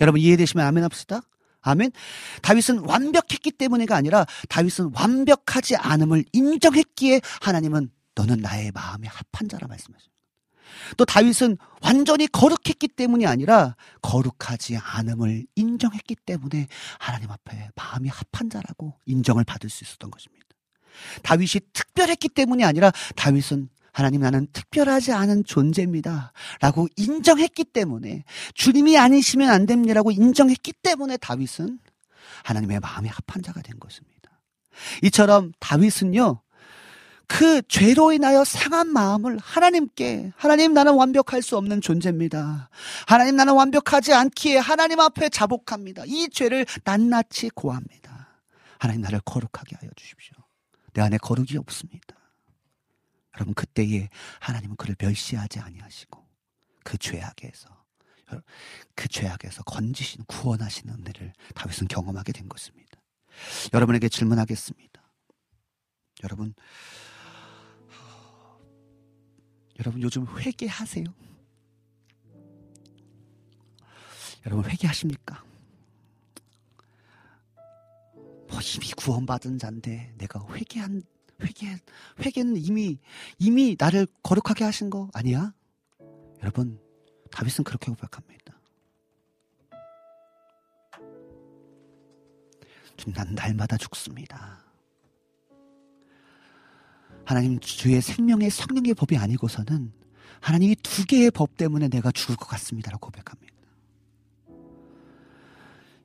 여러분 0.00 0.20
이해되시면 0.20 0.66
아멘 0.66 0.84
합시다. 0.84 1.22
아멘. 1.62 1.92
다윗은 2.42 2.80
완벽했기 2.80 3.52
때문이가 3.52 3.94
아니라 3.94 4.24
다윗은 4.48 4.92
완벽하지 4.94 5.76
않음을 5.76 6.24
인정했기에 6.32 7.20
하나님은 7.42 7.90
너는 8.14 8.38
나의 8.38 8.72
마음에 8.72 9.08
합한 9.08 9.48
자라 9.48 9.66
말씀하십니다. 9.68 10.10
또 10.96 11.04
다윗은 11.04 11.56
완전히 11.82 12.26
거룩했기 12.28 12.88
때문이 12.88 13.26
아니라 13.26 13.76
거룩하지 14.02 14.78
않음을 14.78 15.46
인정했기 15.54 16.16
때문에 16.26 16.68
하나님 16.98 17.30
앞에 17.30 17.70
마음이 17.74 18.08
합한 18.08 18.50
자라고 18.50 18.98
인정을 19.06 19.44
받을 19.44 19.68
수 19.68 19.84
있었던 19.84 20.10
것입니다. 20.10 20.46
다윗이 21.22 21.60
특별했기 21.72 22.28
때문이 22.28 22.64
아니라 22.64 22.92
다윗은 23.16 23.68
하나님 23.92 24.20
나는 24.20 24.46
특별하지 24.52 25.12
않은 25.12 25.44
존재입니다. 25.44 26.32
라고 26.60 26.88
인정했기 26.96 27.64
때문에 27.64 28.24
주님이 28.54 28.98
아니시면 28.98 29.50
안 29.50 29.66
됩니다라고 29.66 30.10
인정했기 30.10 30.72
때문에 30.82 31.16
다윗은 31.16 31.78
하나님의 32.44 32.80
마음에 32.80 33.08
합한 33.08 33.42
자가 33.42 33.62
된 33.62 33.78
것입니다. 33.78 34.40
이처럼 35.02 35.52
다윗은요, 35.58 36.40
그 37.26 37.62
죄로 37.68 38.12
인하여 38.12 38.44
상한 38.44 38.88
마음을 38.88 39.38
하나님께 39.38 40.32
하나님 40.36 40.74
나는 40.74 40.94
완벽할 40.94 41.42
수 41.42 41.56
없는 41.56 41.80
존재입니다. 41.80 42.70
하나님 43.06 43.36
나는 43.36 43.54
완벽하지 43.54 44.12
않기에 44.12 44.58
하나님 44.58 44.98
앞에 44.98 45.28
자복합니다. 45.28 46.04
이 46.06 46.28
죄를 46.28 46.66
낱낱이 46.84 47.50
고합니다. 47.50 48.28
하나님 48.78 49.02
나를 49.02 49.20
거룩하게 49.24 49.76
하여 49.80 49.90
주십시오. 49.94 50.34
내 50.92 51.02
안에 51.02 51.18
거룩이 51.18 51.56
없습니다. 51.58 52.16
여러분 53.36 53.54
그때에 53.54 54.08
하나님은 54.40 54.76
그를 54.76 54.96
멸시하지 54.98 55.60
아니하시고 55.60 56.26
그 56.84 56.98
죄악에서 56.98 57.80
그 58.94 59.08
죄악에서 59.08 59.62
건지시는 59.64 60.24
구원하시는 60.26 60.94
은혜를 60.94 61.32
다윗은 61.54 61.88
경험하게 61.88 62.32
된 62.32 62.48
것입니다. 62.48 63.00
여러분에게 63.72 64.08
질문하겠습니다. 64.08 65.02
여러분 66.22 66.54
여러분 69.78 70.02
요즘 70.02 70.26
회개하세요? 70.38 71.04
여러분 74.46 74.70
회개하십니까? 74.70 75.42
뭐 78.48 78.60
이미 78.60 78.90
구원받은 78.96 79.58
자인데 79.58 80.14
내가 80.18 80.44
회개한 80.52 81.02
회개 81.42 81.76
회개는 82.20 82.56
이미 82.56 82.98
이미 83.38 83.76
나를 83.78 84.06
거룩하게 84.22 84.64
하신 84.64 84.90
거 84.90 85.08
아니야? 85.14 85.52
여러분 86.40 86.78
다윗은 87.30 87.64
그렇게 87.64 87.90
고백합니다. 87.90 88.58
주님 92.96 93.14
난 93.14 93.34
날마다 93.34 93.76
죽습니다. 93.76 94.64
하나님 97.24 97.60
주의 97.60 98.00
생명의 98.00 98.50
성령의 98.50 98.94
법이 98.94 99.16
아니고서는 99.16 99.92
하나님이 100.40 100.74
두 100.76 101.06
개의 101.06 101.30
법 101.30 101.56
때문에 101.56 101.88
내가 101.88 102.10
죽을 102.10 102.36
것 102.36 102.46
같습니다라고 102.46 103.06
고백합니다. 103.06 103.54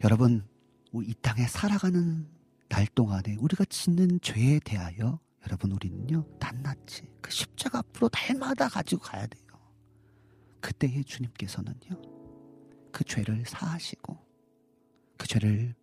여러분 0.04 0.46
이 0.94 1.14
땅에 1.22 1.48
살아가는 1.48 2.28
날 2.70 2.88
동안에 2.88 3.36
우리가 3.40 3.66
짓는 3.66 4.20
죄에 4.22 4.60
대하여 4.64 5.20
여러분 5.48 5.72
우리는요 5.72 6.26
낱낱이 6.40 7.10
그 7.22 7.32
십자가 7.32 7.80
앞으로 7.80 8.10
날마다 8.12 8.68
가지고 8.68 9.02
가야 9.02 9.28
돼요. 9.28 9.46
그때에 10.60 11.04
주님께서는요 11.04 12.02
그 12.92 13.04
죄를 13.04 13.44
사하시고 13.46 14.18
그 15.18 15.28
죄를 15.28 15.76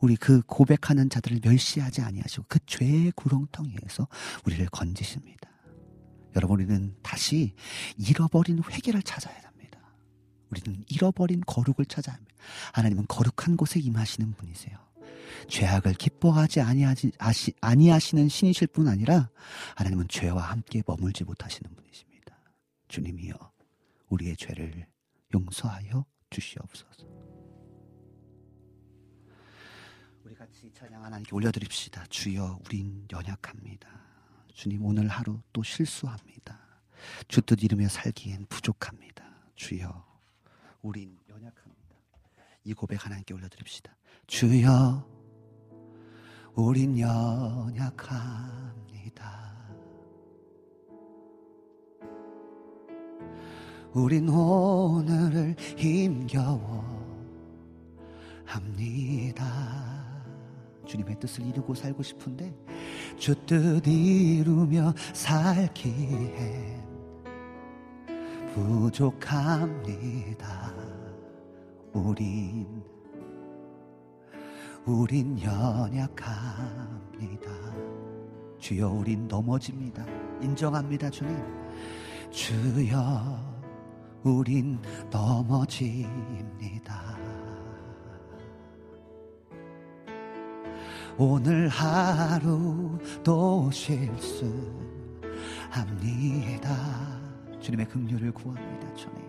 우리 0.00 0.16
그 0.16 0.42
고백하는 0.42 1.10
자들을 1.10 1.40
멸시하지 1.42 2.02
아니하시고 2.02 2.44
그 2.48 2.58
죄의 2.66 3.12
구렁텅이에서 3.12 4.08
우리를 4.46 4.66
건지십니다. 4.66 5.50
여러분 6.36 6.60
우리는 6.60 6.96
다시 7.02 7.54
잃어버린 7.98 8.62
회개를 8.64 9.02
찾아야 9.02 9.36
합니다. 9.42 9.78
우리는 10.50 10.84
잃어버린 10.88 11.42
거룩을 11.46 11.84
찾아야 11.86 12.16
합니다. 12.16 12.34
하나님은 12.72 13.06
거룩한 13.08 13.56
곳에 13.56 13.80
임하시는 13.80 14.32
분이세요. 14.32 14.78
죄악을 15.48 15.94
기뻐하지 15.94 16.60
아니하지, 16.60 17.12
아시, 17.18 17.52
아니하시는 17.60 18.28
신이실 18.28 18.68
뿐 18.68 18.88
아니라 18.88 19.30
하나님은 19.76 20.08
죄와 20.08 20.42
함께 20.42 20.82
머물지 20.86 21.24
못하시는 21.24 21.74
분이십니다. 21.74 22.36
주님이여 22.88 23.34
우리의 24.08 24.36
죄를 24.36 24.86
용서하여 25.34 26.04
주시옵소서. 26.30 27.06
우리 30.24 30.34
같이 30.34 30.70
찬양 30.72 31.04
하나님께 31.04 31.34
올려드립시다. 31.34 32.06
주여 32.06 32.60
우린 32.64 33.06
연약합니다. 33.10 33.88
주님 34.54 34.84
오늘 34.84 35.08
하루 35.08 35.40
또 35.52 35.62
실수합니다. 35.62 36.58
주뜻 37.28 37.62
이루며 37.62 37.88
살기엔 37.88 38.46
부족합니다. 38.48 39.24
주여 39.56 40.06
우린 40.82 41.18
연약합니다. 41.28 41.96
이 42.64 42.74
고백 42.74 43.04
하나님께 43.04 43.34
올려드립시다. 43.34 43.96
주여 44.26 45.11
우린 46.54 46.98
연약합니다. 46.98 48.42
우린 53.94 54.28
오늘을 54.28 55.56
힘겨워 55.76 56.84
합니다. 58.44 59.44
주님의 60.84 61.18
뜻을 61.20 61.46
이루고 61.46 61.74
살고 61.74 62.02
싶은데 62.02 62.54
주 63.16 63.34
뜻 63.46 63.86
이루며 63.86 64.92
살기엔 65.14 66.82
부족합니다. 68.54 69.82
우린 71.92 72.82
우린 74.84 75.40
연약합니다. 75.40 77.50
주여 78.58 78.90
우린 78.90 79.28
넘어집니다. 79.28 80.04
인정합니다 80.40 81.08
주님. 81.08 81.38
주여 82.30 83.38
우린 84.24 84.80
넘어집니다. 85.10 87.16
오늘 91.16 91.68
하루도 91.68 93.70
실수합니다. 93.70 95.30
주님의 97.60 97.88
긍휼을 97.88 98.32
구합니다. 98.32 98.92
주님. 98.94 99.22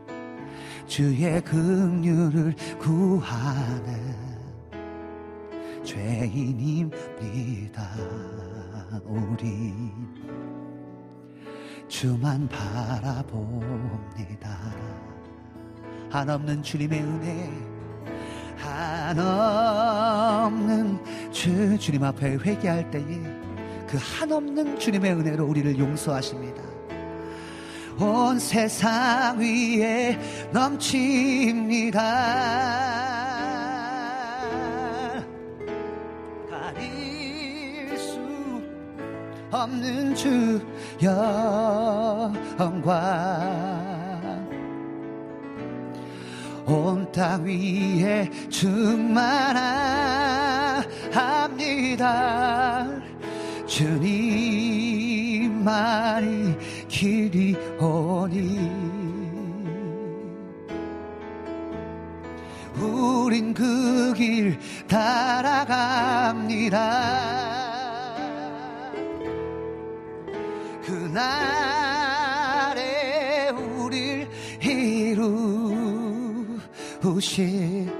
주의 0.87 1.39
긍휼을 1.43 2.55
구하는 2.79 4.22
죄인입니다. 5.83 6.93
우리 9.05 9.73
주만 11.87 12.47
바라봅니다. 12.49 13.33
한없는 16.09 16.63
주님의 16.63 17.01
은혜, 17.01 17.49
한없는 18.57 19.33
주, 21.31 21.77
주님 21.77 22.03
앞에 22.03 22.35
회개할 22.35 22.89
때에 22.91 23.03
그 23.87 23.97
한없는 23.99 24.79
주님의 24.79 25.13
은혜로 25.13 25.45
우리를 25.45 25.77
용서하십니다. 25.77 26.63
온 27.99 28.39
세상 28.39 29.39
위에 29.39 30.17
넘칩니다. 30.51 32.01
없는 39.53 40.15
주 40.15 40.59
영광 41.03 41.13
온 46.65 47.11
땅 47.11 47.45
위에 47.45 48.27
충만합니다. 48.49 49.23
주님만이 53.67 55.57
길이 56.87 57.55
오니 57.79 58.71
우린 62.75 63.53
그 63.53 64.15
길 64.17 64.57
따라갑니다. 64.87 66.23
그날에 71.13 72.69
우릴 73.49 74.27
이루신 77.03 77.93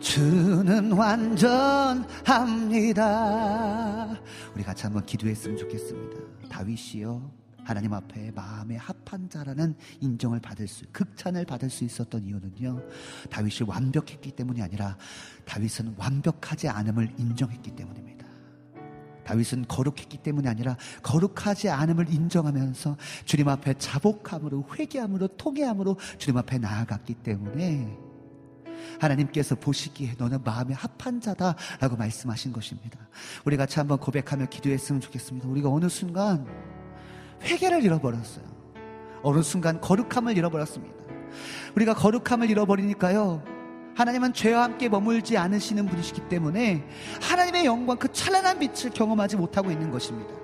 주는 0.00 0.92
완전합니다. 0.92 2.08
우리 4.54 4.62
같이 4.62 4.84
한번 4.84 5.04
기도했으면 5.04 5.58
좋겠습니다. 5.58 6.16
다윗이요. 6.48 7.30
하나님 7.62 7.92
앞에 7.92 8.30
마음의 8.30 8.78
합한 8.78 9.28
자라는 9.28 9.74
인정을 10.00 10.40
받을 10.40 10.66
수, 10.66 10.86
극찬을 10.90 11.44
받을 11.44 11.68
수 11.68 11.84
있었던 11.84 12.24
이유는요. 12.24 12.80
다윗이 13.30 13.66
완벽했기 13.66 14.30
때문이 14.32 14.62
아니라 14.62 14.96
다윗은 15.44 15.96
완벽하지 15.98 16.68
않음을 16.68 17.12
인정했기 17.18 17.72
때문입니다. 17.72 18.23
다윗은 19.24 19.66
거룩했기 19.68 20.18
때문이 20.18 20.48
아니라 20.48 20.76
거룩하지 21.02 21.70
않음을 21.70 22.12
인정하면서 22.12 22.96
주님 23.24 23.48
앞에 23.48 23.74
자복함으로 23.78 24.66
회개함으로 24.78 25.28
통회함으로 25.28 25.96
주님 26.18 26.38
앞에 26.38 26.58
나아갔기 26.58 27.14
때문에 27.14 27.98
하나님께서 29.00 29.54
보시기에 29.54 30.14
너는 30.18 30.42
마음에 30.44 30.74
합한 30.74 31.20
자다라고 31.20 31.96
말씀하신 31.96 32.52
것입니다. 32.52 32.98
우리 33.44 33.56
같이 33.56 33.78
한번 33.78 33.98
고백하며 33.98 34.46
기도했으면 34.46 35.00
좋겠습니다. 35.00 35.48
우리가 35.48 35.70
어느 35.70 35.88
순간 35.88 36.46
회개를 37.42 37.82
잃어버렸어요. 37.82 38.44
어느 39.22 39.42
순간 39.42 39.80
거룩함을 39.80 40.36
잃어버렸습니다. 40.36 40.94
우리가 41.76 41.94
거룩함을 41.94 42.50
잃어버리니까요. 42.50 43.53
하나님은 43.94 44.32
죄와 44.32 44.64
함께 44.64 44.88
머물지 44.88 45.36
않으시는 45.36 45.86
분이시기 45.86 46.28
때문에 46.28 46.84
하나님의 47.22 47.64
영광 47.64 47.96
그 47.96 48.12
찬란한 48.12 48.58
빛을 48.58 48.90
경험하지 48.92 49.36
못하고 49.36 49.70
있는 49.70 49.90
것입니다. 49.90 50.34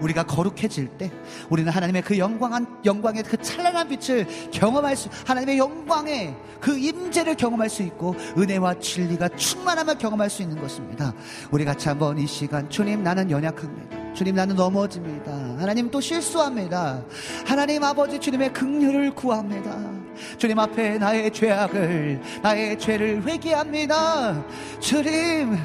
우리가 0.00 0.24
거룩해질 0.24 0.88
때 0.98 1.10
우리는 1.48 1.70
하나님의 1.70 2.02
그 2.02 2.18
영광한 2.18 2.80
영광의 2.84 3.22
그 3.22 3.36
찬란한 3.36 3.88
빛을 3.88 4.26
경험할 4.50 4.96
수 4.96 5.08
하나님의 5.26 5.58
영광의 5.58 6.34
그 6.60 6.76
임재를 6.76 7.36
경험할 7.36 7.68
수 7.68 7.82
있고 7.82 8.14
은혜와 8.36 8.80
진리가 8.80 9.28
충만함을 9.30 9.98
경험할 9.98 10.30
수 10.30 10.42
있는 10.42 10.60
것입니다. 10.60 11.12
우리 11.50 11.64
같이 11.64 11.88
한번 11.88 12.18
이 12.18 12.26
시간 12.26 12.68
주님 12.68 13.02
나는 13.02 13.30
연약합니다. 13.30 14.14
주님 14.14 14.34
나는 14.34 14.56
넘어집니다. 14.56 15.32
하나님 15.32 15.90
또 15.90 16.00
실수합니다. 16.00 17.02
하나님 17.46 17.82
아버지 17.84 18.18
주님의 18.18 18.52
긍휼을 18.52 19.14
구합니다. 19.14 20.01
주님 20.38 20.58
앞에 20.58 20.98
나의 20.98 21.30
죄악을 21.30 22.20
나의 22.42 22.78
죄를 22.78 23.22
회개합니다. 23.26 24.44
주님 24.80 25.58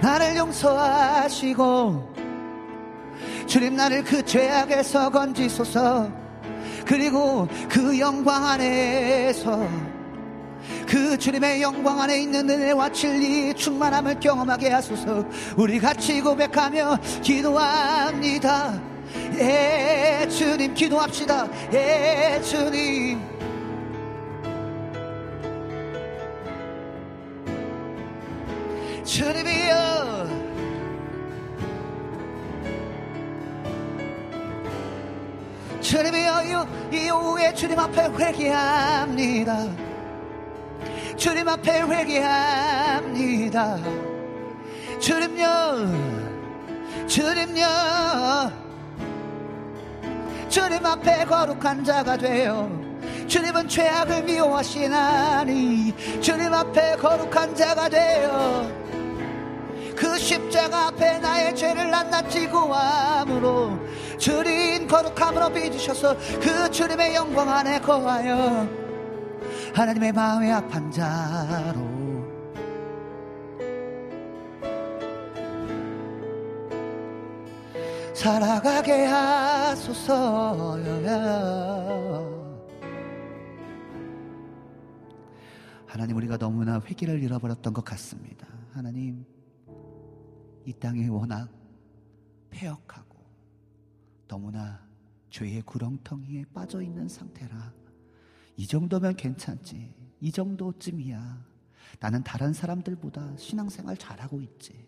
나를 0.00 0.36
용서하시고 0.36 2.14
주님 3.46 3.76
나를 3.76 4.04
그 4.04 4.24
죄악에서 4.24 5.10
건지소서 5.10 6.10
그리고 6.84 7.48
그 7.68 7.98
영광 7.98 8.46
안에서 8.46 9.66
그 10.86 11.16
주님의 11.16 11.62
영광 11.62 12.00
안에 12.00 12.20
있는 12.20 12.48
은혜와 12.48 12.90
진리 12.90 13.54
충만함을 13.54 14.20
경험하게 14.20 14.70
하소서. 14.70 15.24
우리 15.56 15.78
같이 15.78 16.20
고백하며 16.20 16.98
기도합니다. 17.22 18.80
예 19.38 20.26
주님 20.30 20.74
기도합시다. 20.74 21.48
예 21.72 22.40
주님 22.42 23.37
주님이여 29.08 30.28
주님이여 35.80 36.68
이 36.92 37.10
오후에 37.10 37.54
주님 37.54 37.78
앞에 37.78 38.02
회개합니다. 38.18 39.66
주님 41.16 41.48
앞에 41.48 41.80
회개합니다. 41.80 43.78
주님요 45.00 45.46
주님요 47.06 47.66
주님 50.50 50.84
앞에 50.84 51.24
거룩한 51.24 51.82
자가 51.82 52.18
되어 52.18 52.68
주님은 53.26 53.68
죄악을 53.68 54.24
미워하시나니 54.24 55.94
주님 56.20 56.52
앞에 56.52 56.96
거룩한 56.96 57.54
자가 57.54 57.88
되어 57.88 58.87
그 59.98 60.16
십자가 60.16 60.86
앞에 60.88 61.18
나의 61.18 61.56
죄를 61.56 61.90
낱낱이 61.90 62.46
구함으로 62.48 63.76
주님 64.16 64.86
거룩함으로 64.86 65.52
빚으셔서 65.52 66.16
그 66.40 66.70
주님의 66.70 67.16
영광 67.16 67.48
안에 67.48 67.80
거하여 67.80 68.68
하나님의 69.74 70.12
마음에 70.12 70.50
합한 70.50 70.90
자로. 70.92 71.98
살아가게 78.14 79.04
하소서 79.04 80.76
하나님 85.86 86.16
우리가 86.16 86.36
너무나 86.36 86.80
회개를 86.84 87.22
잃어버렸던 87.22 87.72
것 87.72 87.84
같습니다. 87.84 88.46
하나님 88.72 89.24
이 90.68 90.72
땅에 90.74 91.06
워낙 91.06 91.48
폐역하고 92.50 93.16
너무나 94.28 94.86
죄의 95.30 95.62
구렁텅이에 95.62 96.44
빠져 96.52 96.82
있는 96.82 97.08
상태라 97.08 97.72
이 98.58 98.66
정도면 98.66 99.16
괜찮지 99.16 99.94
이 100.20 100.30
정도쯤이야. 100.30 101.46
나는 102.00 102.22
다른 102.22 102.52
사람들보다 102.52 103.38
신앙생활 103.38 103.96
잘하고 103.96 104.42
있지. 104.42 104.86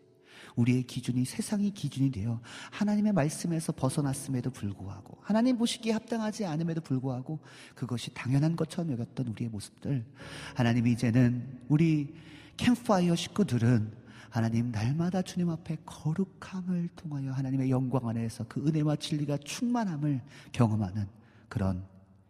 우리의 0.56 0.82
기준이 0.82 1.24
세상이 1.24 1.70
기준이 1.70 2.10
되어 2.10 2.42
하나님의 2.72 3.14
말씀에서 3.14 3.72
벗어났음에도 3.72 4.50
불구하고 4.50 5.16
하나님 5.22 5.56
보시기에 5.56 5.92
합당하지 5.92 6.44
않음에도 6.44 6.82
불구하고 6.82 7.38
그것이 7.74 8.12
당연한 8.12 8.54
것처럼 8.54 8.92
여겼던 8.92 9.28
우리의 9.28 9.48
모습들. 9.48 10.04
하나님 10.54 10.86
이제는 10.86 11.62
우리 11.68 12.14
캠파이어 12.58 13.16
식구들은 13.16 13.99
하나님 14.30 14.70
날마다 14.70 15.22
주님 15.22 15.50
앞에 15.50 15.78
거룩함을 15.84 16.88
통하여 16.94 17.32
하나님의 17.32 17.70
영광 17.70 18.08
안에서 18.08 18.44
그 18.48 18.64
은혜와 18.66 18.96
진리가 18.96 19.38
충만함을 19.38 20.22
경험하는 20.52 21.08
그런 21.48 21.84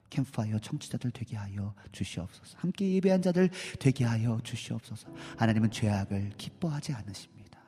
캠파이어 0.09 0.59
청취자들 0.59 1.10
되게 1.12 1.36
하여 1.36 1.74
주시옵소서. 1.93 2.59
함께 2.59 2.93
예배한 2.94 3.22
자들 3.22 3.51
되게 3.78 4.05
하여 4.05 4.40
주시옵소서. 4.43 5.09
하나님은 5.36 5.70
죄악을 5.70 6.32
기뻐하지 6.36 6.94
않으십니다. 6.94 7.60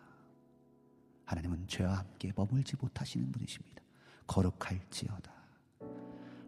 하나님은 1.26 1.68
죄와 1.68 1.98
함께 1.98 2.32
머물지 2.34 2.74
못하시는 2.76 3.30
분이십니다. 3.30 3.82
거룩할지어다. 4.26 5.30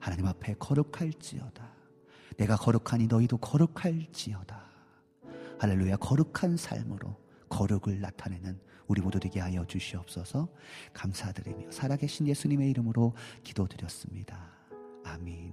하나님 0.01 0.27
앞에 0.27 0.55
거룩할지어다. 0.59 1.69
내가 2.39 2.57
거룩하니 2.57 3.07
너희도 3.07 3.37
거룩할지어다. 3.39 4.65
할렐루야. 5.61 5.97
거룩한 5.97 6.57
삶으로 6.57 7.24
거룩을 7.55 8.01
나타내는 8.01 8.59
우리 8.89 9.01
모두 9.01 9.21
되게 9.21 9.39
하여 9.39 9.65
주시옵소서 9.65 10.49
감사드리며 10.93 11.71
살아계신 11.71 12.27
예수님의 12.27 12.69
이름으로 12.71 13.15
기도드렸습니다. 13.45 14.51
아멘. 15.05 15.53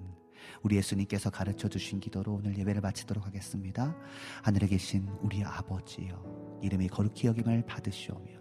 우리 0.64 0.78
예수님께서 0.78 1.30
가르쳐 1.30 1.68
주신 1.68 1.99
기도로 1.99 2.34
오늘 2.34 2.57
예배를 2.57 2.82
마치도록 2.82 3.26
하겠습니다. 3.26 3.95
하늘에 4.41 4.68
계신 4.68 5.07
우리 5.22 5.44
아버지여 5.44 6.60
이름이 6.64 6.88
거룩히 6.90 7.28
여김을 7.28 7.65
받으시오며 7.68 8.32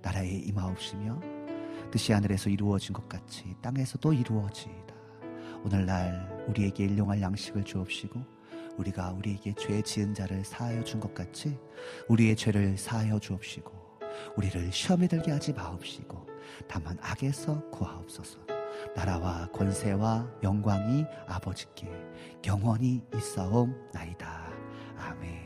나라에 0.00 0.28
임하옵시며 0.28 1.20
뜻이 1.90 2.12
하늘에서 2.12 2.48
이루어진 2.48 2.94
것 2.94 3.06
같이 3.08 3.54
땅에서도 3.60 4.12
이루어지이다. 4.12 4.94
오늘날 5.62 6.46
우리에게 6.48 6.84
일용할 6.84 7.20
양식을 7.20 7.64
주옵시고 7.64 8.35
우리가 8.78 9.12
우리에게 9.12 9.54
죄 9.58 9.80
지은 9.82 10.14
자를 10.14 10.44
사하여 10.44 10.82
준 10.84 11.00
것 11.00 11.14
같이 11.14 11.58
우리의 12.08 12.36
죄를 12.36 12.76
사하여 12.76 13.18
주옵시고 13.18 13.72
우리를 14.36 14.72
시험에 14.72 15.06
들게 15.08 15.30
하지 15.32 15.52
마옵시고 15.52 16.26
다만 16.68 16.96
악에서 17.00 17.68
구하옵소서. 17.70 18.38
나라와 18.94 19.46
권세와 19.52 20.30
영광이 20.42 21.04
아버지께 21.26 21.88
영원히 22.46 23.02
있사옵나이다. 23.14 24.52
아멘. 24.98 25.45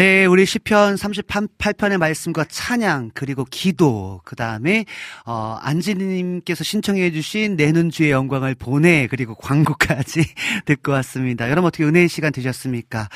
네, 0.00 0.24
우리 0.24 0.46
시편 0.46 0.94
38편의 0.94 1.98
말씀과 1.98 2.46
찬양 2.48 3.10
그리고 3.12 3.44
기도 3.44 4.22
그다음에 4.24 4.86
어 5.26 5.58
안지님께서 5.60 6.64
신청해 6.64 7.10
주신 7.10 7.54
내는 7.54 7.90
주의 7.90 8.10
영광을 8.10 8.54
보내 8.54 9.06
그리고 9.08 9.34
광고까지 9.34 10.24
듣고 10.64 10.92
왔습니다. 10.92 11.50
여러분 11.50 11.66
어떻게 11.68 11.84
은혜의 11.84 12.08
시간 12.08 12.32
되셨습니까? 12.32 13.10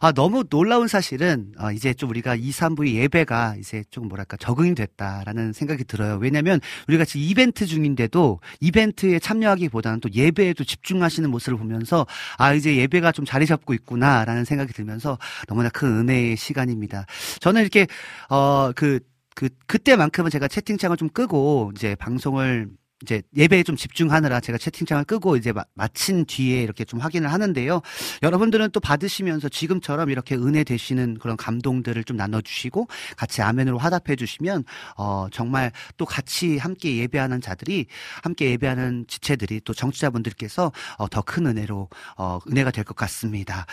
아, 0.00 0.12
너무 0.12 0.44
놀라운 0.44 0.86
사실은 0.86 1.50
어, 1.58 1.72
이제 1.72 1.92
좀 1.92 2.10
우리가 2.10 2.36
2, 2.36 2.50
3부의 2.50 2.94
예배가 2.94 3.56
이제 3.58 3.82
좀 3.90 4.06
뭐랄까 4.06 4.36
적응이 4.36 4.76
됐다라는 4.76 5.52
생각이 5.52 5.82
들어요. 5.82 6.18
왜냐면 6.20 6.60
우리가 6.86 7.04
지금 7.04 7.22
이벤트 7.22 7.66
중인데도 7.66 8.38
이벤트에 8.60 9.18
참여하기보다는 9.18 9.98
또 9.98 10.08
예배에도 10.14 10.62
집중하시는 10.62 11.28
모습을 11.30 11.58
보면서 11.58 12.06
아, 12.36 12.54
이제 12.54 12.76
예배가 12.76 13.10
좀 13.10 13.24
자리 13.24 13.44
잡고 13.44 13.74
있구나라는 13.74 14.44
생각이 14.44 14.72
들면서 14.72 15.18
너무나 15.48 15.68
큰 15.70 15.88
은혜의 15.88 16.27
시간입니다. 16.36 17.06
저는 17.40 17.62
이렇게 17.62 17.86
어 18.30 18.72
그 18.74 19.00
그 19.38 19.48
그때만큼은 19.68 20.32
제가 20.32 20.48
채팅창을 20.48 20.96
좀 20.96 21.08
끄고 21.10 21.70
이제 21.76 21.94
방송을 21.94 22.68
이제 23.04 23.22
예배에 23.36 23.62
좀 23.62 23.76
집중하느라 23.76 24.40
제가 24.40 24.58
채팅창을 24.58 25.04
끄고 25.04 25.36
이제 25.36 25.52
마, 25.52 25.62
마친 25.74 26.24
뒤에 26.26 26.60
이렇게 26.64 26.84
좀 26.84 26.98
확인을 26.98 27.32
하는데요. 27.32 27.80
여러분들은 28.24 28.70
또 28.72 28.80
받으시면서 28.80 29.48
지금처럼 29.48 30.10
이렇게 30.10 30.34
은혜 30.34 30.64
되시는 30.64 31.18
그런 31.20 31.36
감동들을 31.36 32.02
좀 32.02 32.16
나눠주시고 32.16 32.88
같이 33.16 33.40
아멘으로 33.40 33.78
화답해 33.78 34.16
주시면 34.16 34.64
어 34.96 35.28
정말 35.30 35.70
또 35.96 36.04
같이 36.04 36.58
함께 36.58 36.96
예배하는 36.96 37.40
자들이 37.40 37.86
함께 38.24 38.50
예배하는 38.50 39.04
지체들이 39.06 39.60
또 39.64 39.72
정치자분들께서 39.72 40.72
어, 40.98 41.08
더 41.08 41.22
큰 41.22 41.46
은혜로 41.46 41.88
어 42.16 42.38
은혜가 42.50 42.72
될 42.72 42.82
것 42.82 42.96
같습니다. 42.96 43.66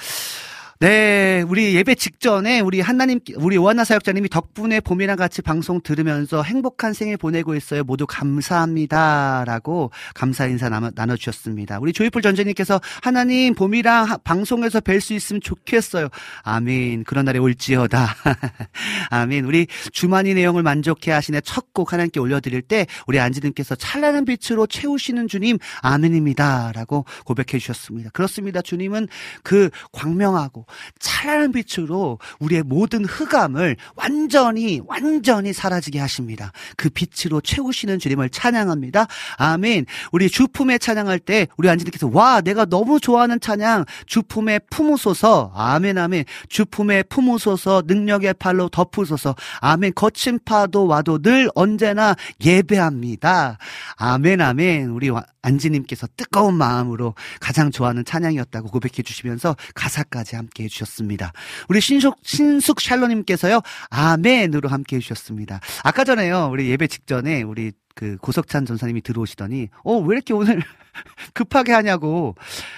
네, 0.81 1.41
우리 1.47 1.73
예배 1.73 1.95
직전에 1.95 2.59
우리 2.59 2.81
한나님, 2.81 3.21
우리 3.37 3.55
오한나 3.55 3.85
사역자님이 3.85 4.27
덕분에 4.27 4.81
봄이랑 4.81 5.15
같이 5.15 5.41
방송 5.41 5.79
들으면서 5.81 6.43
행복한 6.43 6.91
생일 6.91 7.15
보내고 7.15 7.55
있어요. 7.55 7.85
모두 7.85 8.05
감사합니다라고 8.05 9.91
감사 10.13 10.45
인사 10.47 10.67
나눠, 10.67 10.91
나눠 10.93 11.15
주셨습니다. 11.15 11.79
우리 11.79 11.93
조이풀 11.93 12.21
전재님께서 12.21 12.81
하나님 13.01 13.55
봄이랑 13.55 14.03
하- 14.05 14.17
방송에서 14.17 14.81
뵐 14.81 14.99
수 14.99 15.13
있으면 15.13 15.39
좋겠어요. 15.39 16.09
아멘. 16.43 17.05
그런 17.05 17.23
날이 17.23 17.39
올지어다. 17.39 18.13
아멘. 19.11 19.45
우리 19.45 19.67
주만이 19.93 20.33
내용을 20.33 20.61
만족해 20.61 21.11
하시네 21.11 21.39
첫 21.41 21.65
곡 21.75 21.91
하나님께 21.91 22.21
올려드릴 22.21 22.61
때 22.61 22.87
우리 23.05 23.19
안지님께서 23.19 23.75
찬란한 23.75 24.23
빛으로 24.23 24.65
채우시는 24.65 25.27
주님 25.27 25.57
아멘입니다라고 25.81 27.03
고백해 27.25 27.59
주셨습니다. 27.59 28.11
그렇습니다. 28.11 28.61
주님은 28.61 29.09
그 29.43 29.69
광명하고 29.91 30.64
빛으로 30.65 30.75
찬란한 30.99 31.51
빛으로 31.51 32.19
우리의 32.39 32.63
모든 32.63 33.05
흑암을 33.05 33.77
완전히 33.95 34.81
완전히 34.87 35.53
사라지게 35.53 35.99
하십니다. 35.99 36.51
그 36.77 36.89
빛으로 36.89 37.41
채우시는 37.41 37.99
주님을 37.99 38.29
찬양합니다. 38.29 39.07
아멘. 39.37 39.85
우리 40.11 40.29
주품에 40.29 40.77
찬양할 40.77 41.19
때 41.19 41.47
우리 41.57 41.69
안지님께서 41.69 42.09
와 42.13 42.41
내가 42.41 42.65
너무 42.65 42.99
좋아하는 42.99 43.39
찬양 43.39 43.85
주품에 44.05 44.59
품으소서 44.69 45.51
아멘 45.55 45.97
아멘 45.97 46.25
주품에 46.49 47.03
품으소서 47.03 47.83
능력의 47.85 48.35
팔로 48.35 48.69
덮으소서 48.69 49.35
아멘 49.61 49.93
거친 49.95 50.39
파도 50.43 50.87
와도 50.87 51.21
늘 51.21 51.49
언제나 51.55 52.15
예배합니다. 52.43 53.57
아멘 53.97 54.41
아멘 54.41 54.89
우리 54.89 55.09
와- 55.09 55.23
안지님께서 55.41 56.07
뜨거운 56.17 56.55
마음으로 56.55 57.13
가장 57.39 57.69
좋아하는 57.69 58.03
찬양이었다고 58.03 58.69
고백해 58.69 59.03
주시면서 59.03 59.55
가사까지 59.75 60.35
함께 60.35 60.54
해주셨습니다. 60.63 61.33
우리 61.69 61.81
신숙, 61.81 62.17
신숙 62.23 62.81
샬로님께서요, 62.81 63.61
아멘으로 63.89 64.69
함께 64.69 64.95
해주셨습니다. 64.97 65.59
아까 65.83 66.03
전에요, 66.03 66.49
우리 66.51 66.69
예배 66.69 66.87
직전에 66.87 67.43
우리 67.43 67.71
그 67.95 68.17
고석찬 68.17 68.65
전사님이 68.65 69.01
들어오시더니, 69.01 69.69
어, 69.83 69.97
왜 69.99 70.15
이렇게 70.15 70.33
오늘 70.33 70.61
급하게 71.33 71.71
하냐고. 71.71 72.35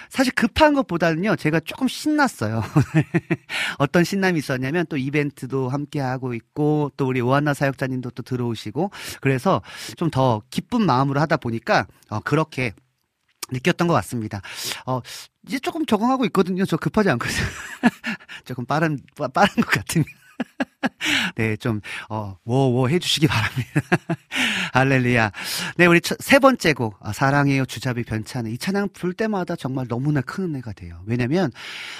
사실 0.09 0.31
급한 0.33 0.73
것보다는요, 0.75 1.35
제가 1.37 1.59
조금 1.61 1.87
신났어요. 1.87 2.61
어떤 3.79 4.03
신남이 4.03 4.37
있었냐면 4.39 4.85
또 4.89 4.97
이벤트도 4.97 5.69
함께 5.69 5.99
하고 5.99 6.33
있고, 6.35 6.91
또 6.97 7.07
우리 7.07 7.21
오한나 7.21 7.53
사역자님도 7.55 8.11
또 8.11 8.23
들어오시고, 8.23 8.91
그래서 9.21 9.61
좀 9.95 10.09
더 10.11 10.41
기쁜 10.51 10.83
마음으로 10.85 11.19
하다 11.19 11.37
보니까, 11.37 11.85
어, 12.09 12.19
그렇게 12.21 12.73
느꼈던 13.51 13.87
것 13.87 13.93
같습니다. 13.95 14.41
어, 14.85 15.01
이제 15.47 15.59
조금 15.59 15.85
적응하고 15.85 16.25
있거든요. 16.25 16.65
저 16.65 16.77
급하지 16.77 17.09
않거든요. 17.11 17.37
조금 18.45 18.65
빠른, 18.65 18.99
빠- 19.15 19.27
빠른 19.27 19.55
것 19.55 19.67
같으면. 19.67 20.05
네, 21.35 21.55
좀, 21.57 21.81
어, 22.09 22.37
워 22.45 22.67
워 22.69 22.87
해주시기 22.89 23.27
바랍니다. 23.27 23.81
할렐루야. 24.73 25.31
네, 25.77 25.85
우리 25.87 26.01
첫- 26.01 26.17
세 26.21 26.39
번째 26.39 26.73
곡, 26.73 26.95
아, 27.01 27.11
사랑해요, 27.13 27.65
주잡이 27.65 28.03
변찮은. 28.03 28.51
이 28.51 28.57
찬양 28.57 28.89
부를 28.93 29.13
때마다 29.13 29.55
정말 29.55 29.87
너무나 29.87 30.21
큰 30.21 30.43
은혜가 30.45 30.73
돼요. 30.73 31.01
왜냐면, 31.05 31.51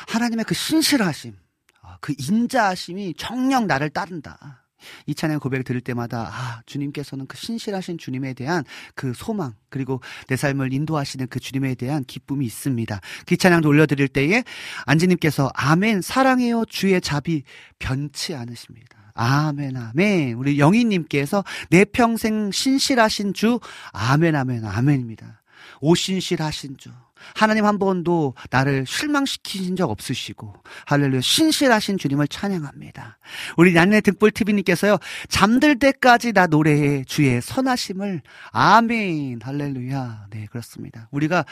하나님의 0.08 0.46
그 0.46 0.54
신실하심, 0.54 1.36
아, 1.82 1.98
그 2.02 2.14
인자하심이 2.18 3.16
정녕 3.18 3.66
나를 3.66 3.90
따른다. 3.90 4.67
이 5.06 5.16
찬양 5.16 5.40
고백을 5.40 5.64
들을 5.64 5.82
때마다 5.82 6.30
아 6.32 6.62
주님께서는 6.66 7.28
그 7.28 7.38
신실하신 7.38 7.98
주님에 7.98 8.34
대한 8.34 8.64
그 8.96 9.14
소망 9.14 9.54
그리고 9.70 10.02
내 10.28 10.36
삶을 10.36 10.74
인도하시는 10.74 11.28
그 11.28 11.40
주님에 11.40 11.76
대한 11.76 12.04
기쁨이 12.04 12.46
있습니다. 12.46 13.00
그 13.26 13.38
찬양도 13.38 13.68
올려드릴 13.68 14.08
때에 14.08 14.44
안지님께서 14.86 15.52
아멘 15.54 16.02
사랑해요 16.02 16.66
주의 16.66 17.00
자비 17.02 17.44
변치 17.80 18.36
않으십니다. 18.36 19.14
아멘 19.14 19.76
아멘 19.76 20.36
우리 20.36 20.60
영희님께서 20.60 21.44
내 21.70 21.86
평생 21.86 22.52
신실하신 22.52 23.34
주 23.34 23.60
아멘 23.92 24.36
아멘 24.36 24.64
아멘입니다. 24.66 25.42
오신실하신 25.82 26.78
주 26.78 26.92
하나님 27.36 27.66
한 27.66 27.80
번도 27.80 28.36
나를 28.50 28.86
실망시키신 28.86 29.76
적 29.76 29.90
없으시고 29.90 30.54
할렐루야 30.86 31.22
신실하신 31.22 31.98
주님을 31.98 32.28
찬양합니다. 32.28 33.20
우리 33.58 33.74
난내 33.74 34.02
등불 34.02 34.32
TV님께서요 34.32 34.98
잠들 35.30 35.80
때까지 35.80 36.34
나 36.34 36.48
노래해 36.48 37.04
주의 37.06 37.42
선하심을 37.42 38.22
아멘 38.52 39.40
할렐루야 39.42 40.28
네 40.32 40.48
그렇습니다. 40.50 41.10
우리가 41.12 41.46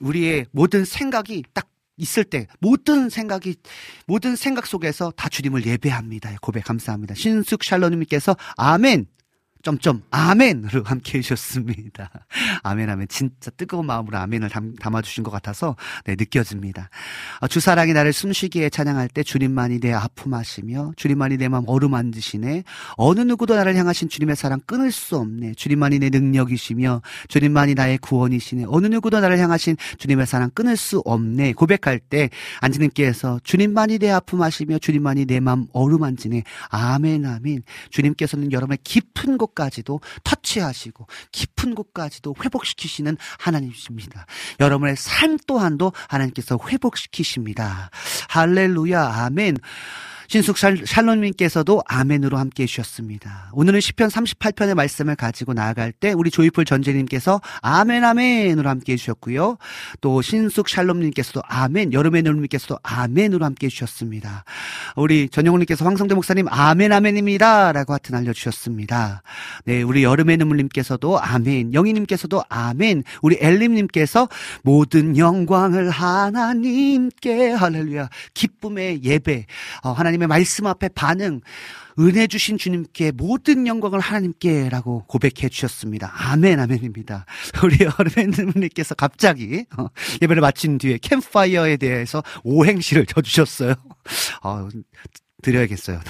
우리의 0.00 0.46
모든 0.52 0.84
생각이 0.84 1.44
딱 1.52 1.68
있을 1.98 2.24
때 2.24 2.46
모든 2.60 3.10
생각이 3.10 3.56
모든 4.06 4.36
생각 4.36 4.66
속에서 4.66 5.10
다 5.16 5.28
주님을 5.28 5.66
예배합니다. 5.66 6.36
고백 6.40 6.64
감사합니다. 6.64 7.14
신숙 7.14 7.64
샬로님께서 7.64 8.36
아멘 8.56 9.06
점점 9.62 10.02
아멘으로 10.10 10.84
함께 10.84 11.18
해주셨습니다. 11.18 12.10
아멘 12.62 12.88
아멘. 12.88 13.08
진짜 13.08 13.50
뜨거운 13.50 13.86
마음으로 13.86 14.16
아멘을 14.18 14.48
담, 14.48 14.76
담아주신 14.76 15.24
것 15.24 15.30
같아서 15.30 15.74
네, 16.04 16.14
느껴집니다. 16.18 16.90
아, 17.40 17.48
주 17.48 17.58
사랑이 17.58 17.92
나를 17.92 18.12
숨쉬기에 18.12 18.70
찬양할 18.70 19.08
때 19.08 19.22
주님만이 19.22 19.80
내 19.80 19.92
아픔하시며 19.92 20.92
주님만이 20.96 21.38
내 21.38 21.48
마음 21.48 21.64
어루만지시네. 21.66 22.62
어느 22.96 23.20
누구도 23.20 23.56
나를 23.56 23.74
향하신 23.74 24.08
주님의 24.08 24.36
사랑 24.36 24.60
끊을 24.60 24.92
수 24.92 25.16
없네. 25.16 25.54
주님만이 25.54 25.98
내 25.98 26.10
능력이시며 26.10 27.02
주님만이 27.28 27.74
나의 27.74 27.98
구원이시네. 27.98 28.66
어느 28.68 28.86
누구도 28.86 29.18
나를 29.18 29.38
향하신 29.38 29.76
주님의 29.98 30.26
사랑 30.26 30.50
끊을 30.50 30.76
수 30.76 31.02
없네. 31.04 31.54
고백할 31.54 31.98
때 31.98 32.30
안지님께서 32.60 33.40
주님만이 33.42 33.98
내 33.98 34.10
아픔하시며 34.10 34.78
주님만이 34.78 35.26
내 35.26 35.40
마음 35.40 35.66
어루만지네. 35.72 36.44
아멘 36.70 37.26
아멘. 37.26 37.62
주님께서는 37.90 38.52
여러분의 38.52 38.78
깊은 38.84 39.36
곳 39.36 39.47
까지도 39.54 40.00
터치하시고 40.24 41.06
깊은 41.32 41.74
곳까지도 41.74 42.34
회복시키시는 42.42 43.16
하나님이십니다. 43.38 44.26
여러분의 44.60 44.96
삶 44.96 45.38
또한도 45.46 45.92
하나님께서 46.08 46.58
회복시키십니다. 46.68 47.90
할렐루야 48.28 49.02
아멘. 49.02 49.58
신숙 50.28 50.58
샬- 50.58 50.84
샬롬님께서도 50.84 51.82
아멘으로 51.86 52.36
함께 52.36 52.64
해주셨습니다. 52.64 53.50
오늘은 53.54 53.80
10편 53.80 54.10
38편의 54.10 54.74
말씀을 54.74 55.16
가지고 55.16 55.54
나아갈 55.54 55.90
때 55.90 56.12
우리 56.12 56.30
조이풀 56.30 56.66
전재님께서 56.66 57.40
아멘 57.62 58.04
아멘으로 58.04 58.68
함께 58.68 58.92
해주셨고요. 58.92 59.56
또 60.02 60.20
신숙 60.20 60.68
샬롬님께서도 60.68 61.40
아멘, 61.48 61.94
여름의 61.94 62.22
눈님께서도 62.24 62.78
아멘으로 62.82 63.42
함께 63.46 63.66
해주셨습니다. 63.68 64.44
우리 64.96 65.30
전영훈님께서 65.30 65.86
황성대 65.86 66.14
목사님 66.14 66.46
아멘 66.50 66.92
아멘입니다. 66.92 67.72
라고 67.72 67.94
하트 67.94 68.14
알려주셨습니다. 68.14 69.22
네, 69.64 69.80
우리 69.82 70.02
여름의 70.04 70.36
눈물님께서도 70.36 71.20
아멘, 71.20 71.72
영희님께서도 71.72 72.42
아멘, 72.50 73.02
우리 73.22 73.38
엘림님께서 73.40 74.28
모든 74.62 75.16
영광을 75.16 75.88
하나님께 75.88 77.52
할렐루야 77.52 78.10
기쁨의 78.34 79.04
예배 79.04 79.46
어, 79.84 79.92
하나님 79.92 80.17
의 80.22 80.28
말씀 80.28 80.66
앞에 80.66 80.88
반응 80.88 81.40
은혜 81.98 82.26
주신 82.26 82.58
주님께 82.58 83.12
모든 83.12 83.66
영광을 83.66 83.98
하나님께라고 83.98 85.04
고백해 85.06 85.48
주셨습니다. 85.48 86.12
아멘 86.14 86.60
아멘입니다. 86.60 87.26
우리 87.64 87.78
여름의님께서 87.80 88.94
갑자기 88.94 89.64
어, 89.76 89.88
예배를 90.22 90.40
마친 90.40 90.78
뒤에 90.78 90.98
캠파이어에 90.98 91.76
대해서 91.76 92.22
오행시를 92.44 93.06
쳐주셨어요. 93.06 93.74
어, 94.44 94.68
드려야겠어요. 95.42 96.00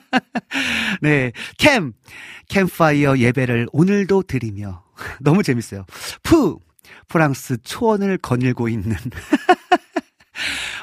네, 1.00 1.32
캠 1.58 1.92
캠파이어 2.48 3.18
예배를 3.18 3.68
오늘도 3.72 4.24
드리며 4.24 4.84
너무 5.20 5.42
재밌어요. 5.42 5.86
푸 6.22 6.58
프랑스 7.08 7.56
초원을 7.62 8.18
거닐고 8.18 8.68
있는 8.68 8.96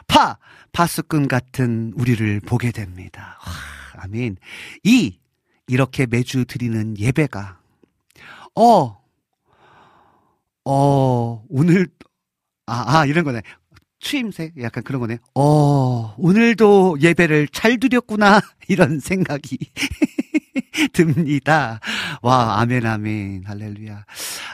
파 0.07 0.37
파수꾼 0.77 1.27
같은 1.27 1.91
우리를 1.95 2.39
보게 2.41 2.69
됩니다. 2.69 3.39
와, 3.43 4.03
아멘. 4.03 4.37
이 4.83 5.17
이렇게 5.65 6.05
매주 6.05 6.45
드리는 6.45 6.95
예배가 6.95 7.59
어, 8.53 9.01
어, 10.65 11.43
오늘, 11.49 11.87
아, 12.67 12.99
아, 12.99 13.05
이런 13.07 13.23
거네. 13.23 13.41
추임새? 13.97 14.51
약간 14.61 14.83
그런 14.83 15.01
거네. 15.01 15.17
어, 15.33 16.13
오늘도 16.15 16.97
예배를 17.01 17.47
잘 17.47 17.79
드렸구나. 17.79 18.39
이런 18.69 18.99
생각이 18.99 19.57
듭니다. 20.93 21.79
와, 22.21 22.59
아멘, 22.61 22.85
아멘. 22.85 23.43
할렐루야. 23.45 24.05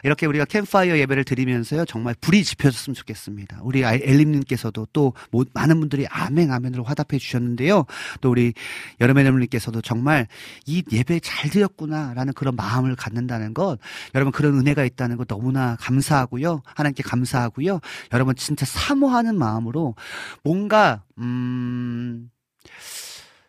이렇게 0.04 0.26
우리가 0.26 0.46
캠파이어 0.46 0.98
예배를 0.98 1.24
드리면서요, 1.24 1.86
정말 1.86 2.16
불이 2.20 2.44
지펴졌으면 2.44 2.96
좋겠습니다. 2.96 3.60
우리 3.64 3.86
아- 3.86 3.94
엘림님께서도 3.94 4.88
또 4.94 5.14
모- 5.32 5.46
많은 5.54 5.80
분들이 5.80 6.06
아멘, 6.08 6.52
아멘으로 6.52 6.84
화답해 6.84 7.18
주셨는데요. 7.20 7.86
또 8.22 8.30
우리 8.32 8.54
여름의님께서도 9.00 9.82
정말 9.82 10.28
이 10.66 10.84
예배 10.92 11.20
잘 11.22 11.50
드렸구나라는 11.50 12.34
그런 12.34 12.56
마음을 12.56 12.96
갖는다는 12.96 13.54
것, 13.54 13.80
여러분 14.16 14.32
그런 14.32 14.58
은혜가 14.60 14.84
있다는 14.86 15.18
것 15.18 15.28
너무나 15.28 15.76
감사하고요. 15.80 16.62
하나님께 16.76 17.04
감사하고요. 17.04 17.80
여러분 18.14 18.36
진짜 18.36 18.66
사모하는 18.66 19.38
마음으로 19.38 19.96
뭔가, 20.44 21.04
음, 21.18 22.30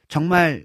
정말 0.09 0.65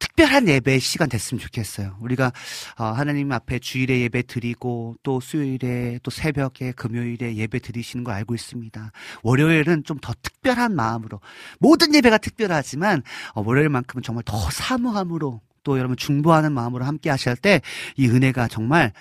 특별한 0.00 0.48
예배 0.48 0.80
시간 0.80 1.08
됐으면 1.08 1.40
좋겠어요. 1.40 1.96
우리가 2.00 2.32
어, 2.78 2.84
하나님 2.86 3.30
앞에 3.32 3.60
주일에 3.60 4.00
예배 4.00 4.22
드리고 4.24 4.96
또 5.04 5.20
수요일에 5.20 6.00
또 6.02 6.10
새벽에 6.10 6.72
금요일에 6.72 7.36
예배 7.36 7.60
드리시는 7.60 8.02
거 8.04 8.10
알고 8.12 8.34
있습니다. 8.34 8.90
월요일은 9.22 9.84
좀 9.84 10.00
더 10.00 10.12
특별한 10.22 10.74
마음으로 10.74 11.20
모든 11.58 11.94
예배가 11.94 12.18
특별하지만 12.18 13.02
어, 13.34 13.42
월요일만큼은 13.44 14.02
정말 14.02 14.24
더 14.24 14.38
사모함으로 14.50 15.40
또 15.62 15.78
여러분 15.78 15.96
중보하는 15.96 16.52
마음으로 16.52 16.84
함께 16.86 17.10
하실 17.10 17.36
때 17.36 17.60
이 17.96 18.08
은혜가 18.08 18.48
정말 18.48 18.92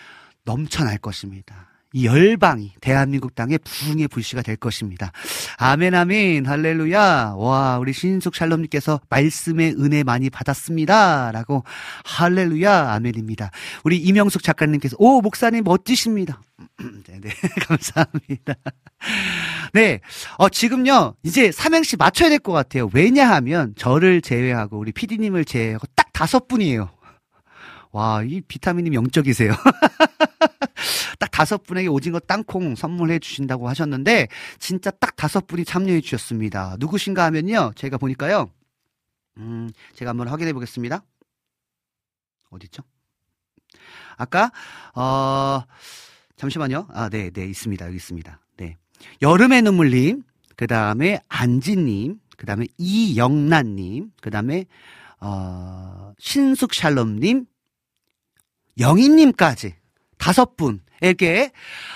넘쳐날 0.44 0.98
것입니다. 0.98 1.69
이 1.94 2.06
열방이 2.06 2.74
대한민국 2.82 3.36
땅의 3.36 3.60
부흥의 3.64 4.08
불씨가 4.10 4.42
될 4.44 4.56
것입니다. 4.58 5.12
아멘 5.58 5.96
아멘 5.96 6.46
할렐루야. 6.46 7.34
와 7.38 7.78
우리 7.80 7.94
신숙 7.94 8.36
샬롬님께서 8.36 9.02
말씀의 9.10 9.76
은혜 9.80 10.04
많이 10.04 10.30
받았습니다라고 10.30 11.64
할렐루야 12.06 12.92
아멘입니다. 12.94 13.52
우리 13.84 13.98
이명숙 13.98 14.44
작가님께서 14.44 14.96
오 15.00 15.22
목사님 15.22 15.64
멋지십니다. 15.64 16.42
네 16.80 17.20
네 17.22 17.30
감사합니다. 17.68 18.54
네, 19.74 20.00
어, 20.38 20.50
지금요, 20.50 21.16
이제 21.24 21.52
삼행시 21.52 21.98
맞춰야 21.98 22.30
될 22.30 22.40
것 22.40 22.52
같아요. 22.54 22.90
왜냐하면, 22.94 23.74
저를 23.78 24.22
제외하고, 24.22 24.78
우리 24.80 24.92
PD님을 24.92 25.46
제외하고, 25.46 25.88
딱 25.96 26.12
다섯 26.14 26.48
분이에요. 26.48 26.90
와, 27.92 28.24
이 28.24 28.42
비타민님 28.42 28.94
영적이세요. 28.94 29.54
딱 31.20 31.30
다섯 31.30 31.64
분에게 31.64 31.88
오징어 31.88 32.20
땅콩 32.20 32.76
선물해 32.76 33.20
주신다고 33.20 33.70
하셨는데, 33.70 34.28
진짜 34.58 34.90
딱 34.90 35.16
다섯 35.16 35.46
분이 35.46 35.66
참여해 35.66 36.02
주셨습니다. 36.02 36.78
누구신가 36.80 37.24
하면요, 37.26 37.74
제가 37.76 37.98
보니까요, 37.98 38.50
음, 39.38 39.70
제가 39.94 40.10
한번 40.12 40.28
확인해 40.30 40.54
보겠습니다. 40.54 41.04
어딨죠? 42.50 42.84
아까, 44.18 44.52
어, 44.96 45.64
잠시만요. 46.36 46.88
아, 46.92 47.10
네, 47.10 47.30
네, 47.30 47.46
있습니다. 47.46 47.86
여기 47.86 47.98
있습니다. 47.98 48.40
네. 48.58 48.78
여름의 49.22 49.62
눈물 49.62 49.92
님, 49.92 50.24
그 50.56 50.68
다음에 50.68 51.20
안지 51.28 51.76
님, 51.76 52.20
그 52.38 52.46
다음에 52.46 52.66
이영란 52.78 53.76
님, 53.76 54.12
그 54.22 54.30
다음에, 54.30 54.66
어, 55.20 56.14
신숙 56.18 56.74
샬롬 56.74 57.20
님, 57.20 57.46
영희 58.78 59.10
님까지 59.10 59.76
다섯 60.20 60.56
분 60.56 60.82
에게, 61.02 61.52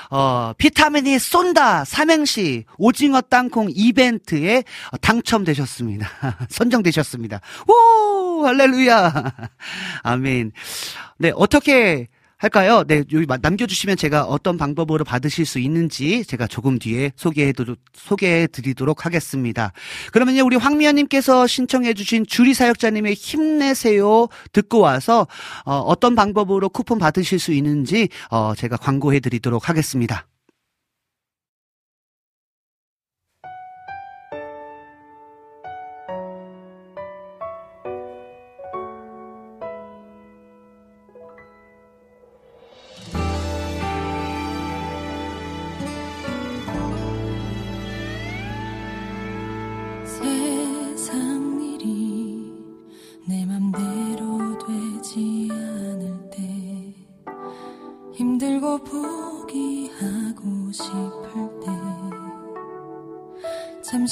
어, 0.09 0.53
비타민이 0.57 1.19
쏜다 1.19 1.83
삼행시 1.83 2.63
오징어 2.77 3.19
땅콩 3.19 3.67
이벤트에 3.69 4.63
당첨되셨습니다. 5.01 6.07
선정되셨습니다. 6.49 7.41
오! 7.67 8.45
할렐루야! 8.45 9.33
아멘. 10.03 10.53
네, 11.17 11.31
어떻게 11.35 12.07
할까요? 12.43 12.83
네, 12.85 13.03
여기 13.13 13.25
마- 13.25 13.37
남겨주시면 13.41 13.95
제가 13.95 14.25
어떤 14.25 14.57
방법으로 14.57 15.05
받으실 15.05 15.45
수 15.45 15.59
있는지 15.59 16.25
제가 16.25 16.45
조금 16.47 16.77
뒤에 16.77 17.13
소개해드리, 17.15 17.75
소개해드리도록 17.93 19.05
하겠습니다. 19.05 19.71
그러면요, 20.11 20.43
우리 20.45 20.57
황미연님께서 20.57 21.47
신청해주신 21.47 22.25
주리 22.27 22.53
사역자님의 22.53 23.13
힘내세요 23.13 24.27
듣고 24.51 24.79
와서 24.79 25.25
어, 25.65 25.77
어떤 25.77 26.15
방법으로 26.15 26.67
쿠폰 26.67 26.99
받으실 26.99 27.39
수 27.39 27.53
있는지 27.53 28.09
어, 28.29 28.53
제가 28.55 28.75
광고해드리도록 28.75 29.69
하겠습니다. 29.69 30.27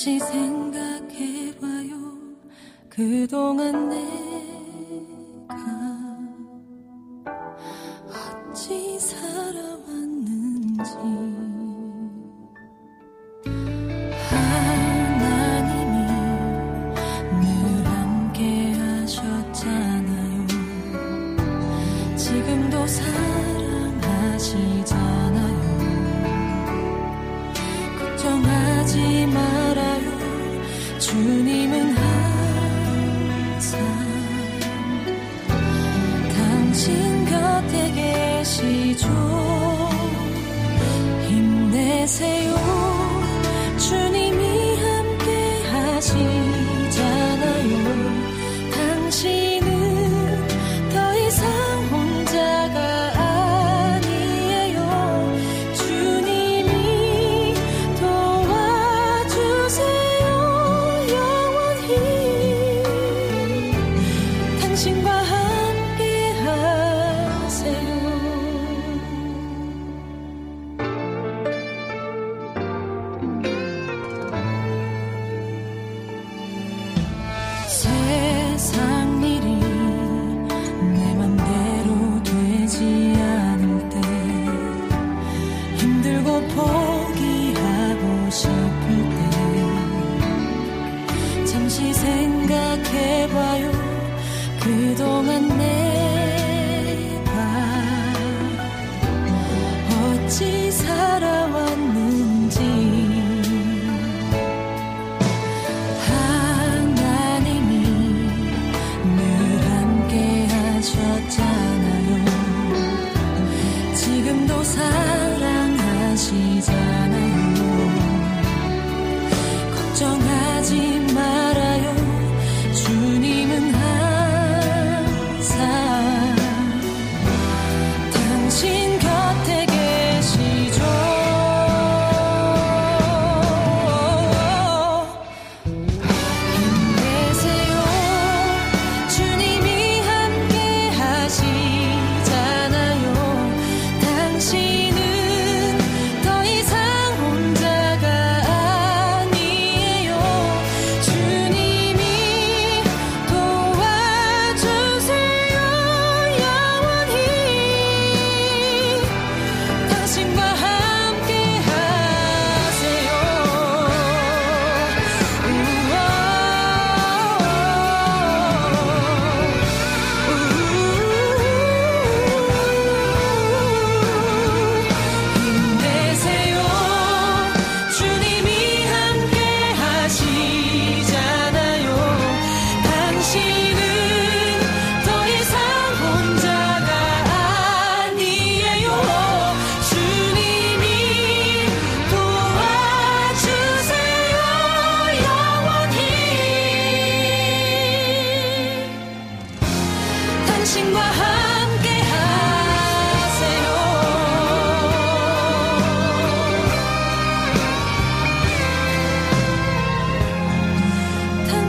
잠시 0.01 0.19
생각해봐요. 0.19 1.95
그동안 2.89 3.89
내 3.89 4.20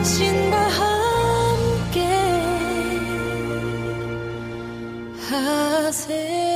당신과 0.02 0.56
함께 0.58 2.00
하세요. 5.30 6.51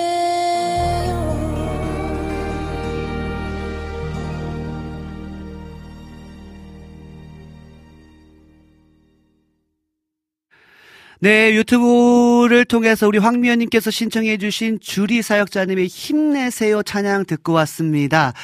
네, 11.21 11.55
유튜브를 11.55 12.67
통해서 12.67 13.09
우리 13.09 13.19
황미연님께서 13.19 13.91
신청해주신 13.91 14.81
주리 14.81 15.23
사역자님의 15.23 15.87
힘내세요 15.87 16.83
찬양 16.83 17.25
듣고 17.25 17.55
왔습니다. 17.55 18.35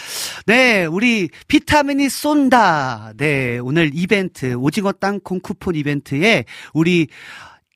네, 0.46 0.86
우리 0.86 1.28
비타민이 1.48 2.08
쏜다. 2.08 3.12
네, 3.18 3.58
오늘 3.58 3.90
이벤트, 3.92 4.54
오징어 4.54 4.92
땅콩 4.92 5.40
쿠폰 5.40 5.74
이벤트에 5.74 6.46
우리 6.72 7.08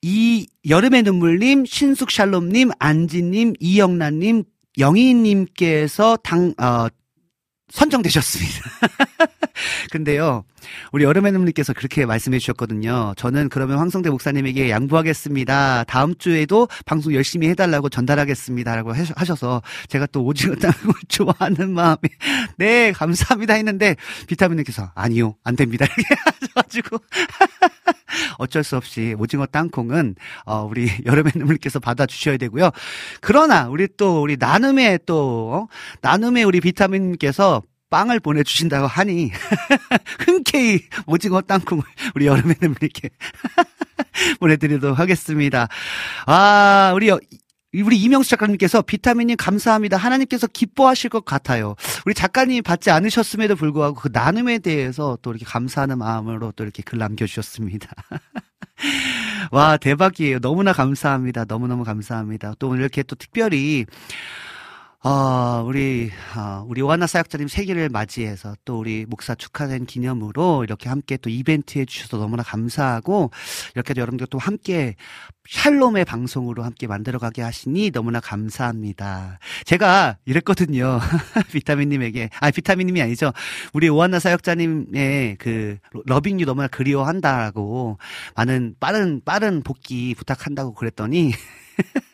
이 0.01 0.47
여름의 0.67 1.03
눈물님, 1.03 1.65
신숙 1.65 2.09
샬롬님, 2.09 2.71
안지님, 2.79 3.53
이영란님, 3.59 4.43
영희님께서 4.79 6.17
당, 6.23 6.53
어, 6.59 6.87
선정되셨습니다. 7.69 8.61
근데요, 9.91 10.45
우리 10.91 11.03
여름의 11.03 11.31
눈님께서 11.31 11.73
그렇게 11.73 12.05
말씀해 12.05 12.39
주셨거든요. 12.39 13.13
저는 13.17 13.49
그러면 13.49 13.79
황성대 13.79 14.09
목사님에게 14.09 14.69
양보하겠습니다. 14.69 15.85
다음 15.85 16.15
주에도 16.15 16.67
방송 16.85 17.13
열심히 17.13 17.49
해달라고 17.49 17.89
전달하겠습니다. 17.89 18.75
라고 18.75 18.93
하셔서 18.93 19.61
제가 19.87 20.07
또 20.07 20.23
오징어 20.23 20.55
땅을 20.61 20.75
좋아하는 21.07 21.71
마음에 21.71 21.97
네, 22.57 22.91
감사합니다 22.91 23.53
했는데 23.55 23.95
비타민님께서 24.27 24.91
아니요, 24.95 25.35
안 25.43 25.55
됩니다. 25.55 25.85
이렇게 25.97 26.15
하셔가지고 26.23 26.97
어쩔 28.37 28.63
수 28.63 28.77
없이 28.77 29.15
오징어 29.17 29.45
땅콩은 29.45 30.15
어, 30.45 30.67
우리 30.69 30.89
여름의 31.05 31.33
눈물께서 31.35 31.79
받아주셔야 31.79 32.37
되고요. 32.37 32.71
그러나 33.21 33.67
우리 33.67 33.87
또 33.97 34.21
우리 34.21 34.37
나눔의 34.37 34.99
또 35.05 35.51
어? 35.53 35.67
나눔의 36.01 36.43
우리 36.43 36.61
비타민님께서 36.61 37.61
빵을 37.89 38.19
보내주신다고 38.19 38.87
하니 38.87 39.31
흔쾌히 40.25 40.81
오징어 41.05 41.41
땅콩을 41.41 41.83
우리 42.15 42.27
여름의 42.27 42.55
눈물께 42.61 43.09
보내드리도록 44.39 44.99
하겠습니다. 44.99 45.67
아 46.25 46.91
우리 46.95 47.11
우리 47.83 47.97
이명수 47.97 48.29
작가님께서 48.31 48.81
비타민님 48.81 49.35
감사합니다. 49.37 49.97
하나님께서 49.97 50.47
기뻐하실 50.47 51.09
것 51.09 51.25
같아요. 51.25 51.75
우리 52.05 52.13
작가님이 52.13 52.61
받지 52.61 52.89
않으셨음에도 52.89 53.55
불구하고 53.55 53.95
그 53.95 54.09
나눔에 54.11 54.59
대해서 54.59 55.17
또 55.21 55.31
이렇게 55.31 55.45
감사하는 55.45 55.97
마음으로 55.97 56.53
또 56.55 56.63
이렇게 56.63 56.81
글 56.81 56.97
남겨주셨습니다. 56.99 57.89
와, 59.51 59.77
대박이에요. 59.77 60.39
너무나 60.39 60.73
감사합니다. 60.73 61.45
너무너무 61.45 61.83
감사합니다. 61.83 62.53
또 62.59 62.69
오늘 62.69 62.81
이렇게 62.81 63.03
또 63.03 63.15
특별히 63.15 63.85
어, 65.09 65.63
우리, 65.65 66.11
어, 66.35 66.65
우리 66.67 66.81
오하나 66.81 67.07
사역자님 67.07 67.47
생일을 67.47 67.87
맞이해서 67.87 68.57
또 68.65 68.77
우리 68.77 69.05
목사 69.07 69.35
축하된 69.35 69.85
기념으로 69.85 70.65
이렇게 70.65 70.89
함께 70.89 71.15
또 71.15 71.29
이벤트 71.29 71.79
해주셔서 71.79 72.17
너무나 72.17 72.43
감사하고 72.43 73.31
이렇게 73.73 73.93
여러분들 73.95 74.27
또 74.29 74.37
함께 74.37 74.95
샬롬의 75.47 76.03
방송으로 76.03 76.65
함께 76.65 76.87
만들어가게 76.87 77.41
하시니 77.41 77.91
너무나 77.91 78.19
감사합니다. 78.19 79.39
제가 79.63 80.17
이랬거든요. 80.25 80.99
비타민님에게, 81.53 82.29
아, 82.41 82.51
비타민님이 82.51 83.01
아니죠. 83.01 83.31
우리 83.71 83.87
오하나 83.87 84.19
사역자님의 84.19 85.37
그 85.37 85.77
러빙유 86.05 86.45
너무나 86.45 86.67
그리워한다고 86.67 87.97
많은 88.35 88.75
빠른, 88.81 89.21
빠른 89.23 89.63
복귀 89.63 90.15
부탁한다고 90.15 90.73
그랬더니 90.73 91.31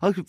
아, 0.00 0.10
그, 0.10 0.22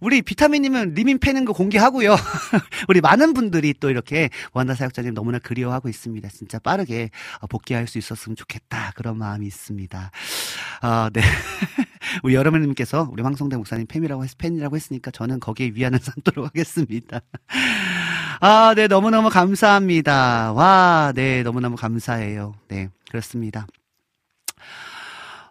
우리 0.00 0.22
비타민님은 0.22 0.94
리민 0.94 1.18
패는 1.18 1.44
거 1.44 1.52
공개하고요. 1.52 2.16
우리 2.88 3.00
많은 3.00 3.34
분들이 3.34 3.74
또 3.78 3.90
이렇게 3.90 4.30
원다 4.52 4.74
사역자님 4.74 5.14
너무나 5.14 5.38
그리워하고 5.38 5.88
있습니다. 5.88 6.28
진짜 6.28 6.58
빠르게 6.58 7.10
어, 7.40 7.46
복귀할 7.46 7.86
수 7.86 7.98
있었으면 7.98 8.36
좋겠다. 8.36 8.92
그런 8.94 9.18
마음이 9.18 9.46
있습니다. 9.46 10.10
아, 10.82 11.10
네. 11.12 11.20
우리 12.22 12.34
여러분님께서 12.34 13.08
우리 13.12 13.22
황성대 13.22 13.56
목사님 13.56 13.86
팬이라고, 13.86 14.24
했, 14.24 14.36
팬이라고 14.38 14.76
했으니까 14.76 15.10
저는 15.10 15.40
거기에 15.40 15.72
위안을 15.74 15.98
삼도록 16.02 16.46
하겠습니다. 16.46 17.20
아, 18.40 18.74
네. 18.74 18.86
너무너무 18.88 19.28
감사합니다. 19.28 20.52
와, 20.52 21.12
네. 21.14 21.42
너무너무 21.42 21.76
감사해요. 21.76 22.54
네. 22.68 22.88
그렇습니다. 23.10 23.66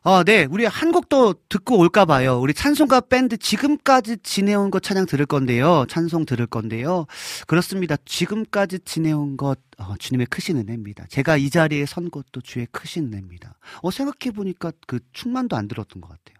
어, 0.02 0.24
네. 0.24 0.48
우리 0.50 0.66
한 0.66 0.92
곡도 0.92 1.36
듣고 1.50 1.78
올까 1.78 2.06
봐요. 2.06 2.40
우리 2.40 2.54
찬송가 2.54 3.02
밴드 3.02 3.38
지금까지 3.38 4.18
지내온 4.24 4.72
것 4.72 4.82
찬양 4.82 5.06
들을 5.06 5.26
건데요. 5.26 5.86
찬송 5.90 6.26
들을 6.26 6.48
건데요. 6.48 7.06
그렇습니다. 7.48 7.98
지금까지 8.06 8.80
지내온 8.86 9.36
것 9.36 9.60
어, 9.78 9.96
주님의 9.98 10.28
크신 10.28 10.58
은혜입니다. 10.58 11.08
제가 11.10 11.36
이 11.36 11.50
자리에 11.50 11.86
선 11.86 12.10
것도 12.10 12.42
주의 12.42 12.66
크신 12.72 13.08
은혜입니다. 13.08 13.58
어, 13.82 13.92
생각해 13.92 14.34
보니까 14.34 14.72
그 14.88 15.00
충만도 15.12 15.58
안 15.58 15.68
들었던 15.68 16.02
것 16.02 16.08
같아요. 16.08 16.40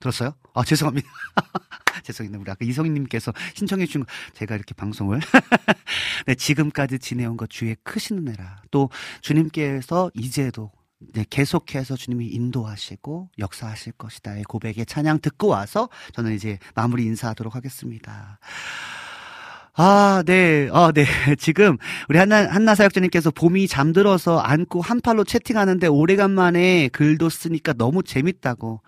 들었어요? 0.00 0.34
아, 0.54 0.64
죄송합니다. 0.64 1.08
죄송합니다. 2.04 2.40
우리 2.40 2.50
아까 2.50 2.64
이성희님께서 2.64 3.32
신청해 3.54 3.86
주신 3.86 4.04
거, 4.04 4.06
제가 4.34 4.54
이렇게 4.54 4.74
방송을. 4.74 5.20
네, 6.26 6.34
지금까지 6.34 6.98
지내온 6.98 7.36
것 7.36 7.50
주의 7.50 7.76
크신 7.84 8.18
은혜라. 8.18 8.62
또 8.70 8.88
주님께서 9.20 10.10
이제도 10.14 10.72
네, 11.14 11.24
계속해서 11.28 11.96
주님이 11.96 12.28
인도하시고 12.28 13.30
역사하실 13.38 13.94
것이다의 13.94 14.44
고백의 14.44 14.86
찬양 14.86 15.20
듣고 15.20 15.48
와서 15.48 15.88
저는 16.12 16.34
이제 16.34 16.58
마무리 16.74 17.04
인사하도록 17.04 17.54
하겠습니다. 17.54 18.38
아, 19.74 20.22
네. 20.26 20.68
아, 20.72 20.92
네. 20.92 21.04
지금 21.38 21.78
우리 22.08 22.18
한나 22.18 22.46
한나 22.50 22.74
사역자님께서 22.74 23.30
봄이 23.30 23.66
잠들어서 23.66 24.38
안고 24.38 24.82
한 24.82 25.00
팔로 25.00 25.24
채팅하는데 25.24 25.86
오래간만에 25.86 26.88
글도 26.88 27.30
쓰니까 27.30 27.72
너무 27.72 28.02
재밌다고. 28.02 28.82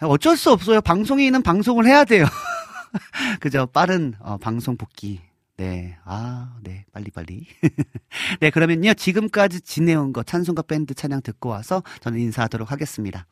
어쩔 0.00 0.36
수 0.36 0.50
없어요. 0.50 0.80
방송에 0.80 1.24
있는 1.24 1.42
방송을 1.42 1.86
해야 1.86 2.04
돼요. 2.04 2.24
그죠? 3.40 3.66
빠른 3.66 4.14
어, 4.18 4.36
방송 4.38 4.76
복귀 4.76 5.20
네. 5.56 5.96
아, 6.04 6.56
네. 6.62 6.84
빨리빨리. 6.92 7.46
네, 8.40 8.50
그러면요. 8.50 8.94
지금까지 8.94 9.60
지내온 9.60 10.12
거 10.12 10.22
찬송가 10.22 10.62
밴드 10.62 10.94
찬양 10.94 11.22
듣고 11.22 11.50
와서 11.50 11.82
저는 12.00 12.18
인사하도록 12.18 12.70
하겠습니다. 12.72 13.26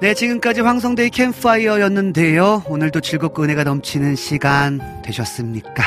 네, 0.00 0.14
지금까지 0.14 0.62
황성대의 0.62 1.10
캠파이어였는데요. 1.10 2.62
오늘도 2.68 3.00
즐겁고 3.00 3.42
은혜가 3.42 3.64
넘치는 3.64 4.16
시간 4.16 4.80
되셨습니까? 5.02 5.84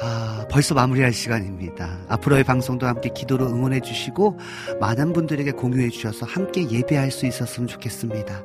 아, 0.00 0.46
벌써 0.48 0.72
마무리할 0.74 1.12
시간입니다. 1.12 1.98
앞으로의 2.06 2.44
방송도 2.44 2.86
함께 2.86 3.10
기도로 3.12 3.48
응원해 3.48 3.80
주시고 3.80 4.38
많은 4.80 5.12
분들에게 5.12 5.50
공유해 5.50 5.88
주셔서 5.88 6.26
함께 6.26 6.70
예배할 6.70 7.10
수 7.10 7.26
있었으면 7.26 7.66
좋겠습니다. 7.66 8.44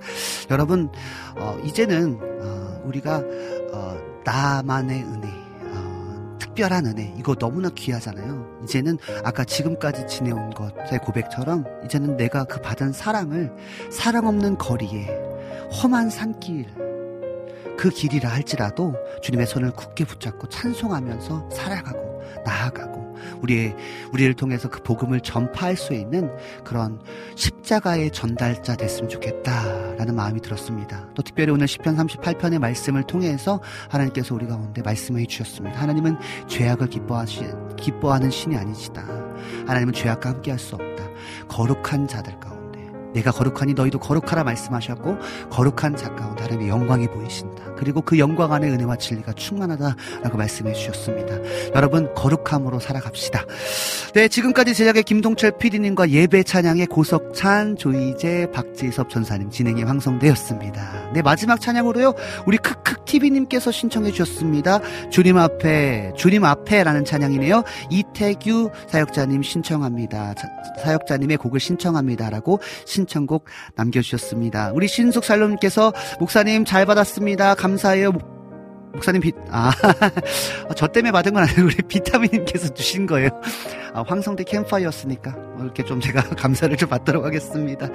여러분, 0.50 0.90
어, 1.36 1.56
이제는 1.64 2.18
어, 2.20 2.82
우리가 2.84 3.24
어, 3.74 3.98
나만의 4.26 5.04
은혜, 5.04 5.28
어, 5.28 5.37
특별한 6.58 6.88
은혜 6.88 7.14
이거 7.16 7.36
너무나 7.36 7.70
귀하잖아요. 7.70 8.62
이제는 8.64 8.98
아까 9.24 9.44
지금까지 9.44 10.08
지내온 10.08 10.50
것의 10.50 11.00
고백처럼 11.04 11.64
이제는 11.86 12.18
내가 12.18 12.46
그 12.46 12.60
받은 12.60 12.94
사랑을 12.94 13.54
사랑 13.92 14.26
없는 14.28 14.58
거리에 14.58 15.08
험한 15.72 16.10
산길 16.10 16.66
그 17.78 17.90
길이라 17.90 18.30
할지라도 18.30 18.96
주님의 19.22 19.46
손을 19.46 19.72
굳게 19.72 20.06
붙잡고 20.06 20.50
찬송하면서 20.50 21.50
살아가고 21.52 22.24
나아가고 22.44 22.87
우리의 23.42 23.76
우리를 24.14 24.34
통해서 24.36 24.70
그 24.70 24.82
복음을 24.84 25.20
전파할 25.22 25.76
수 25.76 25.94
있는 25.94 26.30
그런 26.64 27.00
십자가의 27.36 28.12
전달자 28.12 28.76
됐으면 28.76 29.10
좋겠다라는 29.10 30.16
마음이 30.16 30.42
들었습니다. 30.42 31.08
또 31.16 31.22
특별히 31.24 31.52
오늘 31.52 31.68
시편 31.68 31.96
38편의 31.96 32.60
말씀을 32.60 33.04
통해서 33.04 33.62
하나님께서 33.90 34.36
우리 34.36 34.48
가운데 34.48 34.82
말씀해 34.82 35.26
주셨습니다. 35.26 35.80
하나님은 35.80 36.18
죄악을 36.48 36.88
기뻐하시 36.88 37.46
기뻐하는 37.78 38.30
신이 38.30 38.56
아니시다. 38.58 39.04
하나님은 39.68 39.94
죄악과 39.94 40.30
함께 40.30 40.52
할 40.52 40.58
수 40.58 40.76
없다. 40.76 41.08
거룩한 41.48 42.08
자들 42.08 42.40
가운데 42.40 42.80
내가 43.14 43.32
거룩하니 43.32 43.74
너희도 43.74 44.00
거룩하라 44.00 44.44
말씀하셨고 44.44 45.18
거룩한 45.50 45.96
자 45.96 46.14
가운데 46.16 46.44
하나님의 46.44 46.70
영광이 46.70 47.08
보이신다. 47.08 47.67
그리고 47.78 48.02
그 48.02 48.20
영광 48.20 48.52
안에 48.52 48.68
은혜와 48.70 48.98
진리가 48.98 49.34
충만하다라고 49.34 50.38
말씀해 50.38 50.74
주셨습니다. 50.74 51.36
여러분 51.76 52.14
거룩함으로 52.16 52.80
살아갑시다. 52.80 53.46
네, 54.14 54.28
지금까지 54.28 54.74
제작의 54.74 55.04
김동철 55.04 55.58
PD님과 55.58 56.10
예배 56.10 56.44
찬양의 56.44 56.88
고석찬, 56.88 57.78
조이재, 57.78 58.48
박지섭 58.54 59.10
전사님 59.10 59.50
진행의 59.52 59.84
황성대였습니다. 59.86 61.12
네, 61.14 61.22
마지막 61.22 61.62
찬양으로요. 61.62 62.14
우리 62.46 62.58
크크 62.58 63.06
TV님께서 63.06 63.72
신청해 63.72 64.12
주셨습니다. 64.12 64.80
주님 65.10 65.38
앞에, 65.38 66.12
주님 66.18 66.44
앞에라는 66.44 67.06
찬양이네요. 67.06 67.64
이태규 67.90 68.70
사역자님 68.88 69.44
신청합니다. 69.44 70.34
자- 70.34 70.48
사역자님의 70.84 71.38
곡을 71.38 71.60
신청합니다라고 71.60 72.60
신청곡 72.86 73.46
남겨주셨습니다. 73.76 74.72
우리 74.74 74.88
신숙 74.88 75.24
살롬님께서 75.24 75.94
목사님 76.20 76.66
잘 76.66 76.86
받았습니다. 76.86 77.56
감 77.56 77.67
사해요. 77.76 78.12
목- 78.14 78.38
목사님 78.94 79.22
비, 79.22 79.34
아, 79.52 79.72
저 80.76 80.88
때문에 80.88 81.12
받은 81.12 81.34
건 81.34 81.44
아니고 81.44 81.64
우리 81.64 81.76
비타민님께서 81.76 82.74
주신 82.74 83.06
거예요. 83.06 83.30
아, 83.98 84.04
황성대 84.06 84.44
캠파이어였으니까 84.44 85.36
이렇게 85.60 85.84
좀 85.84 86.00
제가 86.00 86.22
감사를 86.38 86.78
좀 86.78 86.88
받도록 86.88 87.26
하겠습니다. 87.26 87.88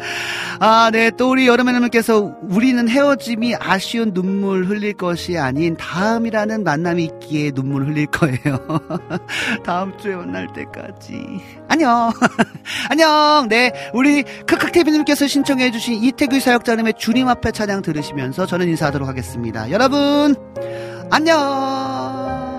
아, 0.59 0.91
네. 0.93 1.13
또 1.17 1.31
우리 1.31 1.47
여름애님께서 1.47 2.39
우리는 2.43 2.89
헤어짐이 2.89 3.55
아쉬운 3.61 4.13
눈물 4.13 4.65
흘릴 4.65 4.95
것이 4.95 5.39
아닌 5.39 5.77
다음이라는 5.77 6.65
만남이 6.65 7.05
있기에 7.05 7.53
눈물 7.53 7.87
흘릴 7.87 8.07
거예요. 8.07 8.59
다음 9.65 9.97
주에 9.97 10.17
만날 10.17 10.53
때까지. 10.53 11.41
안녕. 11.69 12.11
안녕. 12.91 13.47
네. 13.49 13.73
우리 13.95 14.25
크크TV님께서 14.25 15.29
신청해주신 15.29 16.03
이태규 16.03 16.41
사역자님의 16.41 16.95
주님 16.99 17.29
앞에 17.29 17.53
찬양 17.53 17.83
들으시면서 17.83 18.47
저는 18.47 18.67
인사하도록 18.69 19.09
하겠습니다. 19.09 19.71
여러분, 19.71 20.35
안녕. 21.13 22.52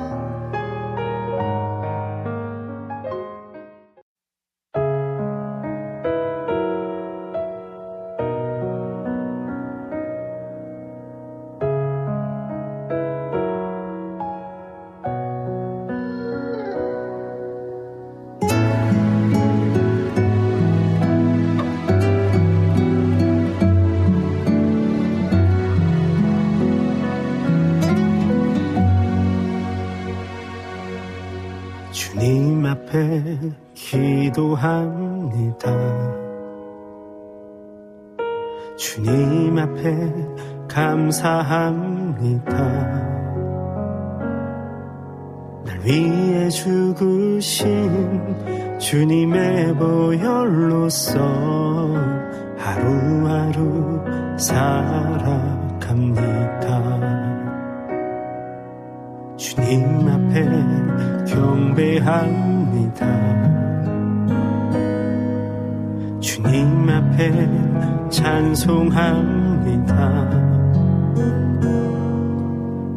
찬송합니다. 68.44 69.96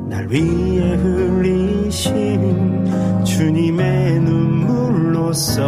날 0.08 0.26
위해 0.28 0.96
흘리신 0.96 2.84
주님의 3.24 4.20
눈물로써 4.20 5.62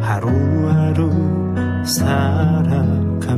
하루하루 0.00 1.10
살아갑니다. 1.84 3.32